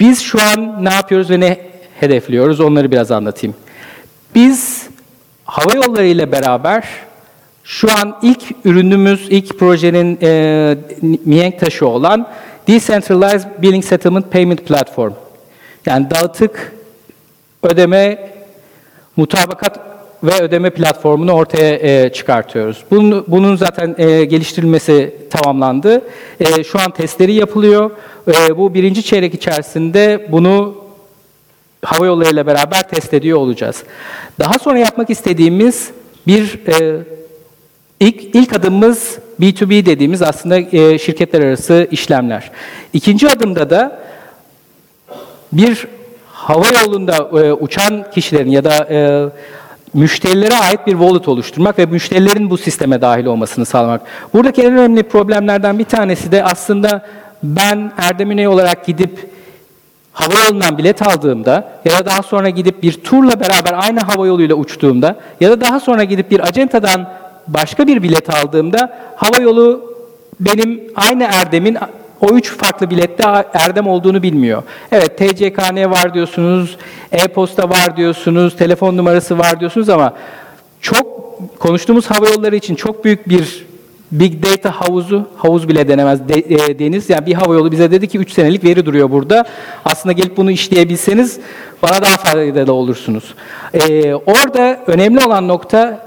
[0.00, 1.58] biz şu an ne yapıyoruz ve ne
[2.00, 3.56] hedefliyoruz onları biraz anlatayım.
[4.34, 4.88] Biz
[5.44, 6.84] hava yolları ile beraber
[7.64, 10.76] şu an ilk ürünümüz, ilk projenin e,
[11.24, 12.28] mihenk taşı olan
[12.68, 15.12] Decentralized Billing Settlement Payment Platform.
[15.86, 16.72] Yani dağıtık
[17.62, 18.30] ödeme,
[19.16, 19.95] mutabakat
[20.26, 22.84] ve ödeme platformunu ortaya e, çıkartıyoruz.
[22.90, 26.02] Bunun, bunun zaten e, geliştirilmesi tamamlandı.
[26.40, 27.90] E, şu an testleri yapılıyor.
[28.28, 30.74] E, bu birinci çeyrek içerisinde bunu
[31.84, 33.82] hava yolları ile beraber test ediyor olacağız.
[34.38, 35.90] Daha sonra yapmak istediğimiz
[36.26, 37.04] bir e,
[38.00, 42.50] ilk ilk adımımız B2B dediğimiz aslında e, şirketler arası işlemler.
[42.92, 44.00] İkinci adımda da
[45.52, 45.86] bir
[46.32, 49.28] hava yolunda e, uçan kişilerin ya da e,
[49.96, 54.00] müşterilere ait bir wallet oluşturmak ve müşterilerin bu sisteme dahil olmasını sağlamak.
[54.34, 57.06] Buradaki en önemli problemlerden bir tanesi de aslında
[57.42, 59.30] ben Erdemine olarak gidip
[60.12, 65.50] havayolundan bilet aldığımda ya da daha sonra gidip bir turla beraber aynı havayoluyla uçtuğumda ya
[65.50, 67.08] da daha sonra gidip bir acentadan
[67.48, 69.96] başka bir bilet aldığımda havayolu
[70.40, 71.78] benim aynı Erdem'in
[72.30, 73.22] o üç farklı bilette
[73.52, 74.62] Erdem olduğunu bilmiyor.
[74.92, 76.76] Evet TCKN var diyorsunuz,
[77.12, 80.14] e-posta var diyorsunuz, telefon numarası var diyorsunuz ama
[80.80, 81.06] çok
[81.58, 83.66] konuştuğumuz havayolları için çok büyük bir
[84.12, 87.10] Big Data havuzu, havuz bile denemez de, e, deniz.
[87.10, 89.44] Yani bir havayolu bize dedi ki 3 senelik veri duruyor burada.
[89.84, 91.40] Aslında gelip bunu işleyebilseniz
[91.82, 93.34] bana daha faydalı olursunuz.
[93.74, 96.06] E, orada önemli olan nokta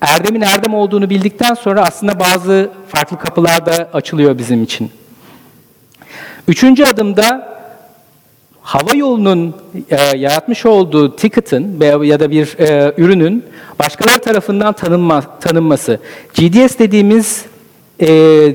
[0.00, 4.90] Erdem'in Erdem olduğunu bildikten sonra aslında bazı farklı kapılar da açılıyor bizim için.
[6.48, 7.56] Üçüncü adımda
[8.62, 9.54] hava yolunun
[9.90, 13.44] e, yaratmış olduğu ticket'ın ya da bir e, ürünün
[13.78, 16.00] başkaları tarafından tanınma, tanınması.
[16.34, 17.44] GDS dediğimiz
[18.00, 18.06] e,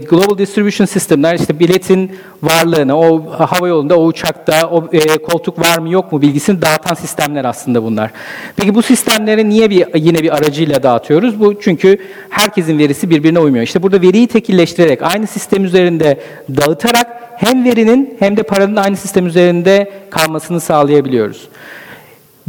[0.09, 2.11] Global Distribution System'ler işte biletin
[2.43, 6.93] varlığını, o hava yolunda, o uçakta, o e, koltuk var mı yok mu bilgisini dağıtan
[6.93, 8.11] sistemler aslında bunlar.
[8.55, 11.39] Peki bu sistemleri niye bir yine bir aracıyla dağıtıyoruz?
[11.39, 11.97] Bu çünkü
[12.29, 13.63] herkesin verisi birbirine uymuyor.
[13.63, 16.19] İşte burada veriyi tekilleştirerek, aynı sistem üzerinde
[16.49, 21.47] dağıtarak hem verinin hem de paranın aynı sistem üzerinde kalmasını sağlayabiliyoruz.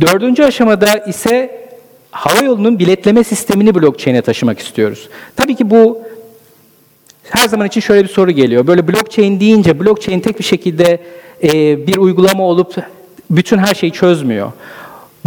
[0.00, 1.62] Dördüncü aşamada ise
[2.10, 5.08] hava yolunun biletleme sistemini blockchain'e taşımak istiyoruz.
[5.36, 6.02] Tabii ki bu
[7.32, 8.66] her zaman için şöyle bir soru geliyor.
[8.66, 10.98] Böyle blockchain deyince blockchain tek bir şekilde
[11.42, 12.74] e, bir uygulama olup
[13.30, 14.52] bütün her şeyi çözmüyor.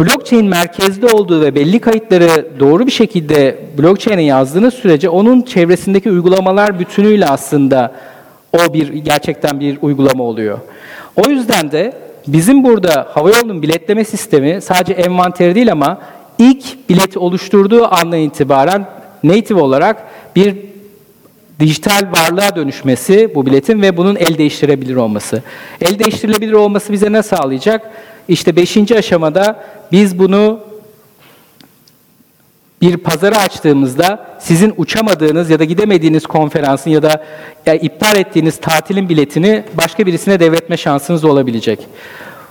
[0.00, 6.78] Blockchain merkezde olduğu ve belli kayıtları doğru bir şekilde blockchain'e yazdığınız sürece onun çevresindeki uygulamalar
[6.78, 7.92] bütünüyle aslında
[8.52, 10.58] o bir gerçekten bir uygulama oluyor.
[11.16, 11.92] O yüzden de
[12.26, 15.98] bizim burada havayolunun biletleme sistemi sadece envanteri değil ama
[16.38, 18.86] ilk bileti oluşturduğu andan itibaren
[19.24, 20.04] native olarak
[20.36, 20.56] bir
[21.60, 25.42] dijital varlığa dönüşmesi bu biletin ve bunun el değiştirebilir olması.
[25.80, 27.90] El değiştirilebilir olması bize ne sağlayacak?
[28.28, 30.60] İşte beşinci aşamada biz bunu
[32.82, 37.24] bir pazara açtığımızda sizin uçamadığınız ya da gidemediğiniz konferansın ya da
[37.66, 41.78] ya iptal ettiğiniz tatilin biletini başka birisine devretme şansınız olabilecek.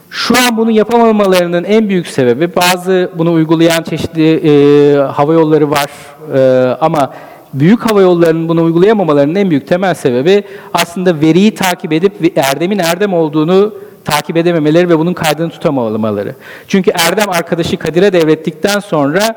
[0.10, 5.90] Şu an bunu yapamamalarının en büyük sebebi bazı bunu uygulayan çeşitli e, hava yolları var
[6.36, 7.14] e, ama
[7.60, 10.44] büyük hava yollarının bunu uygulayamamalarının en büyük temel sebebi
[10.74, 13.74] aslında veriyi takip edip Erdem'in Erdem olduğunu
[14.06, 16.36] takip edememeleri ve bunun kaydını tutamamaları.
[16.68, 19.36] Çünkü Erdem arkadaşı Kadir'e devrettikten sonra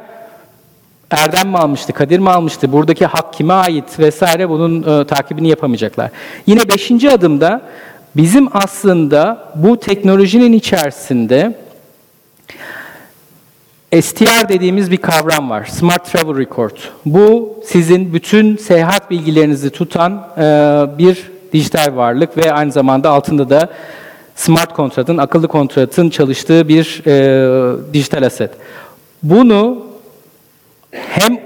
[1.10, 6.10] Erdem mi almıştı, Kadir mi almıştı, buradaki hak kime ait vesaire bunun e, takibini yapamayacaklar.
[6.46, 7.62] Yine beşinci adımda
[8.16, 11.58] bizim aslında bu teknolojinin içerisinde
[13.92, 15.64] STR dediğimiz bir kavram var.
[15.64, 16.76] Smart Travel Record.
[17.06, 20.42] Bu sizin bütün seyahat bilgilerinizi tutan e,
[20.98, 23.68] bir dijital varlık ve aynı zamanda altında da
[24.36, 28.50] smart kontratın, akıllı kontratın çalıştığı bir e, dijital aset.
[29.22, 29.86] Bunu
[30.92, 31.40] hem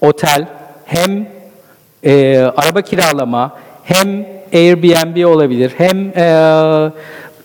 [0.00, 0.46] otel,
[0.84, 1.28] hem
[2.04, 6.26] e, araba kiralama, hem Airbnb olabilir, hem e,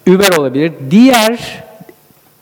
[0.08, 0.72] Uber olabilir.
[0.92, 1.64] Diğer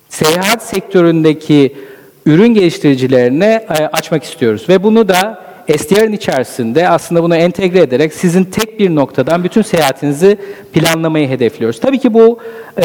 [0.10, 1.89] seyahat sektöründeki
[2.26, 4.70] ürün geliştiricilerine e, açmak istiyoruz.
[4.70, 10.38] Ve bunu da SDR'ın içerisinde aslında bunu entegre ederek sizin tek bir noktadan bütün seyahatinizi
[10.74, 11.80] planlamayı hedefliyoruz.
[11.80, 12.40] Tabii ki bu
[12.78, 12.84] e,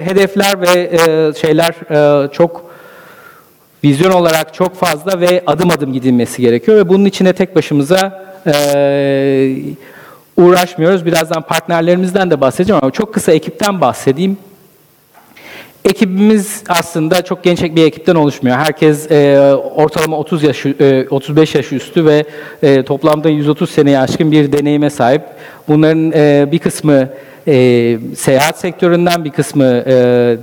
[0.00, 2.70] hedefler ve e, şeyler e, çok
[3.84, 9.56] vizyon olarak çok fazla ve adım adım gidilmesi gerekiyor ve bunun içine tek başımıza e,
[10.36, 11.06] uğraşmıyoruz.
[11.06, 14.38] Birazdan partnerlerimizden de bahsedeceğim ama çok kısa ekipten bahsedeyim.
[15.86, 18.56] Ekibimiz aslında çok genç bir ekipten oluşmuyor.
[18.56, 22.24] Herkes e, ortalama 30 yaş, e, 35 yaş üstü ve
[22.62, 25.22] e, toplamda 130 seneye aşkın bir deneyime sahip.
[25.68, 27.08] Bunların e, bir kısmı
[27.48, 30.36] e, seyahat sektöründen, bir kısmı e,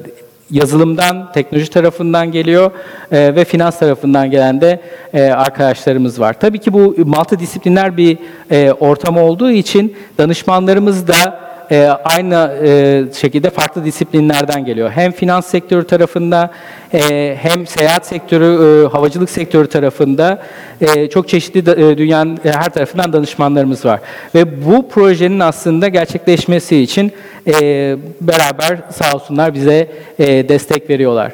[0.52, 2.72] yazılımdan, teknoloji tarafından geliyor
[3.11, 4.80] e, ve finans tarafından gelen de
[5.14, 6.40] e, arkadaşlarımız var.
[6.40, 8.18] Tabii ki bu multidisipliner bir
[8.52, 14.91] e, ortam olduğu için danışmanlarımız da e, aynı e, şekilde farklı disiplinlerden geliyor.
[14.91, 16.52] Hem finans sektörü tarafında
[16.94, 20.41] e, hem seyahat sektörü, e, havacılık sektörü tarafında
[20.82, 24.00] e, çok çeşitli da- e, dünyanın e, her tarafından danışmanlarımız var.
[24.36, 27.12] Ve bu projenin aslında gerçekleşmesi için
[27.48, 29.88] e, beraber sağ olsunlar bize
[30.20, 31.34] e, destek veriyorlar.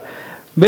[0.58, 0.68] Ve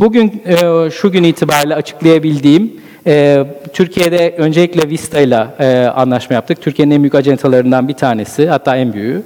[0.00, 2.72] Bugün e, şu gün itibariyle açıklayabildiğim
[3.06, 6.62] e, Türkiye'de öncelikle Vista ile e, anlaşma yaptık.
[6.62, 9.22] Türkiye'nin en büyük acentalarından bir tanesi, hatta en büyüğü.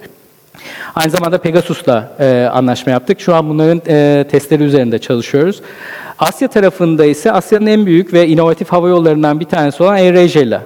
[0.94, 3.20] Aynı zamanda Pegasus'la e, anlaşma yaptık.
[3.20, 5.62] Şu an bunların e, testleri üzerinde çalışıyoruz.
[6.18, 10.60] Asya tarafında ise Asya'nın en büyük ve inovatif hava yollarından bir tanesi olan AirAsia ile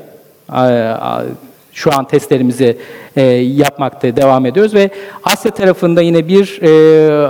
[1.72, 2.78] şu an testlerimizi
[3.16, 4.90] e, yapmakta devam ediyoruz ve
[5.24, 7.28] Asya tarafında yine bir e,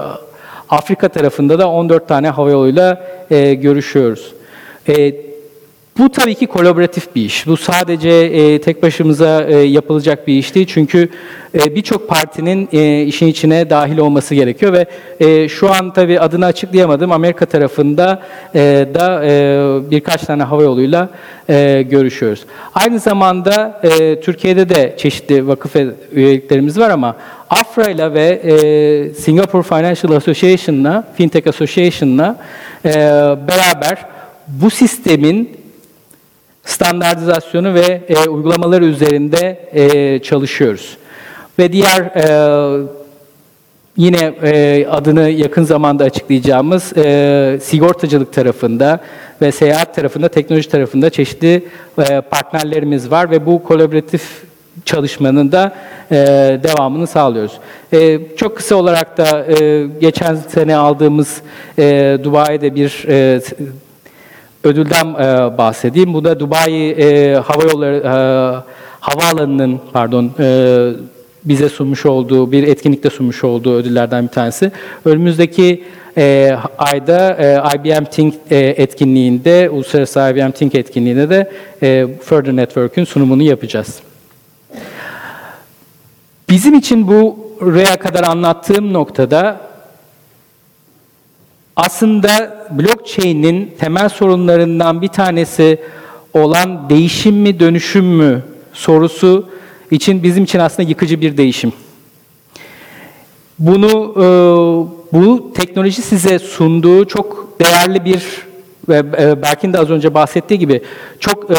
[0.70, 4.35] Afrika tarafında da 14 tane hava yoluyla e, görüşüyoruz.
[4.89, 5.15] E,
[5.99, 7.47] bu tabii ki kolaboratif bir iş.
[7.47, 10.66] Bu sadece e, tek başımıza e, yapılacak bir iş değil.
[10.71, 11.09] Çünkü
[11.55, 14.87] e, birçok partinin e, işin içine dahil olması gerekiyor ve
[15.21, 17.12] e, şu an tabii adını açıklayamadım.
[17.12, 18.23] Amerika tarafında
[18.55, 18.61] e,
[18.95, 21.09] da e, birkaç tane hava yoluyla
[21.49, 22.45] e, görüşüyoruz.
[22.75, 25.77] Aynı zamanda e, Türkiye'de de çeşitli vakıf
[26.12, 27.16] üyeliklerimiz var ama
[27.51, 32.37] AFRA'yla ve e, Singapore Financial Association'la, Fintech Association'la
[32.85, 32.91] e,
[33.49, 34.07] beraber
[34.49, 35.64] bu sistemin
[36.65, 40.97] standartizasyonu ve e, uygulamaları üzerinde e, çalışıyoruz.
[41.59, 42.86] Ve diğer e,
[43.97, 49.01] yine e, adını yakın zamanda açıklayacağımız e, sigortacılık tarafında
[49.43, 51.65] ve seyahat tarafında, teknoloji tarafında çeşitli
[51.99, 54.23] e, partnerlerimiz var ve bu kolaboratif
[54.85, 55.74] çalışmanın da
[56.11, 56.16] e,
[56.62, 57.53] devamını sağlıyoruz.
[57.93, 61.43] E, çok kısa olarak da e, geçen sene aldığımız
[61.78, 63.41] e, Dubai'de bir e,
[64.65, 66.15] ödülden e, bahsedeyim.
[66.15, 68.15] Bu da Dubai e, Hava Yolları e,
[69.01, 70.91] Havaalanı'nın pardon e,
[71.45, 74.73] bize sunmuş olduğu bir etkinlikte sunmuş olduğu ödüllerden bir tanesi.
[75.05, 75.85] Önümüzdeki
[76.16, 81.51] e, ayda e, IBM Think e, etkinliğinde, Uluslararası IBM Think etkinliğinde de
[81.82, 83.99] e, Further Network'ün sunumunu yapacağız.
[86.49, 89.61] Bizim için bu buraya kadar anlattığım noktada
[91.76, 95.80] aslında blockchain'in temel sorunlarından bir tanesi
[96.34, 98.42] olan değişim mi dönüşüm mü
[98.72, 99.48] sorusu
[99.90, 101.72] için bizim için aslında yıkıcı bir değişim.
[103.59, 104.26] Bunu e,
[105.12, 108.24] bu teknoloji size sunduğu çok değerli bir
[108.88, 110.82] ve e, Berk'in de az önce bahsettiği gibi
[111.20, 111.55] çok e,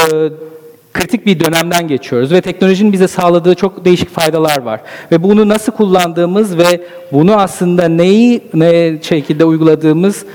[0.95, 4.81] kritik bir dönemden geçiyoruz ve teknolojinin bize sağladığı çok değişik faydalar var.
[5.11, 6.81] Ve bunu nasıl kullandığımız ve
[7.11, 10.25] bunu aslında neyi ne şekilde uyguladığımız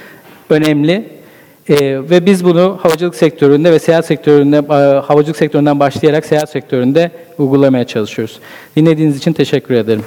[0.51, 1.21] önemli.
[1.69, 1.77] Ee,
[2.11, 7.85] ve biz bunu havacılık sektöründe ve seyahat sektöründe, e, havacılık sektöründen başlayarak seyahat sektöründe uygulamaya
[7.87, 8.41] çalışıyoruz.
[8.77, 10.05] Dinlediğiniz için teşekkür ederim.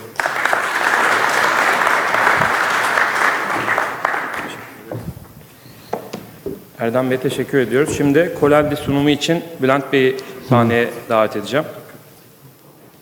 [6.80, 7.97] Erdem Bey teşekkür ediyoruz.
[7.97, 10.15] Şimdi Kolabli sunumu için Bülent Bey'i
[10.49, 11.65] sahneye davet edeceğim.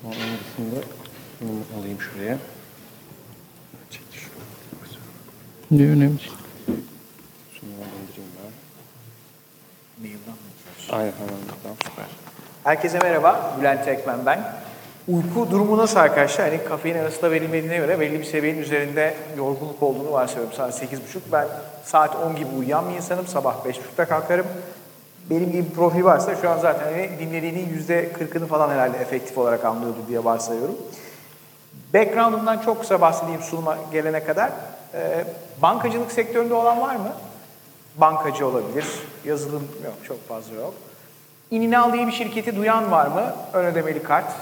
[0.06, 0.14] Onun
[0.56, 2.38] sunumu alayım şuraya.
[5.72, 6.20] Ne önemli.
[7.60, 8.52] Sunumu indireyim ben.
[10.96, 11.76] Aynen hemen buradan.
[11.84, 12.06] Süper.
[12.64, 14.54] Herkese merhaba, Bülent Ekmen ben.
[15.08, 16.50] Uyku durumu nasıl arkadaşlar?
[16.50, 20.54] Hani kafein arasında verilmediğine göre belli bir seviyenin üzerinde yorgunluk olduğunu varsayıyorum.
[20.58, 20.98] Saat 8.30.
[21.32, 21.48] Ben
[21.84, 23.28] saat 10 gibi uyuyan bir insanım.
[23.28, 24.46] Sabah 5.30'da kalkarım.
[25.32, 29.66] Benim gibi bir profil varsa şu an zaten hani dinlediğinin %40'ını falan herhalde efektif olarak
[29.66, 30.78] anlıyordur diye varsayıyorum.
[31.94, 34.52] Background'umdan çok kısa bahsedeyim sunuma gelene kadar.
[34.94, 35.26] Ee,
[35.62, 37.14] bankacılık sektöründe olan var mı?
[37.98, 38.86] Bankacı olabilir.
[39.26, 40.74] Yazılım yok, çok fazla yok.
[41.52, 43.36] İninal diye bir şirketi duyan var mı?
[43.53, 44.34] Ön ödemeli kart.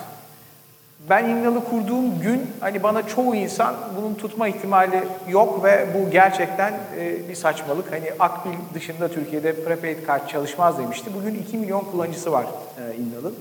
[1.10, 6.74] Ben İninal'ı kurduğum gün hani bana çoğu insan bunun tutma ihtimali yok ve bu gerçekten
[6.98, 7.92] e, bir saçmalık.
[7.92, 11.10] Hani Akbil dışında Türkiye'de prepaid kart çalışmaz demişti.
[11.16, 12.46] Bugün 2 milyon kullanıcısı var
[12.78, 13.36] e, İnnal'ın.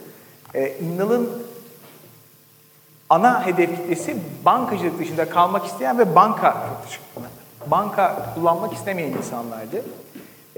[0.55, 1.43] E, İnnal'ın
[3.11, 6.57] ana hedef kitlesi bankacılık dışında kalmak isteyen ve banka
[7.67, 9.83] banka kullanmak istemeyen insanlardı.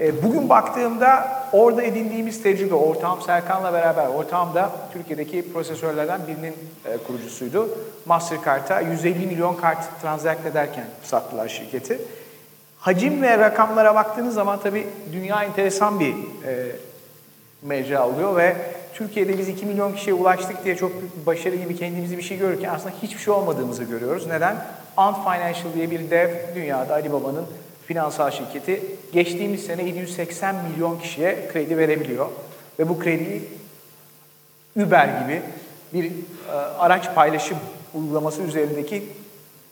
[0.01, 6.55] E, Bugün baktığımda orada edindiğimiz tecrübe, ortağım Serkan'la beraber, ortağım da Türkiye'deki prosesörlerden birinin
[6.85, 7.69] e, kurucusuydu.
[8.05, 12.01] Mastercard'a 150 milyon kart transact ederken sattılar şirketi.
[12.79, 16.13] Hacim ve rakamlara baktığınız zaman tabii dünya enteresan bir
[16.45, 16.75] e,
[17.61, 18.55] mecra oluyor ve
[18.93, 22.37] Türkiye'de biz 2 milyon kişiye ulaştık diye çok büyük bir başarı gibi kendimizi bir şey
[22.37, 24.27] görürken aslında hiçbir şey olmadığımızı görüyoruz.
[24.27, 24.55] Neden?
[24.97, 27.45] Ant Financial diye bir dev dünyada Ali Baba'nın
[27.91, 32.27] finansal şirketi geçtiğimiz sene 780 milyon kişiye kredi verebiliyor.
[32.79, 33.43] Ve bu krediyi
[34.75, 35.41] Uber gibi
[35.93, 37.57] bir e, araç paylaşım
[37.93, 39.03] uygulaması üzerindeki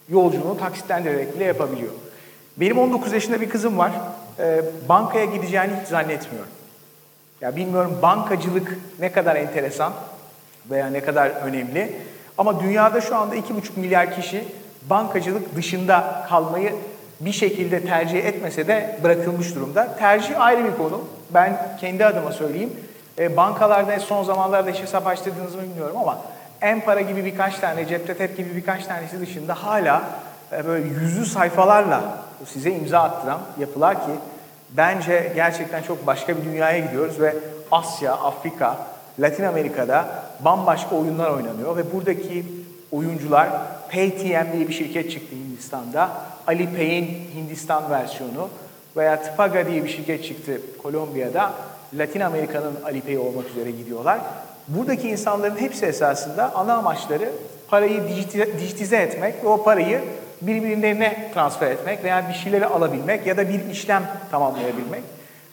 [0.10, 1.92] yolculuğunu taksitlendirerek bile yapabiliyor.
[2.58, 3.92] Benim 19 yaşında bir kızım var.
[4.40, 6.52] E, bankaya gideceğini hiç zannetmiyorum.
[7.42, 9.94] Ya bilmiyorum bankacılık ne kadar enteresan
[10.70, 11.96] veya ne kadar önemli.
[12.38, 13.42] Ama dünyada şu anda 2,5
[13.76, 14.44] milyar kişi
[14.90, 16.76] bankacılık dışında kalmayı
[17.20, 19.96] bir şekilde tercih etmese de bırakılmış durumda.
[20.00, 21.02] Tercih ayrı bir konu.
[21.34, 22.74] Ben kendi adıma söyleyeyim.
[23.20, 26.22] E, bankalarda son zamanlarda hiç hesap açtırdınız mı bilmiyorum ama
[26.62, 30.04] en para gibi birkaç tane, cepte tep gibi birkaç tanesi dışında hala
[30.52, 32.02] e, böyle yüzlü sayfalarla
[32.46, 34.12] size imza attıran yapılar ki
[34.70, 37.36] bence gerçekten çok başka bir dünyaya gidiyoruz ve
[37.72, 38.78] Asya, Afrika,
[39.20, 40.08] Latin Amerika'da
[40.40, 42.46] bambaşka oyunlar oynanıyor ve buradaki
[42.92, 43.50] oyuncular
[43.92, 46.10] Paytm diye bir şirket çıktı Hindistan'da.
[46.50, 48.50] Alipay'in Hindistan versiyonu
[48.98, 51.54] veya Tpaga diye bir şirket çıktı Kolombiya'da.
[51.94, 54.20] Latin Amerika'nın Alipay olmak üzere gidiyorlar.
[54.68, 57.30] Buradaki insanların hepsi esasında ana amaçları
[57.68, 58.04] parayı
[58.60, 60.02] dijitize etmek ve o parayı
[60.42, 65.04] birbirlerine transfer etmek veya bir şeyleri alabilmek ya da bir işlem tamamlayabilmek.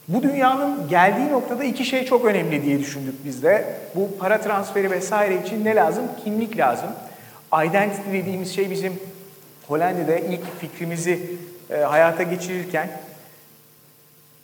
[0.09, 3.65] Bu dünyanın geldiği noktada iki şey çok önemli diye düşündük biz de.
[3.95, 6.05] Bu para transferi vesaire için ne lazım?
[6.25, 6.89] Kimlik lazım.
[7.65, 8.93] Identity dediğimiz şey bizim
[9.69, 11.21] Hollanda'da ilk fikrimizi
[11.71, 12.89] e, hayata geçirirken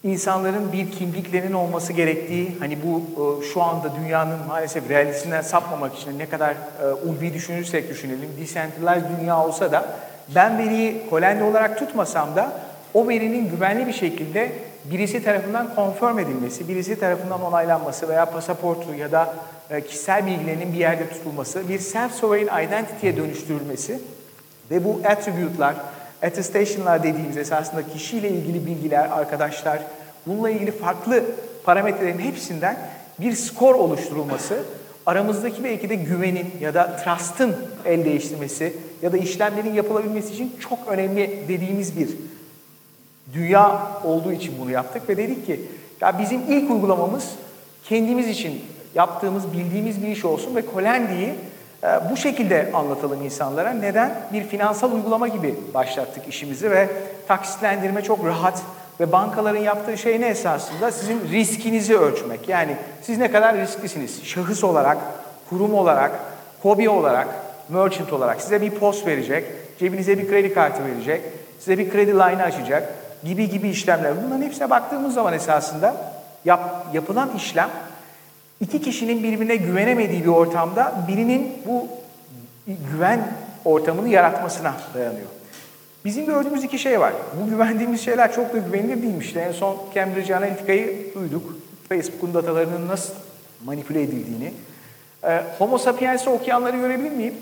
[0.03, 6.19] insanların bir kimliklerinin olması gerektiği, hani bu e, şu anda dünyanın maalesef realisinden sapmamak için
[6.19, 9.85] ne kadar e, ulvi düşünürsek düşünelim, decentralized dünya olsa da
[10.35, 12.51] ben veriyi Hollanda olarak tutmasam da
[12.93, 14.51] o verinin güvenli bir şekilde
[14.85, 19.35] birisi tarafından confirm edilmesi, birisi tarafından onaylanması veya pasaportu ya da
[19.69, 23.99] e, kişisel bilgilerinin bir yerde tutulması, bir self-sovereign identity'ye dönüştürülmesi
[24.71, 25.75] ve bu attribute'lar,
[26.23, 29.79] attestation'lar dediğimiz esasında kişiyle ilgili bilgiler, arkadaşlar,
[30.27, 31.23] bununla ilgili farklı
[31.63, 32.77] parametrelerin hepsinden
[33.19, 34.63] bir skor oluşturulması,
[35.05, 40.79] aramızdaki belki de güvenin ya da trust'ın el değiştirmesi ya da işlemlerin yapılabilmesi için çok
[40.87, 42.09] önemli dediğimiz bir
[43.33, 45.61] dünya olduğu için bunu yaptık ve dedik ki
[46.01, 47.29] ya bizim ilk uygulamamız
[47.83, 48.61] kendimiz için
[48.95, 51.33] yaptığımız, bildiğimiz bir iş olsun ve Kolendi'yi
[52.11, 53.71] bu şekilde anlatalım insanlara.
[53.71, 54.15] Neden?
[54.33, 56.89] Bir finansal uygulama gibi başlattık işimizi ve
[57.27, 58.61] taksitlendirme çok rahat
[58.99, 60.91] ve bankaların yaptığı şey ne esasında?
[60.91, 62.49] Sizin riskinizi ölçmek.
[62.49, 64.23] Yani siz ne kadar risklisiniz?
[64.23, 64.97] Şahıs olarak,
[65.49, 66.11] kurum olarak,
[66.61, 67.27] hobi olarak,
[67.69, 69.45] merchant olarak size bir post verecek,
[69.79, 71.21] cebinize bir kredi kartı verecek,
[71.59, 72.93] size bir kredi line açacak
[73.23, 74.13] gibi gibi işlemler.
[74.25, 75.95] Bunların hepsine baktığımız zaman esasında
[76.45, 77.69] yap, yapılan işlem
[78.63, 81.87] iki kişinin birbirine güvenemediği bir ortamda birinin bu
[82.67, 83.31] güven
[83.65, 85.27] ortamını yaratmasına dayanıyor.
[86.05, 87.13] Bizim gördüğümüz iki şey var.
[87.41, 89.35] Bu güvendiğimiz şeyler çok da güvenilir değilmiş.
[89.35, 91.55] En son Cambridge Analytica'yı duyduk.
[91.89, 93.13] Facebook'un datalarının nasıl
[93.65, 94.53] manipüle edildiğini.
[95.23, 97.33] Ee, Homo sapiens'i okuyanları görebilir miyim?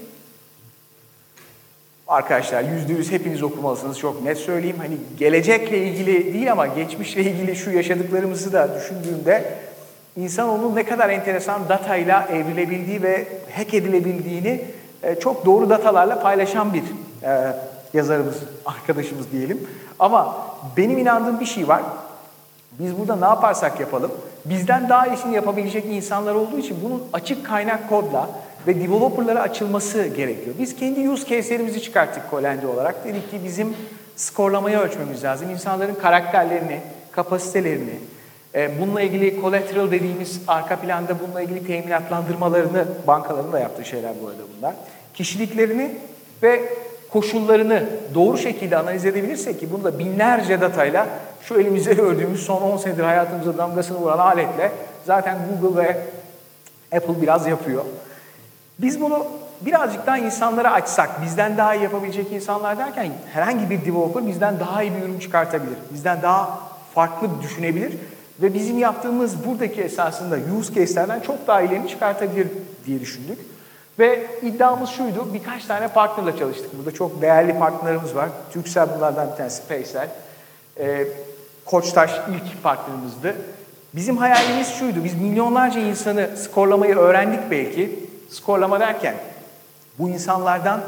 [2.08, 4.00] Arkadaşlar yüzde yüz hepiniz okumalısınız.
[4.00, 4.78] Çok net söyleyeyim.
[4.80, 9.54] Hani gelecekle ilgili değil ama geçmişle ilgili şu yaşadıklarımızı da düşündüğümde
[10.18, 14.66] insan onun ne kadar enteresan datayla evrilebildiği ve hack edilebildiğini
[15.04, 16.84] e, çok doğru datalarla paylaşan bir
[17.24, 17.54] e,
[17.94, 18.36] yazarımız,
[18.66, 19.68] arkadaşımız diyelim.
[20.00, 20.48] Ama
[20.78, 21.82] benim inandığım bir şey var.
[22.80, 24.12] Biz burada ne yaparsak yapalım,
[24.46, 28.30] bizden daha iyisini yapabilecek insanlar olduğu için bunun açık kaynak kodla
[28.68, 30.56] ve developerlara açılması gerekiyor.
[30.60, 33.06] Biz kendi use case'lerimizi çıkarttık Colendi olarak.
[33.06, 33.76] Dedik ki bizim
[34.16, 35.50] skorlamayı ölçmemiz lazım.
[35.50, 36.80] İnsanların karakterlerini,
[37.12, 38.00] kapasitelerini,
[38.54, 44.42] bununla ilgili collateral dediğimiz arka planda bununla ilgili teminatlandırmalarını bankaların da yaptığı şeyler bu arada
[44.58, 44.74] bunlar.
[45.14, 45.92] Kişiliklerini
[46.44, 46.64] ve
[47.12, 47.84] koşullarını
[48.14, 51.08] doğru şekilde analiz edebilirsek ki bunu da binlerce datayla
[51.42, 54.72] şu elimizde gördüğümüz son 10 senedir hayatımıza damgasını vuran aletle
[55.06, 55.98] zaten Google ve
[56.98, 57.84] Apple biraz yapıyor.
[58.80, 59.26] Biz bunu
[59.62, 64.84] birazcık daha insanlara açsak, bizden daha iyi yapabilecek insanlar derken herhangi bir developer bizden daha
[64.84, 65.78] iyi bir ürün çıkartabilir.
[65.94, 66.60] Bizden daha
[66.94, 67.94] farklı düşünebilir
[68.42, 72.48] ve bizim yaptığımız buradaki esasında use case'lerden çok daha iyilerini çıkartabilir
[72.86, 73.40] diye düşündük.
[74.00, 76.78] Ve iddiamız şuydu, birkaç tane partnerle çalıştık.
[76.78, 78.30] Burada çok değerli partnerlerimiz var.
[78.54, 80.10] Türksel bunlardan bir tanesi, Paysel.
[80.80, 81.08] Ee,
[81.66, 83.36] Koçtaş ilk partnerimizdi.
[83.94, 88.00] Bizim hayalimiz şuydu, biz milyonlarca insanı skorlamayı öğrendik belki.
[88.30, 89.16] Skorlama derken
[90.00, 90.82] bu insanlardan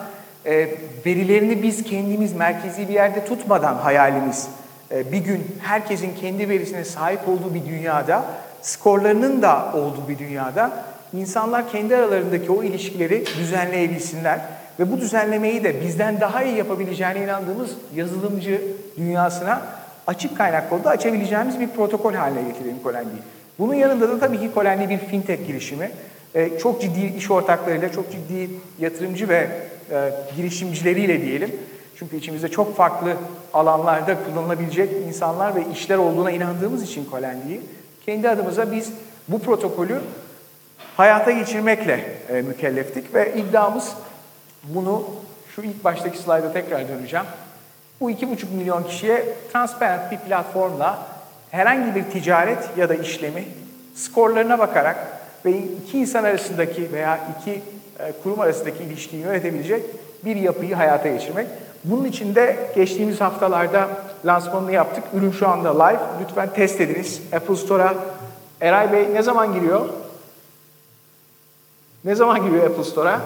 [0.46, 0.70] e,
[1.06, 4.50] verilerini biz kendimiz merkezi bir yerde tutmadan hayalimiz e,
[5.12, 8.26] bir gün herkesin kendi verisine sahip olduğu bir dünyada,
[8.62, 10.72] skorlarının da olduğu bir dünyada
[11.14, 14.40] insanlar kendi aralarındaki o ilişkileri düzenleyebilsinler.
[14.80, 18.62] Ve bu düzenlemeyi de bizden daha iyi yapabileceğine inandığımız yazılımcı
[18.98, 19.62] dünyasına
[20.08, 23.22] açık kaynak kodu açabileceğimiz bir protokol haline getirelim Colendi'yi.
[23.60, 25.92] Bunun yanında da tabii ki Colendi bir fintech girişimi.
[26.36, 28.50] Ee, çok ciddi iş ortaklarıyla, çok ciddi
[28.80, 29.48] yatırımcı ve
[29.92, 31.52] e, girişimcileriyle diyelim.
[32.04, 33.16] Çünkü içimizde çok farklı
[33.54, 37.62] alanlarda kullanılabilecek insanlar ve işler olduğuna inandığımız için Colendi'yi
[38.06, 38.92] kendi adımıza biz
[39.28, 40.02] bu protokolü
[40.98, 43.94] hayata geçirmekle e, mükelleftik ve iddiamız
[44.64, 45.06] bunu
[45.56, 47.26] şu ilk baştaki slayda tekrar döneceğim.
[48.02, 51.08] Bu iki buçuk milyon kişiye transparent bir platformla
[51.52, 53.46] herhangi bir ticaret ya da işlemi
[53.96, 54.98] skorlarına bakarak
[55.46, 57.52] ve iki insan arasındaki veya iki
[58.00, 59.84] e, kurum arasındaki ilişkiyi yönetebilecek
[60.26, 61.48] bir yapıyı hayata geçirmek.
[61.84, 63.88] Bunun için de geçtiğimiz haftalarda
[64.26, 65.04] lansmanını yaptık.
[65.14, 66.00] Ürün şu anda live.
[66.22, 67.22] Lütfen test ediniz.
[67.36, 67.94] Apple Store'a
[68.62, 69.90] Eray Bey ne zaman giriyor?
[72.06, 73.22] Ne zaman giriyor Apple Store'a?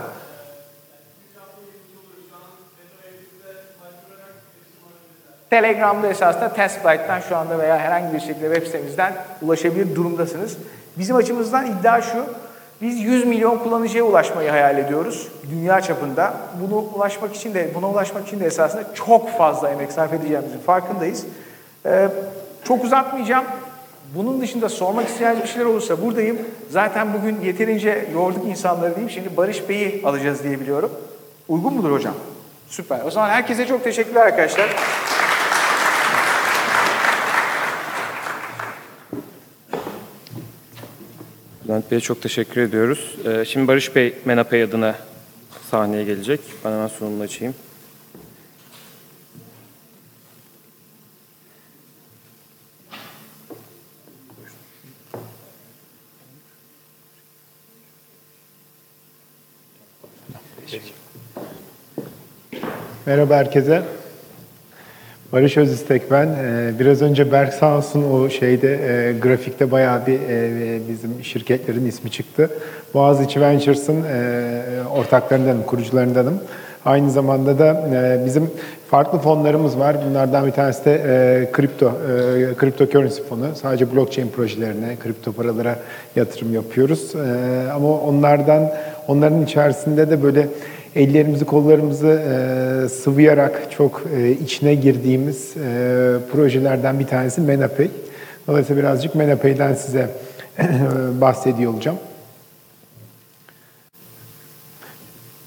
[5.49, 10.57] Telegram'da esasında TestFlight'tan şu anda veya herhangi bir şekilde web sitemizden ulaşabilir durumdasınız.
[10.97, 12.25] Bizim açımızdan iddia şu,
[12.81, 16.33] biz 100 milyon kullanıcıya ulaşmayı hayal ediyoruz dünya çapında.
[16.61, 21.25] Bunu ulaşmak için de, buna ulaşmak için de esasında çok fazla emek sarf edeceğimizin farkındayız.
[21.85, 22.07] Ee,
[22.63, 23.45] çok uzatmayacağım.
[24.15, 26.37] Bunun dışında sormak isteyeceğiniz bir şeyler olursa buradayım.
[26.69, 29.09] Zaten bugün yeterince yorduk insanları diyeyim.
[29.09, 30.91] Şimdi Barış Bey'i alacağız diye biliyorum.
[31.47, 32.13] Uygun mudur hocam?
[32.67, 32.99] Süper.
[33.05, 34.75] O zaman herkese çok teşekkürler arkadaşlar.
[41.67, 43.15] Bülent Bey'e çok teşekkür ediyoruz.
[43.25, 44.95] Ee, Şimdi Barış Bey Menapay adına
[45.71, 46.39] sahneye gelecek.
[46.65, 47.55] Ben hemen sunumunu açayım.
[63.05, 63.83] Merhaba herkese.
[65.31, 66.27] Barış Özistek ben.
[66.27, 71.85] Ee, Biraz önce Berk sağ olsun o şeyde e, grafikte bayağı bir e, bizim şirketlerin
[71.85, 72.49] ismi çıktı.
[72.93, 74.61] Boğaziçi Ventures'ın e,
[74.95, 76.39] ortaklarındanım, kurucularındanım.
[76.85, 78.51] Aynı zamanda da e, bizim
[78.89, 79.95] farklı fonlarımız var.
[80.09, 81.91] Bunlardan bir tanesi de e, kripto,
[83.11, 83.45] e, fonu.
[83.61, 85.75] Sadece blockchain projelerine, kripto paralara
[86.15, 87.15] yatırım yapıyoruz.
[87.15, 88.71] E, ama onlardan,
[89.07, 90.47] onların içerisinde de böyle
[90.95, 92.89] ellerimizi kollarımızı e,
[93.69, 97.89] çok e, içine girdiğimiz e, projelerden bir tanesi Menapay.
[98.47, 100.09] Dolayısıyla birazcık Menapay'den size
[101.21, 101.97] bahsediyor olacağım.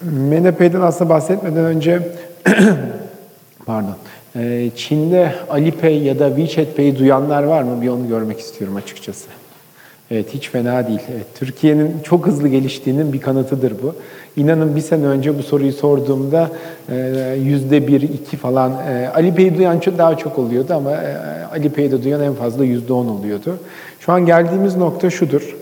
[0.02, 2.02] Menapay'den aslında bahsetmeden önce
[3.66, 3.96] pardon.
[4.36, 7.82] E, Çin'de Alipay ya da WeChat Pay'i duyanlar var mı?
[7.82, 9.26] Bir onu görmek istiyorum açıkçası.
[10.10, 11.00] Evet hiç fena değil.
[11.14, 13.94] Evet, Türkiye'nin çok hızlı geliştiğinin bir kanıtıdır bu.
[14.36, 16.50] İnanın bir sene önce bu soruyu sorduğumda
[16.88, 21.16] e, yüzde bir, iki falan e, Alipay'i duyan çok daha çok oluyordu ama e,
[21.52, 23.58] Alipay'i duyan en fazla yüzde on oluyordu.
[24.00, 25.56] Şu an geldiğimiz nokta şudur.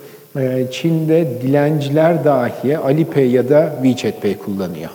[0.70, 4.90] Çin'de dilenciler dahi Alipay ya da WeChat Pay kullanıyor.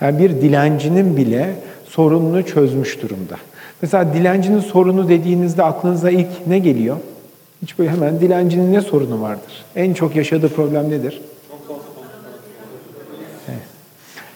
[0.00, 1.54] Yani bir dilencinin bile
[1.84, 3.36] sorununu çözmüş durumda.
[3.82, 6.96] Mesela dilencinin sorunu dediğinizde aklınıza ilk ne geliyor?
[7.62, 9.64] Hiç böyle hemen dilencinin ne sorunu vardır?
[9.76, 11.20] En çok yaşadığı problem nedir?
[13.48, 13.62] Evet.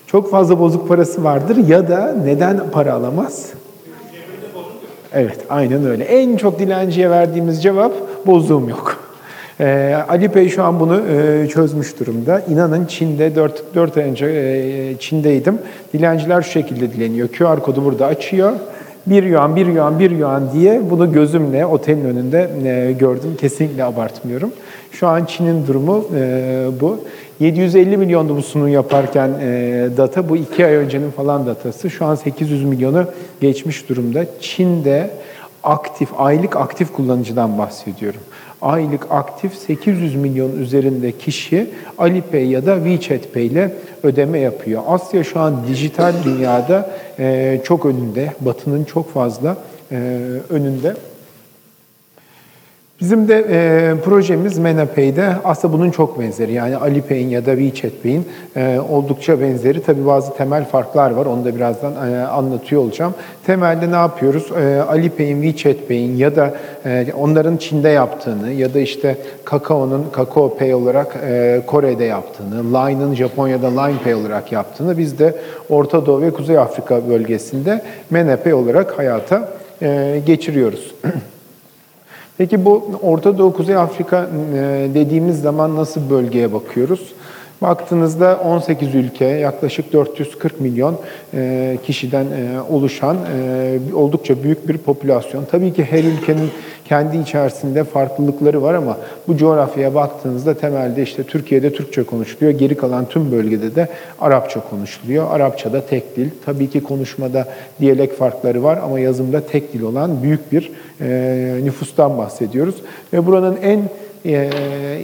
[0.06, 3.52] Çok fazla bozuk parası vardır ya da neden para alamaz?
[5.12, 6.05] Evet, aynen öyle.
[6.05, 7.92] En çok dilenciye verdiğimiz cevap
[8.26, 9.05] bozuğum yok.
[9.60, 12.40] Ee, Ali Bey şu an bunu e, çözmüş durumda.
[12.51, 15.59] İnanın Çin'de 4, 4 ay önce e, Çin'deydim.
[15.92, 17.28] Dilenciler şu şekilde dileniyor.
[17.28, 18.52] QR kodu burada açıyor.
[19.06, 23.36] Bir yuan, bir yuan, bir yuan diye bunu gözümle otelin önünde e, gördüm.
[23.40, 24.52] Kesinlikle abartmıyorum.
[24.93, 27.01] Şu an Çin'in durumu e, bu.
[27.40, 30.28] 750 milyondu bu sunum yaparken e, data.
[30.28, 31.90] Bu iki ay öncenin falan datası.
[31.90, 33.05] Şu an 800 milyonu
[33.40, 34.24] geçmiş durumda.
[34.40, 35.10] Çin'de
[35.62, 38.20] aktif, aylık aktif kullanıcıdan bahsediyorum.
[38.64, 44.82] Aylık aktif 800 milyon üzerinde kişi Alipay ya da WeChat Pay ile ödeme yapıyor.
[44.86, 46.90] Asya şu an dijital dünyada
[47.64, 49.56] çok önünde, Batı'nın çok fazla
[50.50, 50.94] önünde.
[53.00, 56.52] Bizim de e, projemiz MenaPay'de aslında bunun çok benzeri.
[56.52, 59.82] Yani Alipay'in ya da WeChat Pay'in e, oldukça benzeri.
[59.82, 61.26] Tabii bazı temel farklar var.
[61.26, 63.14] Onu da birazdan e, anlatıyor olacağım.
[63.46, 64.52] Temelde ne yapıyoruz?
[64.52, 66.54] E, Alipay'in, WeChat Pay'in ya da
[66.86, 73.14] e, onların Çin'de yaptığını ya da işte Kakao'nun Kakao Pay olarak e, Kore'de yaptığını, Line'ın
[73.14, 75.34] Japonya'da Line Pay olarak yaptığını biz de
[75.70, 79.48] Orta Doğu ve Kuzey Afrika bölgesinde MenaPay olarak hayata
[79.82, 80.94] e, geçiriyoruz.
[82.39, 87.12] Peki bu Orta Doğu, Kuzey Afrika e, dediğimiz zaman nasıl bölgeye bakıyoruz?
[87.62, 90.97] Baktığınızda 18 ülke, yaklaşık 440 milyon
[91.35, 95.44] e, kişiden e, oluşan e, oldukça büyük bir popülasyon.
[95.51, 96.51] Tabii ki her ülkenin
[96.85, 98.98] kendi içerisinde farklılıkları var ama
[99.28, 102.52] bu coğrafyaya baktığınızda temelde işte Türkiye'de Türkçe konuşuluyor.
[102.59, 103.89] Geri kalan tüm bölgede de
[104.20, 105.26] Arapça konuşuluyor.
[105.31, 106.31] Arapça da tek dil.
[106.47, 107.48] Tabii ki konuşmada
[107.81, 110.70] diyalek farkları var ama yazımda tek dil olan büyük bir
[111.64, 112.74] nüfustan bahsediyoruz.
[113.12, 113.81] Ve buranın en
[114.26, 114.51] e,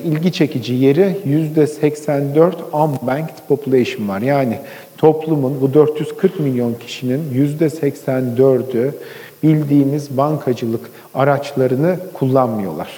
[0.04, 4.20] ilgi çekici yeri %84 unbanked population var.
[4.20, 4.58] Yani
[4.98, 7.20] toplumun bu 440 milyon kişinin
[7.60, 8.92] %84'ü
[9.42, 12.88] bildiğimiz bankacılık araçlarını kullanmıyorlar.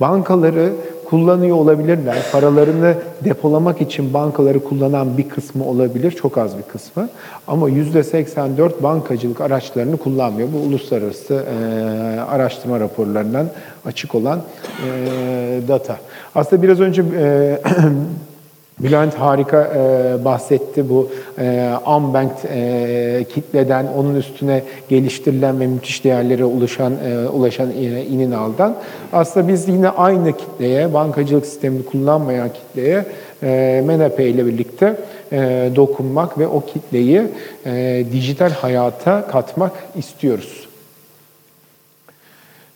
[0.00, 0.72] Bankaları
[1.14, 2.16] kullanıyor olabilirler.
[2.32, 7.08] Paralarını depolamak için bankaları kullanan bir kısmı olabilir, çok az bir kısmı.
[7.46, 10.48] Ama %84 bankacılık araçlarını kullanmıyor.
[10.52, 13.46] Bu uluslararası e, araştırma raporlarından
[13.84, 14.40] açık olan
[14.86, 15.96] e, data.
[16.34, 17.58] Aslında biraz önce e,
[18.80, 26.44] Bülent harika e, bahsetti bu e, unbanked e, kitleden, onun üstüne geliştirilen ve müthiş değerlere
[26.44, 28.76] ulaşan, e, ulaşan e, inin aldan.
[29.12, 33.04] Aslında biz yine aynı kitleye, bankacılık sistemini kullanmayan kitleye
[33.42, 34.96] e, MENAPE ile birlikte
[35.32, 37.22] e, dokunmak ve o kitleyi
[37.66, 40.68] e, dijital hayata katmak istiyoruz.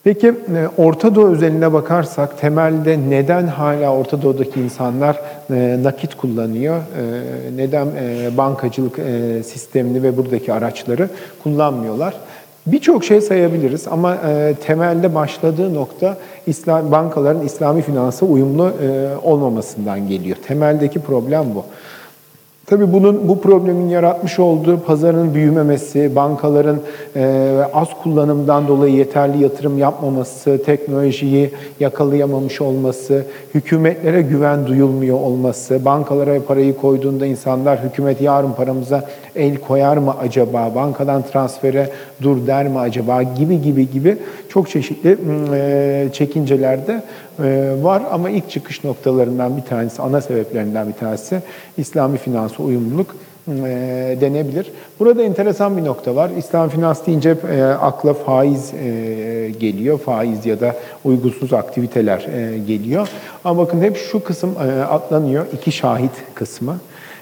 [0.05, 0.33] Peki e,
[0.83, 5.21] Orta Doğu özeline bakarsak temelde neden hala Orta Doğu'daki insanlar
[5.51, 6.77] e, nakit kullanıyor?
[6.77, 7.89] E, neden
[8.37, 8.97] bankacılık
[9.47, 11.09] sistemini ve buradaki araçları
[11.43, 12.15] kullanmıyorlar?
[12.67, 14.19] Birçok şey sayabiliriz ama
[14.67, 16.17] temelde başladığı nokta
[16.67, 18.73] bankaların İslami finansa uyumlu
[19.23, 20.37] olmamasından geliyor.
[20.47, 21.65] Temeldeki problem bu.
[22.71, 26.81] Tabii bunun bu problemin yaratmış olduğu pazarın büyümemesi, bankaların
[27.17, 31.51] e, az kullanımdan dolayı yeterli yatırım yapmaması, teknolojiyi
[31.81, 33.25] yakalayamamış olması,
[33.55, 39.05] hükümetlere güven duyulmuyor olması, bankalara parayı koyduğunda insanlar hükümet yarın paramıza
[39.37, 41.91] el koyar mı acaba, bankadan transfere
[42.23, 44.17] dur der mi acaba gibi gibi gibi
[44.49, 45.19] çok çeşitli
[45.55, 47.03] e, çekincelerde
[47.83, 51.43] var ama ilk çıkış noktalarından bir tanesi, ana sebeplerinden bir tanesi
[51.77, 53.17] İslami finansa uyumluluk
[53.49, 54.73] e, denebilir.
[54.99, 56.31] Burada enteresan bir nokta var.
[56.39, 59.99] İslam finans deyince e, akla faiz e, geliyor.
[59.99, 63.09] Faiz ya da uygunsuz aktiviteler e, geliyor.
[63.45, 65.47] Ama bakın hep şu kısım e, atlanıyor.
[65.53, 66.77] iki şahit kısmı.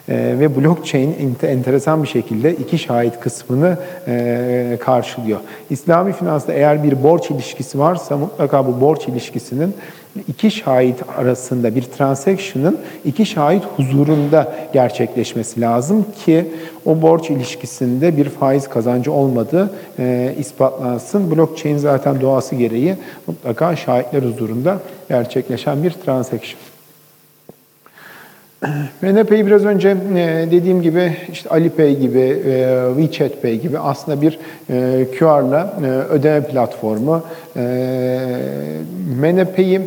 [0.09, 3.76] E, ve blockchain enteresan bir şekilde iki şahit kısmını
[4.09, 5.40] e, karşılıyor.
[5.70, 9.74] İslami finansta eğer bir borç ilişkisi varsa mutlaka bu borç ilişkisinin
[10.28, 16.51] iki şahit arasında bir transaction'ın iki şahit huzurunda gerçekleşmesi lazım ki
[16.84, 21.30] o borç ilişkisinde bir faiz kazancı olmadığı e, ispatlansın.
[21.30, 22.94] Blockchain zaten doğası gereği
[23.26, 24.78] mutlaka şahitler huzurunda
[25.09, 26.60] gerçekleşen bir transaction.
[29.02, 34.38] MNP'yi biraz önce e, dediğim gibi işte Alipay gibi, e, WeChat Pay gibi aslında bir
[34.70, 35.74] e, QR'la
[36.10, 37.22] ödeme platformu.
[39.20, 39.80] MNP'yi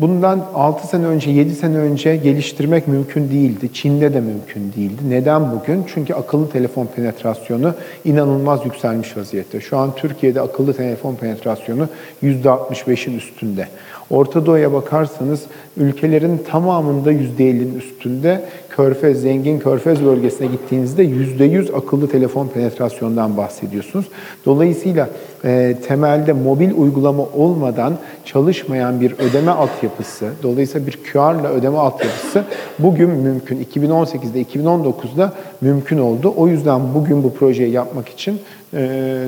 [0.00, 3.70] bundan 6 sene önce, 7 sene önce geliştirmek mümkün değildi.
[3.72, 5.02] Çin'de de mümkün değildi.
[5.08, 5.84] Neden bugün?
[5.94, 7.74] Çünkü akıllı telefon penetrasyonu
[8.04, 9.60] inanılmaz yükselmiş vaziyette.
[9.60, 11.88] Şu an Türkiye'de akıllı telefon penetrasyonu
[12.22, 13.68] %65'in üstünde.
[14.10, 15.42] Orta Doğu'ya bakarsanız
[15.76, 24.06] ülkelerin tamamında %50'nin üstünde Körfez, zengin Körfez bölgesine gittiğinizde %100 akıllı telefon penetrasyondan bahsediyorsunuz.
[24.46, 25.08] Dolayısıyla
[25.44, 32.44] e, temelde mobil uygulama olmadan çalışmayan bir ödeme altyapısı, dolayısıyla bir QR'la ödeme altyapısı
[32.78, 33.64] bugün mümkün.
[33.74, 36.34] 2018'de, 2019'da mümkün oldu.
[36.36, 38.40] O yüzden bugün bu projeyi yapmak için
[38.74, 38.78] e,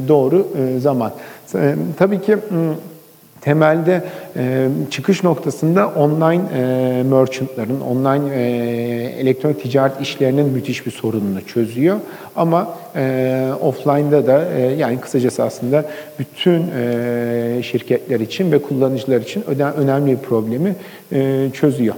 [0.09, 1.13] doğru e, zaman.
[1.55, 2.33] E, tabii ki...
[2.33, 2.92] M-
[3.43, 4.05] temelde
[4.37, 8.43] e, çıkış noktasında online e, merchantların, online e,
[9.21, 11.97] elektronik ticaret işlerinin müthiş bir sorununu çözüyor.
[12.37, 15.85] Ama e, offline'da da e, yani kısacası aslında
[16.19, 19.45] bütün e, şirketler için ve kullanıcılar için
[19.77, 20.75] önemli bir problemi
[21.13, 21.95] e, çözüyor.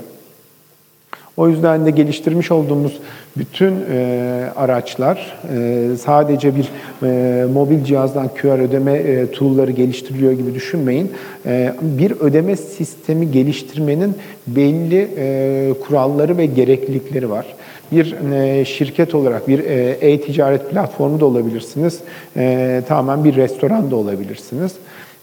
[1.36, 2.92] O yüzden de geliştirmiş olduğumuz
[3.36, 6.68] bütün e, araçlar e, sadece bir
[7.02, 11.12] e, mobil cihazdan QR ödeme e, tool'ları geliştiriliyor gibi düşünmeyin.
[11.46, 14.14] E, bir ödeme sistemi geliştirmenin
[14.46, 17.46] belli e, kuralları ve gereklilikleri var.
[17.92, 22.00] Bir e, şirket olarak bir e, e-ticaret platformu da olabilirsiniz.
[22.36, 24.72] E, tamamen bir restoran da olabilirsiniz.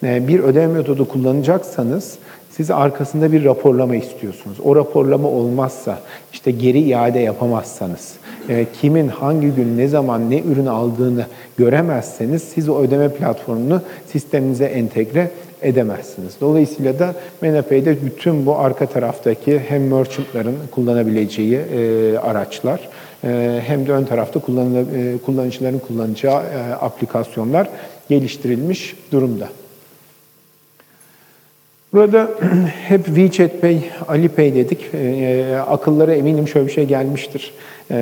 [0.04, 2.18] E, bir ödeme metodu kullanacaksanız
[2.58, 4.58] siz arkasında bir raporlama istiyorsunuz.
[4.64, 6.00] O raporlama olmazsa,
[6.34, 8.14] işte geri iade yapamazsanız,
[8.50, 11.26] e, kimin hangi gün ne zaman ne ürün aldığını
[11.58, 16.34] göremezseniz siz o ödeme platformunu sisteminize entegre edemezsiniz.
[16.42, 22.80] Dolayısıyla da MNP'de bütün bu arka taraftaki hem merchantların kullanabileceği e, araçlar
[23.24, 27.68] e, hem de ön tarafta kullanıla- e, kullanıcıların kullanacağı e, aplikasyonlar
[28.10, 29.48] geliştirilmiş durumda.
[31.94, 32.30] Burada
[32.88, 34.94] hep WeChat Pay, Alipay dedik.
[34.94, 37.54] E, akıllara eminim şöyle bir şey gelmiştir.
[37.90, 37.96] E,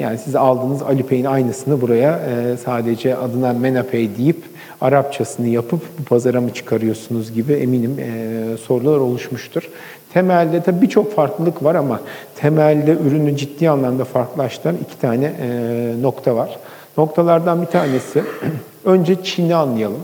[0.00, 4.42] yani siz aldığınız Alipay'in aynısını buraya e, sadece adına MenaPay deyip
[4.80, 9.70] Arapçasını yapıp bu pazara mı çıkarıyorsunuz gibi eminim e, sorular oluşmuştur.
[10.12, 12.00] Temelde tabii birçok farklılık var ama
[12.36, 16.58] temelde ürünü ciddi anlamda farklılaştıran iki tane e, nokta var.
[16.98, 18.22] Noktalardan bir tanesi
[18.84, 20.02] önce Çin'i anlayalım.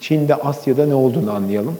[0.00, 1.78] Çin'de Asya'da ne olduğunu anlayalım.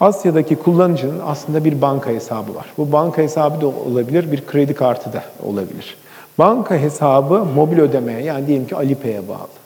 [0.00, 2.66] Asya'daki kullanıcının aslında bir banka hesabı var.
[2.78, 5.96] Bu banka hesabı da olabilir, bir kredi kartı da olabilir.
[6.38, 9.60] Banka hesabı mobil ödemeye yani diyelim ki Alipay'e bağlı.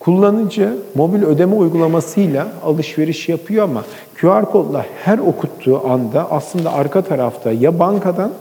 [0.00, 3.84] Kullanıcı mobil ödeme uygulamasıyla alışveriş yapıyor ama
[4.20, 8.32] QR kodla her okuttuğu anda aslında arka tarafta ya bankadan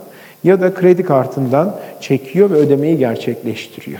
[0.43, 3.99] ya da kredi kartından çekiyor ve ödemeyi gerçekleştiriyor.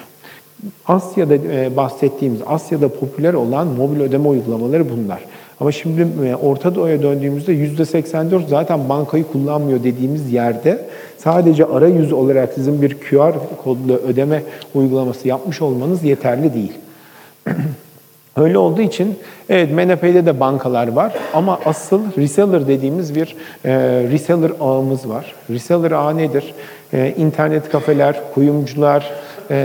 [0.88, 5.20] Asya'da e, bahsettiğimiz, Asya'da popüler olan mobil ödeme uygulamaları bunlar.
[5.60, 10.86] Ama şimdi e, Orta Doğu'ya döndüğümüzde %84 zaten bankayı kullanmıyor dediğimiz yerde
[11.18, 13.34] sadece arayüz olarak sizin bir QR
[13.64, 14.44] kodlu ödeme
[14.76, 16.74] uygulaması yapmış olmanız yeterli değil.
[18.38, 19.16] Öyle olduğu için
[19.50, 23.74] evet MNP'de de bankalar var ama asıl reseller dediğimiz bir e,
[24.12, 25.34] reseller ağımız var.
[25.50, 26.54] Reseller ağı nedir?
[26.94, 29.12] E, internet kafeler, kuyumcular,
[29.52, 29.56] e,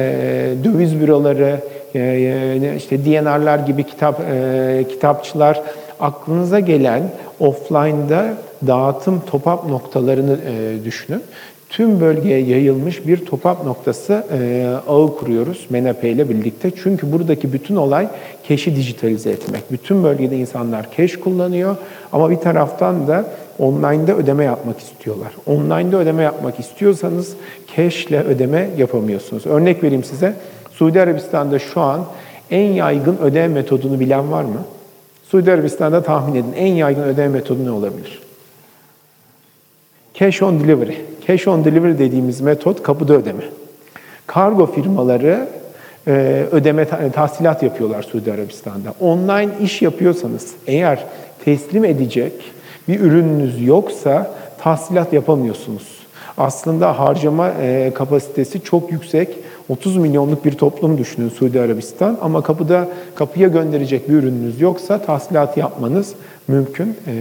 [0.65, 1.61] döviz büroları,
[1.95, 5.63] e, işte DNR'lar gibi kitap e, kitapçılar
[6.01, 7.03] aklınıza gelen
[7.41, 8.35] offline'da
[8.67, 11.23] dağıtım top-up noktalarını e, düşünün
[11.77, 16.71] tüm bölgeye yayılmış bir top-up noktası e, ağı kuruyoruz MENAPE ile birlikte.
[16.83, 18.09] Çünkü buradaki bütün olay
[18.49, 19.73] keşi dijitalize etmek.
[19.73, 21.77] Bütün bölgede insanlar keş kullanıyor
[22.13, 23.25] ama bir taraftan da
[23.59, 25.33] online'da ödeme yapmak istiyorlar.
[25.47, 27.33] Online'da ödeme yapmak istiyorsanız
[27.77, 29.47] cash ile ödeme yapamıyorsunuz.
[29.47, 30.35] Örnek vereyim size.
[30.73, 32.05] Suudi Arabistan'da şu an
[32.51, 34.65] en yaygın ödeme metodunu bilen var mı?
[35.31, 38.23] Suudi Arabistan'da tahmin edin en yaygın ödeme metodu ne olabilir?
[40.15, 40.95] Cash on delivery.
[41.27, 43.45] Cash on delivery dediğimiz metot kapıda ödeme.
[44.27, 45.49] Kargo firmaları
[46.07, 48.95] e, ödeme tahsilat yapıyorlar Suudi Arabistan'da.
[49.01, 51.05] Online iş yapıyorsanız eğer
[51.45, 52.33] teslim edecek
[52.89, 55.89] bir ürününüz yoksa tahsilat yapamıyorsunuz.
[56.39, 59.29] Aslında harcama e, kapasitesi çok yüksek.
[59.69, 65.57] 30 milyonluk bir toplum düşünün Suudi Arabistan ama kapıda kapıya gönderecek bir ürününüz yoksa tahsilat
[65.57, 66.15] yapmanız
[66.49, 67.13] mümkün e,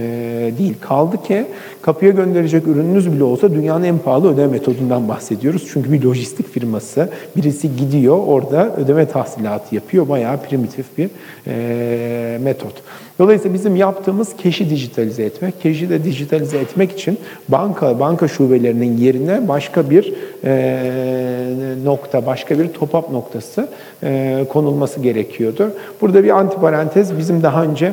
[0.58, 0.74] değil.
[0.80, 1.46] Kaldı ki
[1.82, 5.68] kapıya gönderecek ürününüz bile olsa dünyanın en pahalı ödeme metodundan bahsediyoruz.
[5.72, 10.08] Çünkü bir lojistik firması birisi gidiyor orada ödeme tahsilatı yapıyor.
[10.08, 11.10] Bayağı primitif bir
[11.46, 12.72] e, metot.
[13.18, 15.62] Dolayısıyla bizim yaptığımız keşi dijitalize etmek.
[15.62, 17.18] Keşi de dijitalize etmek için
[17.48, 20.14] banka banka şubelerinin yerine başka bir
[20.44, 23.68] e, nokta, başka bir top-up noktası
[24.02, 25.72] e, konulması gerekiyordu.
[26.00, 27.92] Burada bir antiparantez bizim daha önce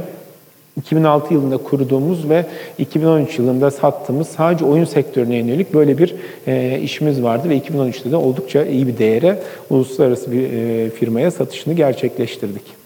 [0.78, 2.46] 2006 yılında kurduğumuz ve
[2.78, 6.16] 2013 yılında sattığımız sadece oyun sektörüne yönelik böyle bir
[6.48, 9.40] e, işimiz vardı ve 2013'te de oldukça iyi bir değere
[9.70, 12.81] uluslararası bir e, firmaya satışını gerçekleştirdik.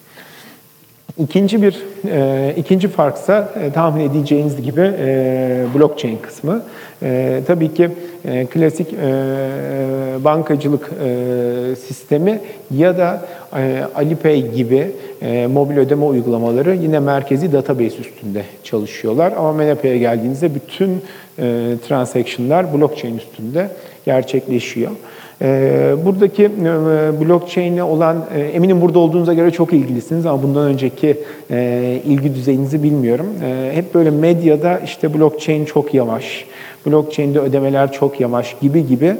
[1.17, 6.63] İkinci bir e, ikinci farksa e, tahmin edeceğiniz gibi e, blockchain kısmı.
[7.03, 7.89] E, tabii ki
[8.25, 8.97] e, klasik e,
[10.23, 12.39] bankacılık e, sistemi
[12.71, 13.25] ya da
[13.57, 19.33] e, Alipay gibi e, mobil ödeme uygulamaları yine merkezi database üstünde çalışıyorlar.
[19.37, 21.01] Ama MNP'ye geldiğinizde bütün
[21.39, 23.69] e, transaction'lar blockchain üstünde
[24.05, 24.91] gerçekleşiyor.
[25.41, 26.49] Ee, buradaki e,
[27.21, 31.17] blockchain'e olan, e, eminim burada olduğunuza göre çok ilgilisiniz ama bundan önceki
[31.51, 33.27] e, ilgi düzeyinizi bilmiyorum.
[33.71, 36.45] Hep böyle medyada işte blockchain çok yavaş,
[36.87, 39.15] blockchain'de ödemeler çok yavaş gibi gibi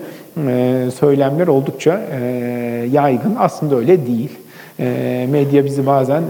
[0.95, 2.01] söylemler oldukça
[2.91, 3.35] yaygın.
[3.39, 4.29] Aslında öyle değil.
[5.30, 6.23] Medya bizi bazen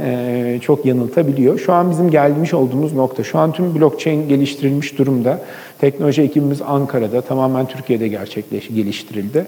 [0.59, 1.59] çok yanıltabiliyor.
[1.59, 5.39] Şu an bizim gelmiş olduğumuz nokta, şu an tüm blockchain geliştirilmiş durumda.
[5.81, 9.45] Teknoloji ekibimiz Ankara'da, tamamen Türkiye'de gerçekleş, geliştirildi.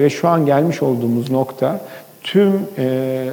[0.00, 1.80] Ve şu an gelmiş olduğumuz nokta
[2.22, 2.52] tüm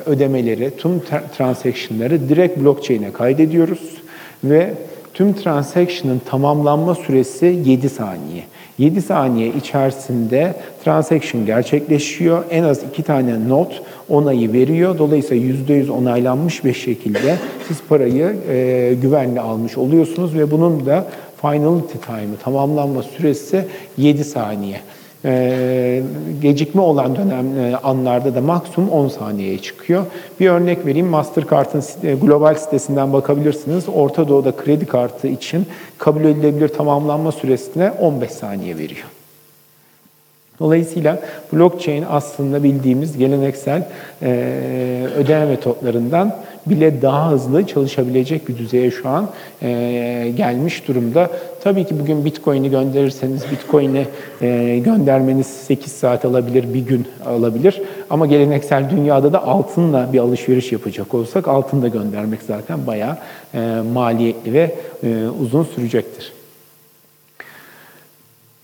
[0.05, 1.01] ödemeleri, tüm
[1.37, 3.97] transaction'ları direkt blockchain'e kaydediyoruz
[4.43, 4.73] ve
[5.13, 8.43] tüm transaction'ın tamamlanma süresi 7 saniye.
[8.77, 12.43] 7 saniye içerisinde transaction gerçekleşiyor.
[12.49, 14.97] En az iki tane not onayı veriyor.
[14.97, 17.37] Dolayısıyla %100 onaylanmış bir şekilde
[17.67, 21.07] siz parayı e, güvenli almış oluyorsunuz ve bunun da
[21.41, 23.65] finality time'ı, tamamlanma süresi
[23.97, 24.79] 7 saniye.
[25.27, 26.01] e,
[26.41, 30.05] gecikme olan dönem e, anlarda da maksimum 10 saniyeye çıkıyor.
[30.39, 31.07] Bir örnek vereyim.
[31.07, 33.83] Mastercard'ın site- global sitesinden bakabilirsiniz.
[33.95, 35.65] Orta Doğu'da kredi kartı için
[35.97, 39.05] kabul edilebilir tamamlanma süresine 15 saniye veriyor.
[40.59, 41.19] Dolayısıyla
[41.53, 43.87] blockchain aslında bildiğimiz geleneksel
[44.21, 44.29] e,
[45.17, 49.29] ödeme metotlarından bile daha hızlı çalışabilecek bir düzeye şu an
[49.61, 51.29] e, gelmiş durumda.
[51.63, 54.07] Tabii ki bugün Bitcoin'i gönderirseniz Bitcoin'i
[54.41, 57.81] e, göndermeniz 8 saat alabilir, bir gün alabilir.
[58.09, 63.17] Ama geleneksel dünyada da altınla bir alışveriş yapacak olsak altın da göndermek zaten bayağı
[63.53, 63.59] e,
[63.93, 66.34] maliyetli ve e, uzun sürecektir.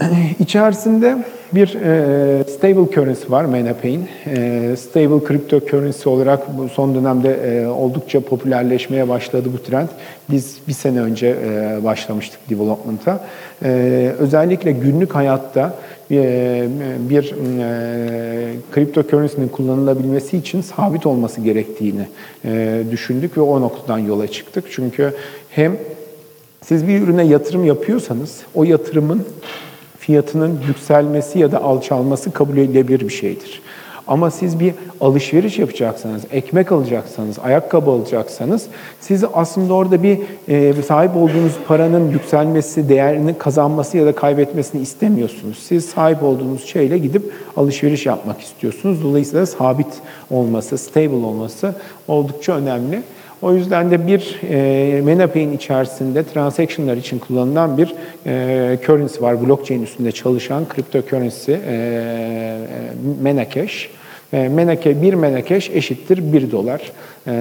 [0.39, 1.17] İçerisinde
[1.53, 4.07] bir e, stable currency var ManaPay'in.
[4.25, 9.87] E, stable cryptocurrency olarak bu son dönemde e, oldukça popülerleşmeye başladı bu trend.
[10.29, 13.25] Biz bir sene önce e, başlamıştık development'a.
[13.63, 15.75] E, özellikle günlük hayatta
[16.11, 16.67] e,
[17.09, 22.07] bir e, cryptocurrency'nin kullanılabilmesi için sabit olması gerektiğini
[22.45, 24.65] e, düşündük ve o noktadan yola çıktık.
[24.71, 25.13] Çünkü
[25.49, 25.77] hem
[26.65, 29.25] siz bir ürüne yatırım yapıyorsanız o yatırımın
[30.01, 33.61] fiyatının yükselmesi ya da alçalması kabul edilebilir bir şeydir.
[34.07, 38.67] Ama siz bir alışveriş yapacaksanız, ekmek alacaksanız, ayakkabı alacaksanız
[38.99, 45.59] siz aslında orada bir e, sahip olduğunuz paranın yükselmesi, değerini kazanması ya da kaybetmesini istemiyorsunuz.
[45.67, 49.03] Siz sahip olduğunuz şeyle gidip alışveriş yapmak istiyorsunuz.
[49.03, 49.93] Dolayısıyla sabit
[50.31, 51.75] olması, stable olması
[52.07, 53.03] oldukça önemli.
[53.41, 57.93] O yüzden de bir e, ManaPay'in içerisinde transactionlar için kullanılan bir
[58.25, 59.47] e, currency var.
[59.47, 62.57] Blockchain üstünde çalışan cryptocurrency e, e,
[63.23, 63.89] Manacash.
[64.33, 66.81] E, Menake, bir Menakeş eşittir 1 dolar.
[67.27, 67.31] E,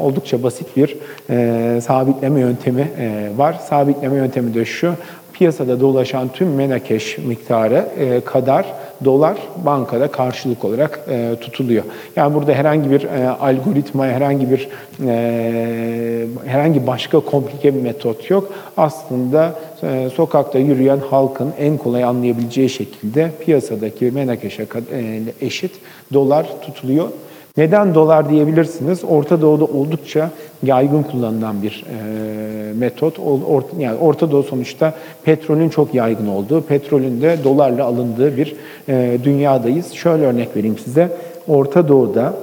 [0.00, 0.96] oldukça basit bir
[1.30, 3.56] e, sabitleme yöntemi e, var.
[3.68, 4.94] Sabitleme yöntemi de şu,
[5.32, 8.66] piyasada dolaşan tüm Menakeş miktarı e, kadar
[9.04, 11.84] dolar bankada karşılık olarak e, tutuluyor.
[12.16, 14.68] Yani burada herhangi bir e, algoritma, herhangi bir
[15.06, 18.52] e, herhangi başka komplike bir metot yok.
[18.76, 25.72] Aslında e, sokakta yürüyen halkın en kolay anlayabileceği şekilde piyasadaki Menakeş'e e, eşit
[26.12, 27.08] dolar tutuluyor.
[27.56, 29.04] Neden dolar diyebilirsiniz?
[29.04, 30.30] Orta Doğu'da oldukça
[30.62, 33.18] yaygın kullanılan bir e, metot.
[33.18, 34.94] Or, yani Orta Doğu sonuçta
[35.24, 38.56] petrolün çok yaygın olduğu, petrolün de dolarla alındığı bir
[38.88, 39.92] e, dünyadayız.
[39.92, 41.08] Şöyle örnek vereyim size.
[41.48, 42.34] Orta Doğu'da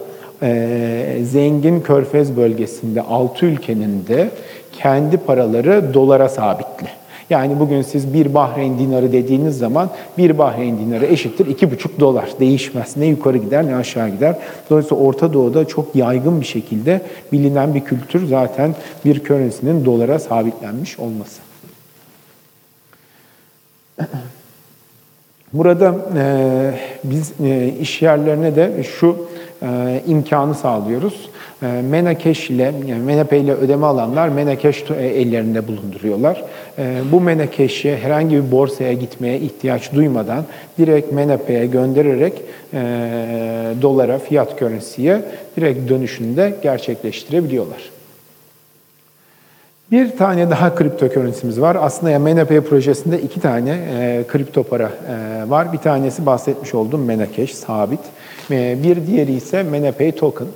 [0.43, 4.29] e, zengin körfez bölgesinde 6 ülkenin de
[4.71, 7.00] kendi paraları dolara sabitli.
[7.31, 12.29] Yani bugün siz bir Bahreyn dinarı dediğiniz zaman bir Bahreyn dinarı eşittir iki buçuk dolar.
[12.39, 12.97] Değişmez.
[12.97, 14.35] Ne yukarı gider ne aşağı gider.
[14.69, 17.01] Dolayısıyla Orta Doğu'da çok yaygın bir şekilde
[17.31, 18.75] bilinen bir kültür zaten
[19.05, 21.41] bir currency'nin dolara sabitlenmiş olması.
[25.53, 26.23] Burada e,
[27.03, 29.27] biz e, iş yerlerine de şu
[29.63, 31.29] e, imkanı sağlıyoruz.
[31.61, 36.43] E, Menakeş ile, yani Menapay ile ödeme alanlar Menakeş ellerinde bulunduruyorlar.
[36.79, 40.45] E, bu Menakeş'i herhangi bir borsaya gitmeye ihtiyaç duymadan
[40.77, 42.33] direkt Menapay'e göndererek
[42.73, 42.79] e,
[43.81, 45.21] dolara, fiyat currency'ye
[45.57, 47.89] direkt dönüşünde gerçekleştirebiliyorlar.
[49.91, 51.77] Bir tane daha kripto currency'miz var.
[51.81, 55.73] Aslında yani MenaPay projesinde iki tane e, kripto para e, var.
[55.73, 57.99] Bir tanesi bahsetmiş olduğum Menacash, sabit.
[58.51, 60.47] E, bir diğeri ise MenaPay Token.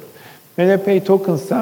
[0.58, 1.56] MenaPay Token ise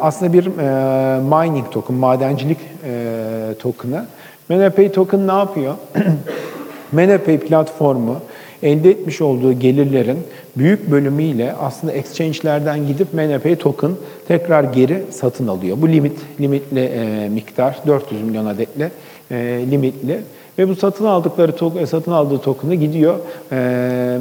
[0.00, 4.06] aslında bir e, mining token, madencilik e, token'ı.
[4.48, 5.74] MenaPay Token ne yapıyor?
[6.92, 8.16] MenaPay platformu
[8.62, 10.18] elde etmiş olduğu gelirlerin
[10.56, 13.90] büyük bölümüyle aslında exchange'lerden gidip MNP token
[14.28, 15.76] tekrar geri satın alıyor.
[15.80, 18.90] Bu limit limitli e, miktar 400 milyon adetle
[19.30, 19.36] e,
[19.70, 20.20] limitli
[20.58, 23.14] ve bu satın aldıkları token, satın aldığı token'ı gidiyor
[23.52, 24.18] e,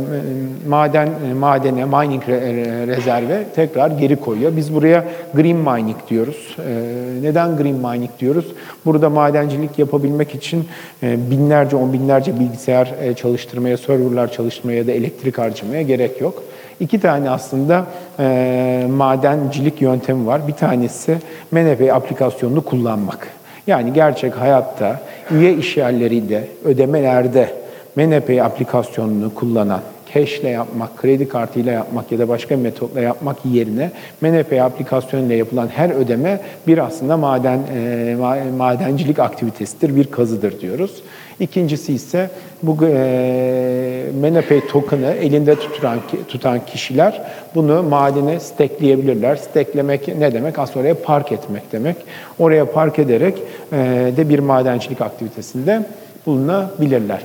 [0.67, 1.09] maden
[1.39, 4.55] madene mining re, rezerve tekrar geri koyuyor.
[4.55, 6.55] Biz buraya green mining diyoruz.
[6.67, 6.73] E,
[7.21, 8.45] neden green mining diyoruz?
[8.85, 10.65] Burada madencilik yapabilmek için
[11.03, 16.43] e, binlerce, on binlerce bilgisayar e, çalıştırmaya, serverlar çalıştırmaya ya da elektrik harcamaya gerek yok.
[16.79, 17.85] İki tane aslında
[18.19, 20.47] e, madencilik yöntemi var.
[20.47, 21.17] Bir tanesi
[21.51, 23.36] MNP aplikasyonunu kullanmak.
[23.67, 24.99] Yani gerçek hayatta
[25.31, 27.49] üye işyerlerinde, ödemelerde
[27.95, 29.81] MNP aplikasyonunu kullanan,
[30.13, 33.91] cash yapmak, kredi kartıyla yapmak ya da başka bir metotla yapmak yerine
[34.21, 38.15] MNP aplikasyonuyla yapılan her ödeme bir aslında maden e,
[38.57, 40.91] madencilik aktivitesidir, bir kazıdır diyoruz.
[41.39, 42.29] İkincisi ise
[42.63, 47.21] bu e, MenaPay token'ı elinde tutan, tutan kişiler
[47.55, 49.35] bunu madene stekleyebilirler.
[49.35, 50.59] Steklemek ne demek?
[50.59, 51.95] Aslında oraya park etmek demek.
[52.39, 53.37] Oraya park ederek
[53.71, 53.77] e,
[54.17, 55.83] de bir madencilik aktivitesinde
[56.25, 57.21] bulunabilirler.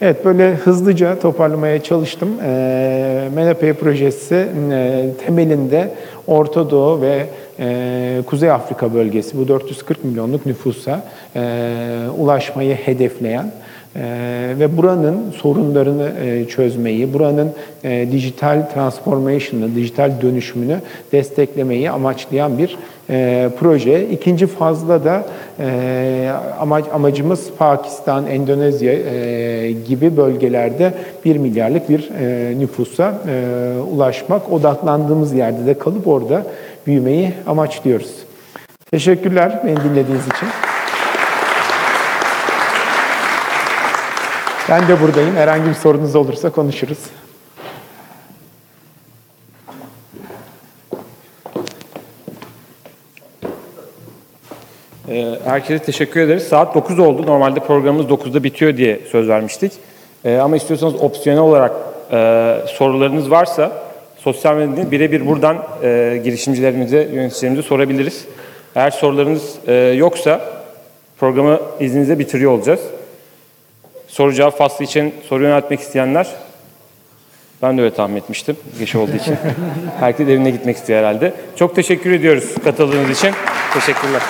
[0.00, 2.28] Evet, böyle hızlıca toparlamaya çalıştım.
[2.44, 5.90] E, MENAPE projesi e, temelinde
[6.28, 7.26] Orta Doğu ve
[7.58, 11.04] e, Kuzey Afrika bölgesi, bu 440 milyonluk nüfusa
[11.36, 11.40] e,
[12.18, 13.52] ulaşmayı hedefleyen
[13.98, 17.52] e, ve buranın sorunlarını e, çözmeyi, buranın
[17.84, 20.80] e, dijital transformation'ı, dijital dönüşümünü
[21.12, 22.76] desteklemeyi amaçlayan bir
[23.10, 24.08] e, proje.
[24.08, 25.24] İkinci fazla da
[25.60, 26.30] e,
[26.60, 28.92] amac, amacımız Pakistan, Endonezya
[29.70, 30.94] gibi bölgelerde
[31.24, 32.10] 1 milyarlık bir
[32.60, 33.14] nüfusa
[33.92, 34.52] ulaşmak.
[34.52, 36.42] Odaklandığımız yerde de kalıp orada
[36.86, 38.10] büyümeyi amaçlıyoruz.
[38.90, 40.67] Teşekkürler beni dinlediğiniz için.
[44.68, 45.36] Ben de buradayım.
[45.36, 46.98] Herhangi bir sorunuz olursa konuşuruz.
[55.08, 56.42] Ee, Herkese teşekkür ederiz.
[56.42, 57.26] Saat 9 oldu.
[57.26, 59.72] Normalde programımız 9'da bitiyor diye söz vermiştik.
[60.24, 61.72] Ee, Ama istiyorsanız opsiyonel olarak
[62.12, 63.72] e, sorularınız varsa
[64.18, 68.24] sosyal medyada birebir buradan e, girişimcilerimize, yöneticilerimize sorabiliriz.
[68.74, 70.40] Eğer sorularınız e, yoksa
[71.18, 72.80] programı izninizle bitiriyor olacağız.
[74.18, 76.26] Soru cevap faslı için soru yöneltmek isteyenler
[77.62, 79.36] ben de öyle tahmin etmiştim geç olduğu için.
[80.00, 81.34] Herkes evine gitmek istiyor herhalde.
[81.56, 83.34] Çok teşekkür ediyoruz katıldığınız için.
[83.74, 84.22] Teşekkürler.